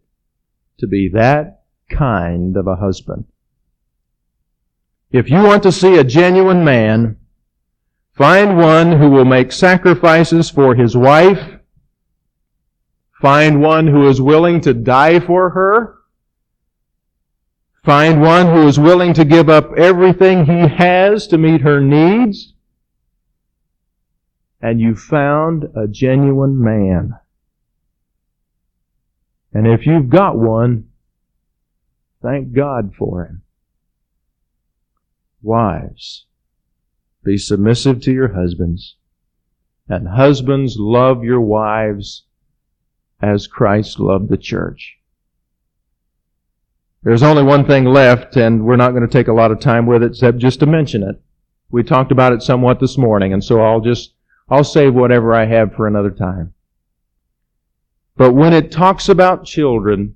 to 0.80 0.86
be 0.86 1.10
that 1.14 1.64
kind 1.90 2.58
of 2.58 2.68
a 2.68 2.76
husband. 2.76 3.24
If 5.12 5.30
you 5.30 5.38
want 5.44 5.64
to 5.64 5.72
see 5.72 5.98
a 5.98 6.04
genuine 6.04 6.66
man, 6.66 7.16
find 8.18 8.58
one 8.58 8.92
who 8.92 9.10
will 9.12 9.24
make 9.24 9.54
sacrifices 9.54 10.50
for 10.50 10.76
his 10.76 10.98
wife, 10.98 11.62
find 13.22 13.62
one 13.62 13.88
who 13.88 14.10
is 14.10 14.20
willing 14.20 14.60
to 14.60 14.74
die 14.74 15.22
for 15.22 15.52
her, 15.52 16.00
Find 17.86 18.20
one 18.20 18.48
who 18.48 18.68
is 18.68 18.80
willing 18.80 19.14
to 19.14 19.24
give 19.24 19.48
up 19.48 19.72
everything 19.78 20.46
he 20.46 20.68
has 20.68 21.28
to 21.28 21.38
meet 21.38 21.62
her 21.62 21.80
needs. 21.80 22.54
And 24.60 24.82
you 24.82 24.96
found 24.96 25.66
a 25.76 25.88
genuine 25.88 26.60
man. 26.60 27.14
And 29.54 29.68
if 29.68 29.86
you've 29.86 30.10
got 30.10 30.36
one, 30.36 30.90
thank 32.24 32.54
God 32.54 32.94
for 32.98 33.26
him. 33.26 33.44
Wives, 35.44 36.26
be 37.24 37.38
submissive 37.38 38.02
to 38.02 38.12
your 38.12 38.34
husbands, 38.34 38.96
and 39.88 40.08
husbands, 40.08 40.78
love 40.80 41.24
your 41.24 41.42
wives 41.42 42.24
as 43.22 43.46
Christ 43.46 44.00
loved 44.00 44.30
the 44.30 44.38
church. 44.38 44.98
There's 47.06 47.22
only 47.22 47.44
one 47.44 47.68
thing 47.68 47.86
left, 47.86 48.36
and 48.36 48.66
we're 48.66 48.78
not 48.78 48.90
going 48.90 49.08
to 49.08 49.08
take 49.08 49.28
a 49.28 49.34
lot 49.34 49.52
of 49.52 49.60
time 49.60 49.86
with 49.86 50.02
it 50.02 50.08
except 50.08 50.40
just 50.40 50.60
to 50.62 50.66
mention 50.66 51.04
it. 51.04 51.22
We 51.70 51.84
talked 51.84 52.12
about 52.12 52.34
it 52.34 52.42
somewhat 52.42 52.80
this 52.80 52.98
morning, 52.98 53.32
and 53.32 53.44
so 53.44 53.62
I'll 53.62 53.80
just, 53.80 54.16
I'll 54.50 54.64
save 54.64 54.96
whatever 54.96 55.32
I 55.32 55.46
have 55.46 55.76
for 55.76 55.86
another 55.86 56.10
time. 56.10 56.56
But 58.18 58.34
when 58.34 58.54
it 58.54 58.72
talks 58.72 59.08
about 59.08 59.46
children, 59.46 60.16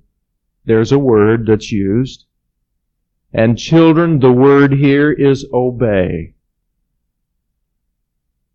there's 0.64 0.90
a 0.90 0.98
word 0.98 1.46
that's 1.46 1.70
used. 1.70 2.24
And 3.32 3.56
children, 3.56 4.18
the 4.18 4.32
word 4.32 4.72
here 4.72 5.12
is 5.12 5.46
obey. 5.52 6.34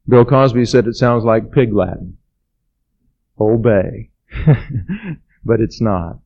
Bill 0.09 0.25
Cosby 0.25 0.65
said 0.65 0.87
it 0.87 0.95
sounds 0.95 1.23
like 1.23 1.53
pig 1.53 1.73
Latin. 1.73 2.17
Obey. 3.39 4.11
but 5.45 5.61
it's 5.61 5.79
not. 5.79 6.19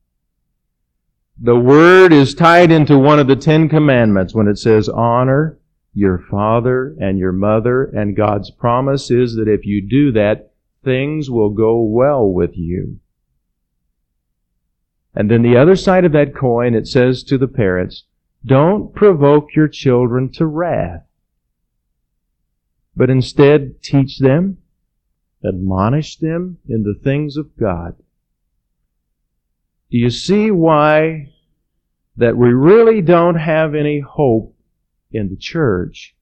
The 1.42 1.58
word 1.58 2.12
is 2.12 2.36
tied 2.36 2.70
into 2.70 2.98
one 2.98 3.18
of 3.18 3.28
the 3.28 3.36
Ten 3.38 3.70
Commandments 3.70 4.36
when 4.36 4.50
it 4.50 4.58
says 4.58 4.90
honor 4.90 5.58
your 5.94 6.18
father 6.18 6.96
and 7.00 7.18
your 7.18 7.32
mother, 7.32 7.86
and 7.86 8.16
God's 8.16 8.52
promise 8.52 9.10
is 9.10 9.36
that 9.36 9.48
if 9.48 9.66
you 9.66 9.82
do 9.82 10.12
that, 10.12 10.52
things 10.84 11.30
will 11.30 11.50
go 11.50 11.82
well 11.82 12.30
with 12.30 12.58
you. 12.58 13.00
And 15.16 15.32
then 15.32 15.42
the 15.42 15.56
other 15.56 15.78
side 15.78 16.04
of 16.04 16.12
that 16.12 16.36
coin, 16.36 16.76
it 16.76 16.88
says 16.88 17.24
to 17.24 17.38
the 17.38 17.48
parents, 17.48 18.04
don't 18.46 18.94
provoke 18.94 19.56
your 19.56 19.70
children 19.70 20.32
to 20.34 20.46
wrath, 20.46 21.04
but 22.98 23.10
instead 23.10 23.82
teach 23.82 24.20
them, 24.20 24.58
admonish 25.44 26.18
them 26.18 26.58
in 26.68 26.84
the 26.84 27.00
things 27.02 27.38
of 27.38 27.56
God. 27.58 27.96
Do 29.92 29.98
you 29.98 30.12
see 30.12 30.52
why 30.52 31.34
that 32.16 32.38
we 32.38 32.54
really 32.54 33.02
don't 33.02 33.36
have 33.36 33.74
any 33.74 34.02
hope 34.02 34.56
in 35.12 35.30
the 35.30 35.36
church 35.36 36.16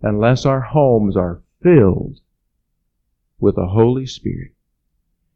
unless 0.00 0.46
our 0.46 0.60
homes 0.60 1.16
are 1.16 1.42
filled 1.60 2.20
with 3.40 3.56
the 3.56 3.66
Holy 3.66 4.06
Spirit? 4.06 4.52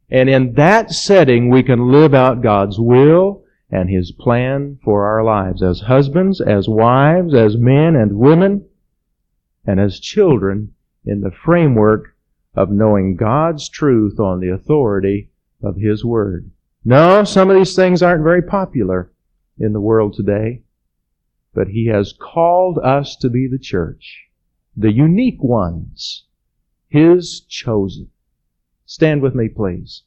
And 0.08 0.28
in 0.28 0.52
that 0.54 0.92
setting, 0.92 1.50
we 1.50 1.64
can 1.64 1.90
live 1.90 2.14
out 2.14 2.42
God's 2.42 2.78
will 2.78 3.44
and 3.70 3.90
His 3.90 4.12
plan 4.12 4.78
for 4.84 5.06
our 5.06 5.24
lives 5.24 5.60
as 5.60 5.80
husbands, 5.80 6.40
as 6.40 6.68
wives, 6.68 7.34
as 7.34 7.56
men 7.56 7.96
and 7.96 8.18
women, 8.18 8.66
and 9.66 9.80
as 9.80 9.98
children 9.98 10.74
in 11.04 11.22
the 11.22 11.32
framework 11.32 12.14
of 12.54 12.70
knowing 12.70 13.16
God's 13.16 13.68
truth 13.68 14.20
on 14.20 14.38
the 14.38 14.50
authority 14.50 15.30
of 15.60 15.76
His 15.76 16.04
Word. 16.04 16.52
No, 16.84 17.24
some 17.24 17.48
of 17.48 17.56
these 17.56 17.74
things 17.74 18.02
aren't 18.02 18.22
very 18.22 18.42
popular 18.42 19.10
in 19.58 19.72
the 19.72 19.80
world 19.80 20.14
today, 20.14 20.62
but 21.54 21.68
He 21.68 21.86
has 21.86 22.12
called 22.12 22.78
us 22.78 23.16
to 23.16 23.30
be 23.30 23.48
the 23.48 23.58
church, 23.58 24.26
the 24.76 24.92
unique 24.92 25.42
ones, 25.42 26.24
His 26.88 27.40
chosen. 27.40 28.10
Stand 28.84 29.22
with 29.22 29.34
me, 29.34 29.48
please. 29.48 30.02